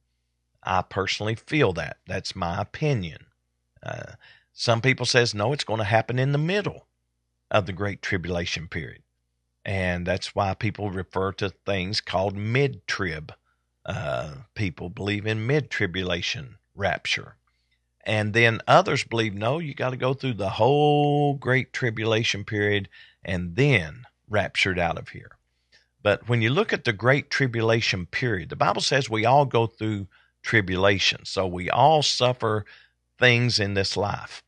I 0.62 0.82
personally 0.82 1.34
feel 1.34 1.72
that. 1.74 1.96
That's 2.06 2.36
my 2.36 2.60
opinion. 2.60 3.26
Uh, 3.82 4.12
some 4.52 4.82
people 4.82 5.06
says 5.06 5.34
no, 5.34 5.54
it's 5.54 5.64
going 5.64 5.78
to 5.78 5.84
happen 5.84 6.18
in 6.18 6.32
the 6.32 6.38
middle 6.38 6.88
of 7.50 7.64
the 7.64 7.72
Great 7.72 8.02
Tribulation 8.02 8.68
period. 8.68 9.03
And 9.64 10.06
that's 10.06 10.34
why 10.34 10.54
people 10.54 10.90
refer 10.90 11.32
to 11.32 11.50
things 11.50 12.00
called 12.00 12.36
mid 12.36 12.86
trib. 12.86 13.32
Uh, 13.86 14.34
people 14.54 14.90
believe 14.90 15.26
in 15.26 15.46
mid 15.46 15.70
tribulation 15.70 16.56
rapture. 16.74 17.36
And 18.06 18.34
then 18.34 18.60
others 18.68 19.04
believe, 19.04 19.34
no, 19.34 19.58
you 19.58 19.74
got 19.74 19.90
to 19.90 19.96
go 19.96 20.12
through 20.12 20.34
the 20.34 20.50
whole 20.50 21.34
great 21.34 21.72
tribulation 21.72 22.44
period 22.44 22.88
and 23.24 23.56
then 23.56 24.04
raptured 24.28 24.78
out 24.78 24.98
of 24.98 25.08
here. 25.08 25.38
But 26.02 26.28
when 26.28 26.42
you 26.42 26.50
look 26.50 26.74
at 26.74 26.84
the 26.84 26.92
great 26.92 27.30
tribulation 27.30 28.04
period, 28.04 28.50
the 28.50 28.56
Bible 28.56 28.82
says 28.82 29.08
we 29.08 29.24
all 29.24 29.46
go 29.46 29.66
through 29.66 30.06
tribulation. 30.42 31.24
So 31.24 31.46
we 31.46 31.70
all 31.70 32.02
suffer 32.02 32.66
things 33.18 33.58
in 33.58 33.72
this 33.72 33.96
life. 33.96 34.42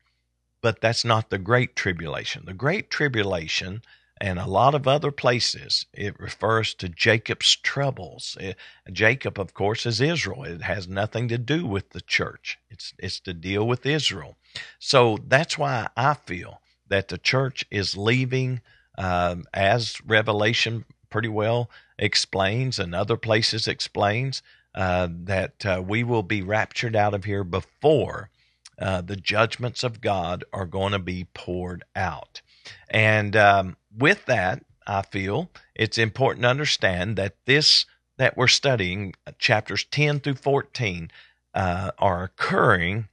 But 0.61 0.81
that's 0.81 1.03
not 1.03 1.31
the 1.31 1.39
great 1.39 1.75
tribulation. 1.75 2.43
The 2.45 2.53
great 2.53 2.91
tribulation 2.91 3.81
and 4.19 4.39
a 4.39 4.47
lot 4.47 4.75
of 4.75 4.87
other 4.87 5.11
places. 5.11 5.85
It 5.93 6.19
refers 6.19 6.73
to 6.75 6.89
Jacob's 6.89 7.55
troubles. 7.55 8.37
It, 8.39 8.57
Jacob, 8.91 9.39
of 9.39 9.53
course, 9.53 9.85
is 9.85 10.01
Israel. 10.01 10.43
It 10.43 10.61
has 10.63 10.87
nothing 10.87 11.27
to 11.29 11.37
do 11.37 11.65
with 11.65 11.91
the 11.91 12.01
church. 12.01 12.57
It's 12.69 12.93
it's 12.99 13.19
to 13.21 13.33
deal 13.33 13.67
with 13.67 13.85
Israel. 13.85 14.37
So 14.79 15.17
that's 15.27 15.57
why 15.57 15.89
I 15.95 16.15
feel 16.15 16.61
that 16.87 17.09
the 17.09 17.17
church 17.17 17.65
is 17.69 17.97
leaving, 17.97 18.61
um, 18.97 19.43
as 19.53 20.01
Revelation 20.05 20.85
pretty 21.09 21.29
well 21.29 21.69
explains, 21.99 22.79
and 22.79 22.93
other 22.95 23.17
places 23.17 23.67
explains 23.67 24.41
uh, 24.75 25.07
that 25.11 25.65
uh, 25.65 25.83
we 25.85 26.03
will 26.03 26.23
be 26.23 26.41
raptured 26.41 26.95
out 26.95 27.13
of 27.13 27.23
here 27.25 27.43
before 27.43 28.29
uh, 28.79 29.01
the 29.01 29.15
judgments 29.15 29.83
of 29.83 30.01
God 30.01 30.43
are 30.53 30.65
going 30.67 30.91
to 30.91 30.99
be 30.99 31.25
poured 31.33 31.83
out. 31.95 32.41
And 32.89 33.35
um, 33.35 33.77
with 33.95 34.25
that, 34.25 34.63
I 34.85 35.01
feel 35.01 35.49
it's 35.75 35.97
important 35.97 36.43
to 36.43 36.49
understand 36.49 37.17
that 37.17 37.35
this 37.45 37.85
that 38.17 38.35
we're 38.35 38.47
studying, 38.47 39.13
chapters 39.37 39.83
10 39.91 40.21
through 40.21 40.35
14, 40.35 41.11
uh, 41.53 41.91
are 41.99 42.23
occurring 42.23 43.07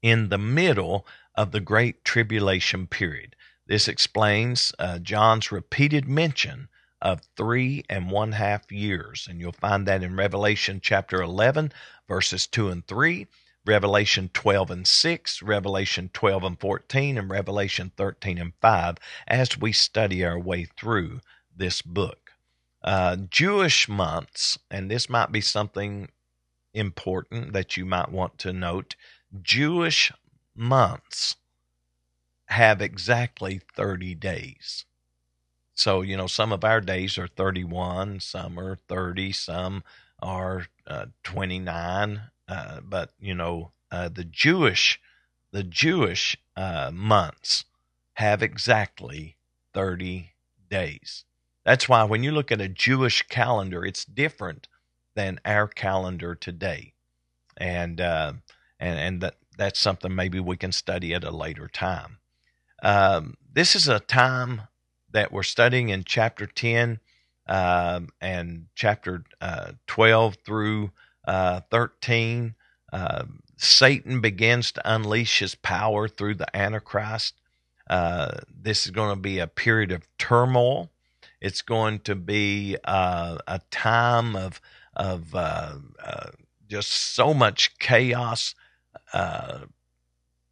in 0.00 0.30
the 0.30 0.38
middle 0.38 1.06
of 1.34 1.50
the 1.50 1.60
Great 1.60 2.04
Tribulation 2.04 2.86
period. 2.86 3.36
This 3.66 3.86
explains 3.86 4.72
uh, 4.78 4.98
John's 4.98 5.52
repeated 5.52 6.08
mention 6.08 6.68
of 7.00 7.20
three 7.36 7.84
and 7.90 8.10
one 8.10 8.32
half 8.32 8.72
years. 8.72 9.26
And 9.28 9.40
you'll 9.40 9.52
find 9.52 9.86
that 9.86 10.02
in 10.02 10.16
Revelation 10.16 10.80
chapter 10.82 11.20
11, 11.20 11.72
verses 12.08 12.46
2 12.46 12.70
and 12.70 12.86
3, 12.86 13.26
Revelation 13.66 14.30
12 14.34 14.70
and 14.70 14.86
6, 14.86 15.42
Revelation 15.42 16.10
12 16.12 16.44
and 16.44 16.60
14, 16.60 17.18
and 17.18 17.30
Revelation 17.30 17.92
13 17.96 18.38
and 18.38 18.52
5 18.60 18.96
as 19.26 19.58
we 19.58 19.72
study 19.72 20.24
our 20.24 20.38
way 20.38 20.66
through 20.76 21.20
this 21.56 21.80
book. 21.80 22.32
Uh, 22.82 23.16
Jewish 23.16 23.88
months, 23.88 24.58
and 24.70 24.90
this 24.90 25.08
might 25.08 25.32
be 25.32 25.40
something 25.40 26.08
important 26.74 27.52
that 27.54 27.76
you 27.76 27.86
might 27.86 28.10
want 28.10 28.36
to 28.38 28.52
note 28.52 28.96
Jewish 29.42 30.12
months 30.54 31.36
have 32.46 32.82
exactly 32.82 33.60
30 33.74 34.14
days. 34.16 34.84
So, 35.74 36.02
you 36.02 36.16
know, 36.16 36.26
some 36.26 36.52
of 36.52 36.62
our 36.62 36.80
days 36.80 37.18
are 37.18 37.26
31, 37.26 38.20
some 38.20 38.58
are 38.58 38.78
30, 38.86 39.32
some 39.32 39.82
are 40.20 40.66
uh, 40.86 41.06
29, 41.24 42.20
uh, 42.48 42.80
but 42.82 43.10
you 43.18 43.34
know 43.34 43.72
uh, 43.90 44.08
the 44.08 44.24
Jewish 44.24 45.00
the 45.52 45.62
Jewish 45.62 46.36
uh, 46.56 46.90
months 46.92 47.64
have 48.14 48.42
exactly 48.42 49.36
30 49.72 50.30
days. 50.68 51.24
That's 51.64 51.88
why 51.88 52.02
when 52.04 52.24
you 52.24 52.32
look 52.32 52.50
at 52.50 52.60
a 52.60 52.68
Jewish 52.68 53.22
calendar, 53.28 53.84
it's 53.84 54.04
different 54.04 54.66
than 55.14 55.40
our 55.44 55.68
calendar 55.68 56.34
today, 56.34 56.92
and 57.56 58.00
uh, 58.00 58.32
and 58.80 58.98
and 58.98 59.20
that 59.20 59.36
that's 59.56 59.80
something 59.80 60.14
maybe 60.14 60.40
we 60.40 60.56
can 60.56 60.72
study 60.72 61.14
at 61.14 61.24
a 61.24 61.30
later 61.30 61.68
time. 61.68 62.18
Um, 62.82 63.36
this 63.52 63.76
is 63.76 63.88
a 63.88 64.00
time 64.00 64.62
that 65.12 65.32
we're 65.32 65.44
studying 65.44 65.88
in 65.88 66.02
chapter 66.04 66.44
10 66.44 66.98
um, 67.46 68.08
and 68.20 68.66
chapter 68.74 69.24
uh, 69.40 69.72
12 69.86 70.36
through 70.44 70.90
uh, 71.26 71.60
13, 71.70 72.54
uh, 72.92 73.24
Satan 73.56 74.20
begins 74.20 74.72
to 74.72 74.82
unleash 74.84 75.38
his 75.38 75.54
power 75.54 76.08
through 76.08 76.34
the 76.34 76.56
Antichrist. 76.56 77.34
Uh, 77.88 78.38
this 78.48 78.86
is 78.86 78.90
going 78.90 79.14
to 79.14 79.20
be 79.20 79.38
a 79.38 79.46
period 79.46 79.92
of 79.92 80.06
turmoil. 80.18 80.90
It's 81.40 81.62
going 81.62 82.00
to 82.00 82.14
be 82.14 82.76
uh, 82.84 83.38
a 83.46 83.60
time 83.70 84.36
of 84.36 84.60
of 84.96 85.34
uh, 85.34 85.74
just 86.68 86.88
so 86.88 87.34
much 87.34 87.76
chaos, 87.78 88.54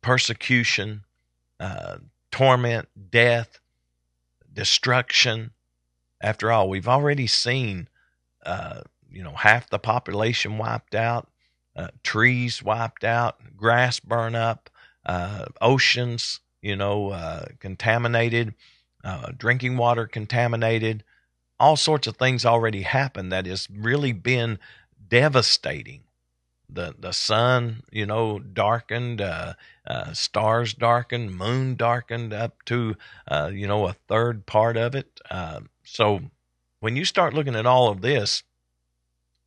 persecution, 0.02 1.04
torment, 2.30 2.88
death, 3.10 3.60
destruction. 4.52 5.52
After 6.20 6.50
all, 6.50 6.68
we've 6.68 6.88
already 6.88 7.28
seen 7.28 7.88
you 9.12 9.22
know 9.22 9.32
half 9.32 9.68
the 9.70 9.78
population 9.78 10.58
wiped 10.58 10.94
out, 10.94 11.28
uh, 11.76 11.88
trees 12.02 12.62
wiped 12.62 13.04
out, 13.04 13.38
grass 13.56 14.00
burned 14.00 14.36
up, 14.36 14.70
uh, 15.06 15.46
oceans 15.60 16.40
you 16.60 16.76
know 16.76 17.10
uh, 17.10 17.46
contaminated, 17.60 18.54
uh, 19.04 19.32
drinking 19.36 19.76
water 19.76 20.06
contaminated, 20.06 21.04
all 21.58 21.76
sorts 21.76 22.06
of 22.06 22.16
things 22.16 22.44
already 22.44 22.82
happened 22.82 23.32
that 23.32 23.46
has 23.46 23.68
really 23.70 24.12
been 24.12 24.58
devastating. 25.08 26.02
The 26.68 26.94
the 26.98 27.12
sun 27.12 27.82
you 27.92 28.06
know 28.06 28.38
darkened, 28.38 29.20
uh, 29.20 29.54
stars 30.12 30.74
darkened, 30.74 31.36
moon 31.36 31.76
darkened 31.76 32.32
up 32.32 32.64
to 32.66 32.96
you 33.52 33.66
know 33.66 33.86
a 33.86 33.92
third 34.08 34.46
part 34.46 34.76
of 34.76 34.94
it. 34.94 35.20
so 35.84 36.20
when 36.80 36.96
you 36.96 37.04
start 37.04 37.32
looking 37.32 37.54
at 37.54 37.66
all 37.66 37.88
of 37.88 38.00
this 38.00 38.42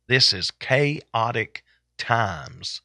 this 0.08 0.32
is 0.32 0.50
chaotic 0.50 1.64
times 1.98 2.82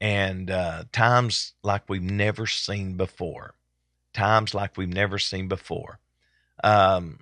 and 0.00 0.50
uh, 0.50 0.84
times 0.92 1.54
like 1.62 1.88
we've 1.88 2.02
never 2.02 2.46
seen 2.46 2.94
before. 2.94 3.54
Times 4.12 4.52
like 4.52 4.76
we've 4.76 4.88
never 4.88 5.18
seen 5.18 5.48
before. 5.48 6.00
Um, 6.64 7.20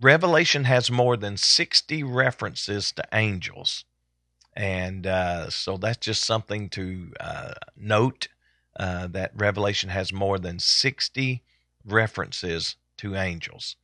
Revelation 0.00 0.64
has 0.64 0.90
more 0.90 1.16
than 1.16 1.36
60 1.36 2.02
references 2.02 2.92
to 2.92 3.04
angels. 3.12 3.84
And 4.54 5.06
uh, 5.06 5.50
so 5.50 5.76
that's 5.76 5.98
just 5.98 6.24
something 6.24 6.68
to 6.70 7.12
uh, 7.20 7.52
note 7.76 8.28
uh, 8.78 9.08
that 9.08 9.32
Revelation 9.36 9.90
has 9.90 10.12
more 10.12 10.38
than 10.38 10.58
60 10.58 11.42
references 11.84 12.76
to 12.98 13.16
angels. 13.16 13.76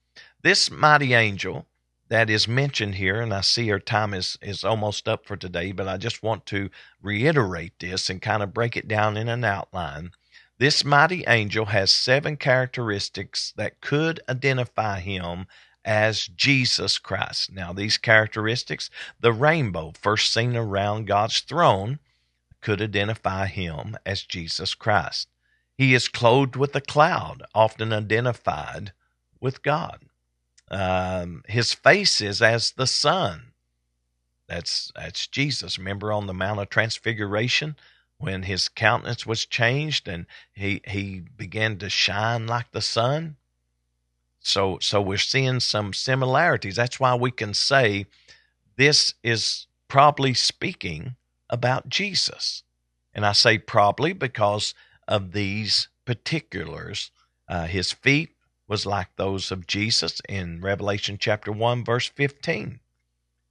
This 0.43 0.71
mighty 0.71 1.15
angel 1.15 1.67
that 2.09 2.31
is 2.31 2.47
mentioned 2.47 2.97
here, 2.97 3.21
and 3.21 3.35
I 3.35 3.41
see 3.41 3.71
our 3.71 3.81
time 3.81 4.15
is, 4.15 4.39
is 4.41 4.65
almost 4.65 5.09
up 5.09 5.27
for 5.27 5.37
today, 5.37 5.73
but 5.73 5.89
I 5.89 5.97
just 5.97 6.23
want 6.23 6.47
to 6.47 6.71
reiterate 7.03 7.79
this 7.79 8.09
and 8.09 8.23
kind 8.23 8.43
of 8.43 8.55
break 8.55 8.77
it 8.77 8.87
down 8.87 9.17
in 9.17 9.29
an 9.29 9.45
outline. 9.45 10.11
This 10.59 10.85
mighty 10.85 11.25
angel 11.27 11.67
has 11.67 11.93
seven 11.93 12.37
characteristics 12.37 13.53
that 13.57 13.81
could 13.81 14.21
identify 14.29 15.01
him 15.01 15.47
as 15.85 16.27
Jesus 16.27 16.99
Christ. 16.99 17.53
Now, 17.53 17.73
these 17.73 17.99
characteristics, 17.99 18.89
the 19.21 19.33
rainbow 19.33 19.93
first 20.01 20.33
seen 20.33 20.57
around 20.57 21.07
God's 21.07 21.41
throne, 21.41 21.99
could 22.61 22.81
identify 22.81 23.47
him 23.47 23.97
as 24.05 24.23
Jesus 24.23 24.75
Christ. 24.75 25.29
He 25.77 25.95
is 25.95 26.09
clothed 26.09 26.57
with 26.57 26.75
a 26.75 26.81
cloud, 26.81 27.43
often 27.55 27.93
identified 27.93 28.93
with 29.41 29.63
God. 29.63 30.01
Um, 30.71 31.43
his 31.49 31.73
face 31.73 32.21
is 32.21 32.43
as 32.43 32.73
the 32.73 32.87
sun. 32.87 33.53
That's 34.49 34.93
that's 34.95 35.27
Jesus. 35.27 35.79
Remember 35.79 36.13
on 36.13 36.27
the 36.27 36.35
Mount 36.35 36.61
of 36.61 36.69
Transfiguration 36.69 37.77
when 38.19 38.45
his 38.45 38.69
countenance 38.69 39.27
was 39.27 39.45
changed 39.45 40.09
and 40.09 40.27
he 40.53 40.81
he 40.87 41.21
began 41.37 41.79
to 41.79 41.91
shine 41.91 42.47
like 42.47 42.71
the 42.73 42.81
sun. 42.81 43.37
So 44.41 44.79
so 44.81 45.01
we're 45.01 45.19
seeing 45.19 45.61
some 45.61 45.93
similarities. 45.93 46.77
That's 46.77 47.01
why 47.01 47.15
we 47.15 47.31
can 47.31 47.55
say 47.55 48.07
this 48.77 49.15
is 49.23 49.67
probably 49.89 50.35
speaking 50.35 51.17
about 51.51 51.89
Jesus. 51.89 52.63
And 53.13 53.25
I 53.25 53.33
say 53.33 53.59
probably 53.59 54.13
because 54.13 54.75
of 55.09 55.33
these 55.33 55.89
particulars. 56.05 57.11
Uh, 57.49 57.67
his 57.67 57.93
feet 57.93 58.36
was 58.69 58.87
like 58.87 59.09
those 59.17 59.51
of 59.51 59.67
Jesus 59.67 60.21
in 60.29 60.61
Revelation 60.61 61.19
chapter 61.19 61.53
1, 61.53 61.85
verse 61.85 62.09
15. 62.09 62.81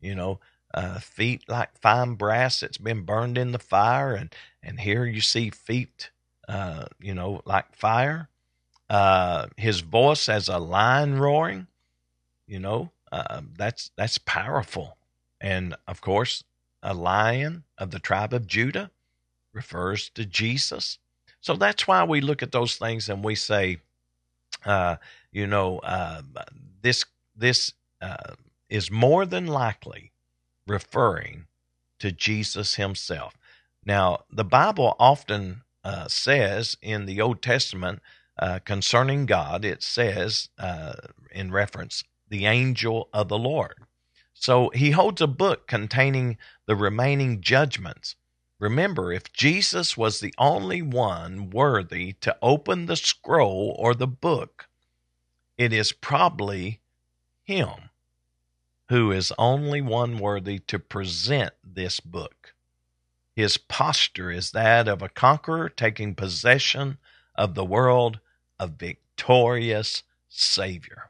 You 0.01 0.15
know, 0.15 0.39
uh, 0.73 0.99
feet 0.99 1.43
like 1.47 1.77
fine 1.79 2.15
brass 2.15 2.59
that's 2.59 2.77
been 2.77 3.01
burned 3.03 3.37
in 3.37 3.51
the 3.51 3.59
fire, 3.59 4.13
and, 4.13 4.33
and 4.61 4.79
here 4.79 5.05
you 5.05 5.21
see 5.21 5.49
feet, 5.49 6.11
uh, 6.47 6.85
you 6.99 7.13
know, 7.13 7.41
like 7.45 7.75
fire. 7.75 8.29
Uh, 8.89 9.47
his 9.57 9.79
voice 9.79 10.29
as 10.29 10.47
a 10.47 10.59
lion 10.59 11.17
roaring, 11.17 11.67
you 12.45 12.59
know, 12.59 12.91
uh, 13.11 13.41
that's 13.57 13.89
that's 13.95 14.17
powerful. 14.19 14.97
And 15.41 15.75
of 15.87 16.01
course, 16.01 16.43
a 16.83 16.93
lion 16.93 17.63
of 17.77 17.91
the 17.91 17.99
tribe 17.99 18.33
of 18.33 18.45
Judah 18.45 18.91
refers 19.53 20.09
to 20.09 20.25
Jesus. 20.25 20.99
So 21.39 21.55
that's 21.55 21.87
why 21.87 22.03
we 22.03 22.21
look 22.21 22.43
at 22.43 22.51
those 22.51 22.75
things 22.75 23.09
and 23.09 23.23
we 23.23 23.35
say, 23.35 23.79
uh, 24.65 24.97
you 25.31 25.47
know, 25.47 25.79
uh, 25.79 26.21
this 26.81 27.05
this 27.35 27.73
uh, 28.01 28.33
is 28.69 28.91
more 28.91 29.25
than 29.25 29.47
likely 29.47 30.11
referring 30.67 31.47
to 31.99 32.11
Jesus 32.11 32.75
Himself. 32.75 33.35
Now, 33.85 34.19
the 34.31 34.43
Bible 34.45 34.95
often 34.99 35.61
uh, 35.83 36.07
says 36.07 36.75
in 36.81 37.05
the 37.05 37.21
Old 37.21 37.41
Testament 37.41 38.01
uh, 38.39 38.59
concerning 38.65 39.25
God, 39.25 39.63
it 39.63 39.83
says 39.83 40.49
uh, 40.57 40.93
in 41.31 41.51
reference, 41.51 42.03
the 42.27 42.45
angel 42.45 43.09
of 43.13 43.29
the 43.29 43.37
Lord. 43.37 43.75
So 44.33 44.69
he 44.73 44.91
holds 44.91 45.21
a 45.21 45.27
book 45.27 45.67
containing 45.67 46.37
the 46.65 46.75
remaining 46.75 47.39
judgments 47.41 48.15
Remember, 48.59 49.11
if 49.11 49.33
Jesus 49.33 49.97
was 49.97 50.19
the 50.19 50.33
only 50.37 50.81
one 50.81 51.49
worthy 51.49 52.13
to 52.21 52.37
open 52.41 52.85
the 52.85 52.95
scroll 52.95 53.75
or 53.77 53.93
the 53.93 54.07
book, 54.07 54.67
it 55.57 55.73
is 55.73 55.91
probably 55.91 56.79
him 57.43 57.89
who 58.89 59.11
is 59.11 59.33
only 59.37 59.81
one 59.81 60.19
worthy 60.19 60.59
to 60.59 60.79
present 60.79 61.53
this 61.63 61.99
book. 61.99 62.53
His 63.35 63.57
posture 63.57 64.31
is 64.31 64.51
that 64.51 64.87
of 64.87 65.01
a 65.01 65.09
conqueror 65.09 65.67
taking 65.67 66.15
possession 66.15 66.97
of 67.35 67.55
the 67.55 67.65
world, 67.65 68.19
a 68.59 68.67
victorious 68.67 70.03
Savior. 70.29 71.09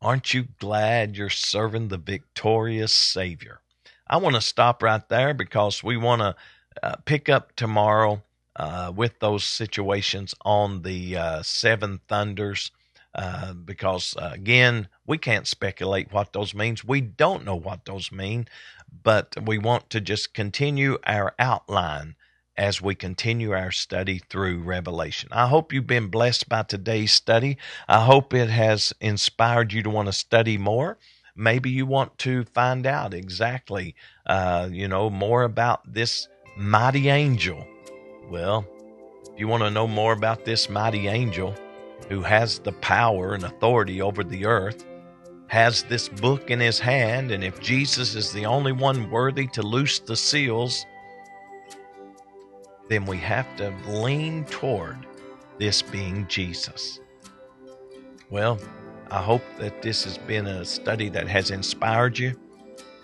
Aren't 0.00 0.32
you 0.32 0.44
glad 0.58 1.16
you're 1.16 1.30
serving 1.30 1.88
the 1.88 1.98
victorious 1.98 2.94
Savior? 2.94 3.60
I 4.06 4.18
want 4.18 4.36
to 4.36 4.40
stop 4.40 4.82
right 4.82 5.06
there 5.08 5.34
because 5.34 5.82
we 5.82 5.96
want 5.96 6.22
to 6.22 6.36
uh, 6.82 6.96
pick 7.04 7.28
up 7.28 7.54
tomorrow 7.56 8.22
uh, 8.56 8.92
with 8.94 9.18
those 9.20 9.44
situations 9.44 10.34
on 10.42 10.82
the 10.82 11.16
uh, 11.16 11.42
seven 11.42 12.00
thunders. 12.08 12.70
Uh, 13.12 13.52
because 13.52 14.14
uh, 14.18 14.30
again, 14.32 14.86
we 15.04 15.18
can't 15.18 15.48
speculate 15.48 16.12
what 16.12 16.32
those 16.32 16.54
means. 16.54 16.84
We 16.84 17.00
don't 17.00 17.44
know 17.44 17.56
what 17.56 17.84
those 17.84 18.12
mean, 18.12 18.46
but 19.02 19.34
we 19.44 19.58
want 19.58 19.90
to 19.90 20.00
just 20.00 20.32
continue 20.32 20.96
our 21.04 21.34
outline 21.36 22.14
as 22.56 22.82
we 22.82 22.94
continue 22.94 23.52
our 23.52 23.72
study 23.72 24.18
through 24.28 24.62
Revelation. 24.62 25.30
I 25.32 25.48
hope 25.48 25.72
you've 25.72 25.86
been 25.86 26.08
blessed 26.08 26.48
by 26.48 26.62
today's 26.62 27.12
study. 27.12 27.56
I 27.88 28.04
hope 28.04 28.34
it 28.34 28.50
has 28.50 28.92
inspired 29.00 29.72
you 29.72 29.82
to 29.82 29.90
want 29.90 30.06
to 30.06 30.12
study 30.12 30.58
more. 30.58 30.98
Maybe 31.34 31.70
you 31.70 31.86
want 31.86 32.18
to 32.18 32.44
find 32.44 32.86
out 32.86 33.14
exactly, 33.14 33.94
uh, 34.26 34.68
you 34.70 34.88
know, 34.88 35.08
more 35.08 35.42
about 35.42 35.90
this 35.90 36.28
mighty 36.60 37.08
angel. 37.08 37.66
Well, 38.28 38.66
if 39.32 39.40
you 39.40 39.48
want 39.48 39.62
to 39.62 39.70
know 39.70 39.86
more 39.86 40.12
about 40.12 40.44
this 40.44 40.68
mighty 40.68 41.08
angel 41.08 41.54
who 42.10 42.20
has 42.20 42.58
the 42.58 42.72
power 42.72 43.32
and 43.32 43.44
authority 43.44 44.02
over 44.02 44.22
the 44.22 44.44
earth, 44.44 44.84
has 45.46 45.84
this 45.84 46.06
book 46.06 46.50
in 46.50 46.60
his 46.60 46.78
hand, 46.78 47.30
and 47.30 47.42
if 47.42 47.60
Jesus 47.60 48.14
is 48.14 48.30
the 48.30 48.44
only 48.44 48.72
one 48.72 49.10
worthy 49.10 49.46
to 49.48 49.62
loose 49.62 50.00
the 50.00 50.14
seals, 50.14 50.84
then 52.90 53.06
we 53.06 53.16
have 53.16 53.56
to 53.56 53.74
lean 53.88 54.44
toward 54.44 54.98
this 55.58 55.80
being 55.80 56.26
Jesus. 56.28 57.00
Well, 58.28 58.58
I 59.10 59.22
hope 59.22 59.42
that 59.58 59.80
this 59.80 60.04
has 60.04 60.18
been 60.18 60.46
a 60.46 60.66
study 60.66 61.08
that 61.08 61.26
has 61.26 61.50
inspired 61.50 62.18
you 62.18 62.38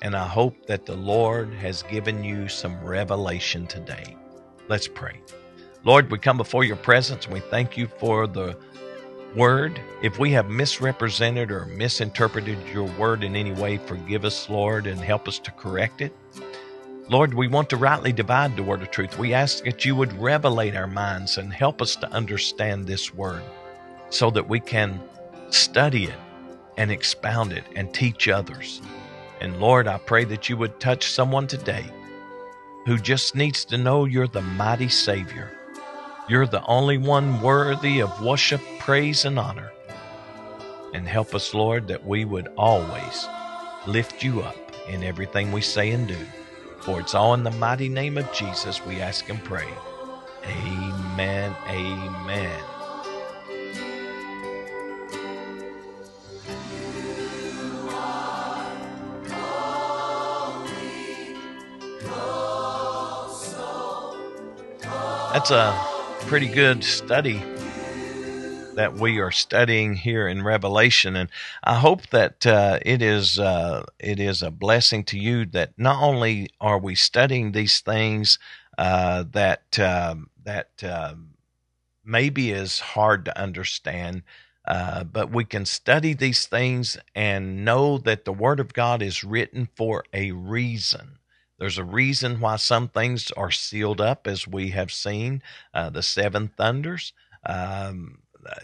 and 0.02 0.14
I 0.14 0.26
hope 0.26 0.66
that 0.66 0.86
the 0.86 0.96
Lord 0.96 1.52
has 1.54 1.82
given 1.84 2.22
you 2.22 2.48
some 2.48 2.82
revelation 2.84 3.66
today. 3.66 4.16
Let's 4.68 4.88
pray. 4.88 5.20
Lord, 5.84 6.10
we 6.10 6.18
come 6.18 6.36
before 6.36 6.64
your 6.64 6.76
presence 6.76 7.28
we 7.28 7.40
thank 7.40 7.76
you 7.76 7.86
for 7.86 8.26
the 8.26 8.58
word. 9.36 9.80
If 10.02 10.18
we 10.18 10.32
have 10.32 10.48
misrepresented 10.48 11.50
or 11.50 11.66
misinterpreted 11.66 12.58
your 12.72 12.88
word 12.98 13.22
in 13.22 13.36
any 13.36 13.52
way, 13.52 13.76
forgive 13.76 14.24
us, 14.24 14.48
Lord, 14.48 14.86
and 14.86 14.98
help 14.98 15.28
us 15.28 15.38
to 15.40 15.50
correct 15.52 16.00
it. 16.00 16.12
Lord, 17.08 17.34
we 17.34 17.46
want 17.46 17.70
to 17.70 17.76
rightly 17.76 18.12
divide 18.12 18.56
the 18.56 18.64
word 18.64 18.82
of 18.82 18.90
truth. 18.90 19.16
We 19.18 19.32
ask 19.32 19.62
that 19.64 19.84
you 19.84 19.94
would 19.94 20.10
revelate 20.10 20.74
our 20.74 20.88
minds 20.88 21.38
and 21.38 21.52
help 21.52 21.80
us 21.80 21.94
to 21.96 22.10
understand 22.10 22.86
this 22.86 23.14
word 23.14 23.42
so 24.10 24.30
that 24.30 24.48
we 24.48 24.58
can 24.58 25.00
study 25.50 26.04
it 26.04 26.18
and 26.76 26.90
expound 26.90 27.52
it 27.52 27.64
and 27.76 27.94
teach 27.94 28.28
others. 28.28 28.80
And 29.46 29.60
Lord, 29.60 29.86
I 29.86 29.98
pray 29.98 30.24
that 30.24 30.48
you 30.48 30.56
would 30.56 30.80
touch 30.80 31.12
someone 31.12 31.46
today 31.46 31.84
who 32.84 32.98
just 32.98 33.36
needs 33.36 33.64
to 33.66 33.78
know 33.78 34.04
you're 34.04 34.26
the 34.26 34.42
mighty 34.42 34.88
Savior. 34.88 35.52
You're 36.28 36.48
the 36.48 36.66
only 36.66 36.98
one 36.98 37.40
worthy 37.40 38.00
of 38.00 38.20
worship, 38.20 38.60
praise, 38.80 39.24
and 39.24 39.38
honor. 39.38 39.70
And 40.94 41.06
help 41.06 41.32
us, 41.32 41.54
Lord, 41.54 41.86
that 41.86 42.04
we 42.04 42.24
would 42.24 42.48
always 42.58 43.28
lift 43.86 44.24
you 44.24 44.40
up 44.42 44.56
in 44.88 45.04
everything 45.04 45.52
we 45.52 45.60
say 45.60 45.92
and 45.92 46.08
do. 46.08 46.18
For 46.80 46.98
it's 46.98 47.14
all 47.14 47.32
in 47.34 47.44
the 47.44 47.52
mighty 47.52 47.88
name 47.88 48.18
of 48.18 48.32
Jesus 48.32 48.84
we 48.84 49.00
ask 49.00 49.28
and 49.28 49.38
pray. 49.44 49.68
Amen. 50.44 51.54
Amen. 51.68 52.75
That's 65.48 66.18
a 66.22 66.26
pretty 66.26 66.48
good 66.48 66.82
study 66.82 67.40
that 68.74 68.94
we 68.94 69.20
are 69.20 69.30
studying 69.30 69.94
here 69.94 70.26
in 70.26 70.42
Revelation, 70.42 71.14
and 71.14 71.30
I 71.62 71.76
hope 71.76 72.08
that 72.08 72.44
uh, 72.44 72.80
it 72.82 73.00
is 73.00 73.38
uh, 73.38 73.84
it 74.00 74.18
is 74.18 74.42
a 74.42 74.50
blessing 74.50 75.04
to 75.04 75.16
you 75.16 75.46
that 75.46 75.70
not 75.78 76.02
only 76.02 76.50
are 76.60 76.80
we 76.80 76.96
studying 76.96 77.52
these 77.52 77.78
things 77.78 78.40
uh, 78.76 79.22
that 79.30 79.78
um, 79.78 80.30
that 80.42 80.82
um, 80.82 81.34
maybe 82.04 82.50
is 82.50 82.80
hard 82.80 83.24
to 83.26 83.40
understand, 83.40 84.24
uh, 84.66 85.04
but 85.04 85.30
we 85.30 85.44
can 85.44 85.64
study 85.64 86.12
these 86.12 86.46
things 86.46 86.98
and 87.14 87.64
know 87.64 87.98
that 87.98 88.24
the 88.24 88.32
Word 88.32 88.58
of 88.58 88.72
God 88.72 89.00
is 89.00 89.22
written 89.22 89.68
for 89.76 90.02
a 90.12 90.32
reason. 90.32 91.20
There's 91.58 91.78
a 91.78 91.84
reason 91.84 92.40
why 92.40 92.56
some 92.56 92.88
things 92.88 93.30
are 93.32 93.50
sealed 93.50 94.00
up, 94.00 94.26
as 94.26 94.46
we 94.46 94.70
have 94.70 94.92
seen 94.92 95.42
uh, 95.72 95.90
the 95.90 96.02
seven 96.02 96.48
thunders. 96.48 97.12
Um, 97.44 98.18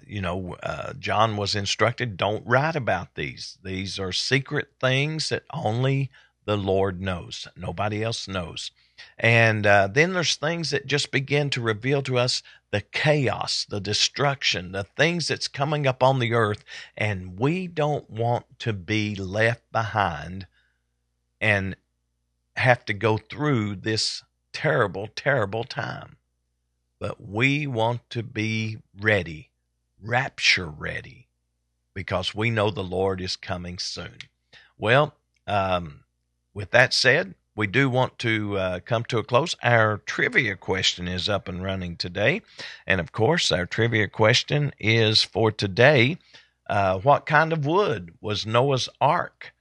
you 0.06 0.20
know, 0.20 0.56
uh, 0.62 0.92
John 0.94 1.36
was 1.36 1.54
instructed 1.54 2.16
don't 2.16 2.46
write 2.46 2.76
about 2.76 3.14
these. 3.14 3.58
These 3.64 3.98
are 3.98 4.12
secret 4.12 4.68
things 4.80 5.30
that 5.30 5.44
only 5.52 6.10
the 6.44 6.56
Lord 6.56 7.00
knows, 7.00 7.48
nobody 7.56 8.02
else 8.02 8.28
knows. 8.28 8.70
And 9.18 9.66
uh, 9.66 9.88
then 9.88 10.12
there's 10.12 10.36
things 10.36 10.70
that 10.70 10.86
just 10.86 11.10
begin 11.10 11.50
to 11.50 11.60
reveal 11.60 12.02
to 12.02 12.18
us 12.18 12.42
the 12.70 12.80
chaos, 12.80 13.66
the 13.68 13.80
destruction, 13.80 14.72
the 14.72 14.84
things 14.84 15.28
that's 15.28 15.48
coming 15.48 15.86
up 15.86 16.02
on 16.02 16.18
the 16.18 16.34
earth. 16.34 16.64
And 16.96 17.38
we 17.38 17.66
don't 17.66 18.08
want 18.08 18.46
to 18.60 18.72
be 18.72 19.14
left 19.14 19.70
behind 19.72 20.46
and 21.40 21.74
have 22.56 22.84
to 22.86 22.92
go 22.92 23.18
through 23.18 23.76
this 23.76 24.22
terrible, 24.52 25.08
terrible 25.14 25.64
time. 25.64 26.16
But 26.98 27.20
we 27.20 27.66
want 27.66 28.08
to 28.10 28.22
be 28.22 28.78
ready, 29.00 29.50
rapture 30.00 30.66
ready, 30.66 31.28
because 31.94 32.34
we 32.34 32.50
know 32.50 32.70
the 32.70 32.84
Lord 32.84 33.20
is 33.20 33.36
coming 33.36 33.78
soon. 33.78 34.18
Well, 34.78 35.14
um, 35.46 36.04
with 36.54 36.70
that 36.70 36.94
said, 36.94 37.34
we 37.54 37.66
do 37.66 37.90
want 37.90 38.18
to 38.20 38.56
uh, 38.56 38.80
come 38.80 39.04
to 39.04 39.18
a 39.18 39.24
close. 39.24 39.56
Our 39.62 39.98
trivia 39.98 40.56
question 40.56 41.06
is 41.06 41.28
up 41.28 41.48
and 41.48 41.62
running 41.62 41.96
today. 41.96 42.42
And 42.86 43.00
of 43.00 43.12
course, 43.12 43.52
our 43.52 43.66
trivia 43.66 44.08
question 44.08 44.72
is 44.78 45.22
for 45.22 45.52
today 45.52 46.18
uh, 46.68 46.98
What 47.00 47.26
kind 47.26 47.52
of 47.52 47.66
wood 47.66 48.14
was 48.20 48.46
Noah's 48.46 48.88
Ark 49.00 49.52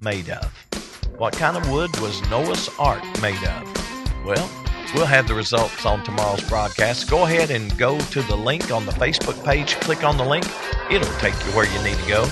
made 0.00 0.30
of? 0.30 0.85
What 1.18 1.32
kind 1.32 1.56
of 1.56 1.70
wood 1.70 1.98
was 2.00 2.20
Noah's 2.28 2.68
Ark 2.78 3.02
made 3.22 3.42
of? 3.42 4.24
Well, 4.26 4.50
we'll 4.94 5.06
have 5.06 5.26
the 5.26 5.34
results 5.34 5.86
on 5.86 6.04
tomorrow's 6.04 6.46
broadcast. 6.46 7.08
Go 7.08 7.24
ahead 7.24 7.50
and 7.50 7.74
go 7.78 7.98
to 7.98 8.22
the 8.22 8.36
link 8.36 8.70
on 8.70 8.84
the 8.84 8.92
Facebook 8.92 9.42
page. 9.42 9.76
Click 9.76 10.04
on 10.04 10.18
the 10.18 10.24
link, 10.24 10.44
it'll 10.90 11.10
take 11.18 11.32
you 11.32 11.52
where 11.52 11.64
you 11.64 11.82
need 11.82 11.96
to 11.96 12.06
go. 12.06 12.28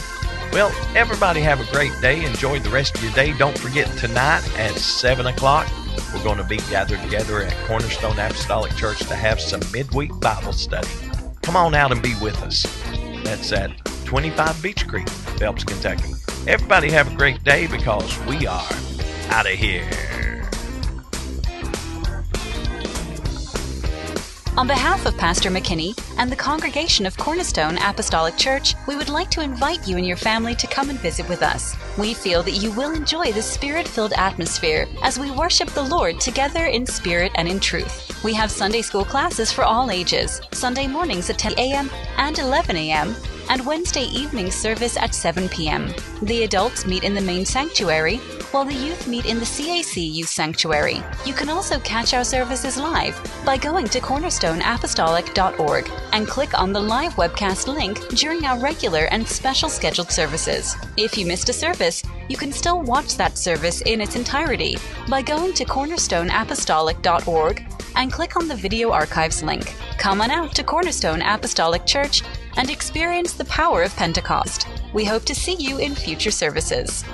Well, 0.52 0.70
everybody 0.94 1.40
have 1.40 1.60
a 1.60 1.72
great 1.72 1.92
day. 2.02 2.26
Enjoy 2.26 2.58
the 2.58 2.68
rest 2.68 2.94
of 2.94 3.02
your 3.02 3.12
day. 3.14 3.32
Don't 3.38 3.56
forget 3.56 3.86
tonight 3.96 4.46
at 4.58 4.72
7 4.72 5.26
o'clock, 5.28 5.66
we're 6.12 6.22
going 6.22 6.36
to 6.36 6.44
be 6.44 6.58
gathered 6.58 7.00
together 7.00 7.40
at 7.40 7.66
Cornerstone 7.66 8.18
Apostolic 8.18 8.76
Church 8.76 8.98
to 8.98 9.14
have 9.14 9.40
some 9.40 9.60
midweek 9.72 10.10
Bible 10.20 10.52
study. 10.52 10.90
Come 11.40 11.56
on 11.56 11.74
out 11.74 11.90
and 11.90 12.02
be 12.02 12.14
with 12.20 12.36
us. 12.42 12.64
That's 13.24 13.50
at 13.50 13.82
25 14.04 14.62
Beech 14.62 14.86
Creek, 14.86 15.08
Phelps, 15.08 15.64
Kentucky. 15.64 16.12
Everybody 16.46 16.90
have 16.90 17.10
a 17.10 17.16
great 17.16 17.42
day 17.42 17.66
because 17.66 18.18
we 18.26 18.46
are 18.46 18.68
out 19.30 19.46
of 19.46 19.52
here. 19.52 19.88
On 24.58 24.66
behalf 24.66 25.06
of 25.06 25.16
Pastor 25.16 25.50
McKinney 25.50 25.98
and 26.18 26.30
the 26.30 26.36
congregation 26.36 27.06
of 27.06 27.16
Cornerstone 27.16 27.78
Apostolic 27.78 28.36
Church, 28.36 28.74
we 28.86 28.94
would 28.94 29.08
like 29.08 29.30
to 29.30 29.40
invite 29.40 29.88
you 29.88 29.96
and 29.96 30.06
your 30.06 30.18
family 30.18 30.54
to 30.56 30.66
come 30.66 30.90
and 30.90 30.98
visit 30.98 31.26
with 31.30 31.42
us. 31.42 31.74
We 31.96 32.12
feel 32.12 32.42
that 32.42 32.62
you 32.62 32.70
will 32.72 32.92
enjoy 32.92 33.32
the 33.32 33.40
spirit 33.40 33.88
filled 33.88 34.12
atmosphere 34.12 34.86
as 35.02 35.18
we 35.18 35.30
worship 35.30 35.70
the 35.70 35.82
Lord 35.82 36.20
together 36.20 36.66
in 36.66 36.84
spirit 36.84 37.32
and 37.36 37.48
in 37.48 37.58
truth. 37.58 38.22
We 38.22 38.34
have 38.34 38.50
Sunday 38.50 38.82
school 38.82 39.06
classes 39.06 39.50
for 39.50 39.64
all 39.64 39.90
ages, 39.90 40.42
Sunday 40.52 40.88
mornings 40.88 41.30
at 41.30 41.38
10 41.38 41.58
a.m. 41.58 41.90
and 42.18 42.38
11 42.38 42.76
a.m., 42.76 43.16
and 43.48 43.64
Wednesday 43.66 44.04
evening 44.04 44.50
service 44.50 44.96
at 44.96 45.14
7 45.14 45.48
p.m. 45.48 45.92
The 46.22 46.44
adults 46.44 46.86
meet 46.86 47.04
in 47.04 47.14
the 47.14 47.20
main 47.20 47.44
sanctuary, 47.44 48.16
while 48.50 48.64
the 48.64 48.74
youth 48.74 49.06
meet 49.06 49.26
in 49.26 49.38
the 49.38 49.44
CAC 49.44 50.12
Youth 50.12 50.28
Sanctuary. 50.28 51.02
You 51.26 51.34
can 51.34 51.48
also 51.48 51.78
catch 51.80 52.14
our 52.14 52.24
services 52.24 52.76
live 52.76 53.18
by 53.44 53.56
going 53.56 53.88
to 53.88 54.00
cornerstoneapostolic.org 54.00 55.90
and 56.12 56.28
click 56.28 56.58
on 56.58 56.72
the 56.72 56.80
live 56.80 57.14
webcast 57.14 57.66
link 57.66 58.08
during 58.10 58.44
our 58.44 58.58
regular 58.58 59.06
and 59.06 59.26
special 59.26 59.68
scheduled 59.68 60.10
services. 60.10 60.76
If 60.96 61.18
you 61.18 61.26
missed 61.26 61.48
a 61.48 61.52
service, 61.52 62.02
you 62.28 62.36
can 62.36 62.52
still 62.52 62.82
watch 62.82 63.16
that 63.16 63.36
service 63.36 63.80
in 63.82 64.00
its 64.00 64.16
entirety 64.16 64.76
by 65.08 65.22
going 65.22 65.52
to 65.54 65.64
cornerstoneapostolic.org 65.64 67.66
and 67.96 68.12
click 68.12 68.36
on 68.36 68.48
the 68.48 68.56
video 68.56 68.90
archives 68.90 69.42
link. 69.42 69.74
Come 69.98 70.20
on 70.20 70.30
out 70.30 70.54
to 70.54 70.64
Cornerstone 70.64 71.22
Apostolic 71.22 71.86
Church 71.86 72.22
and 72.56 72.70
experience 72.70 73.32
the 73.32 73.44
power 73.46 73.82
of 73.82 73.94
Pentecost. 73.96 74.68
We 74.92 75.04
hope 75.04 75.24
to 75.24 75.34
see 75.34 75.54
you 75.54 75.78
in 75.78 75.94
future 75.94 76.30
services. 76.30 77.04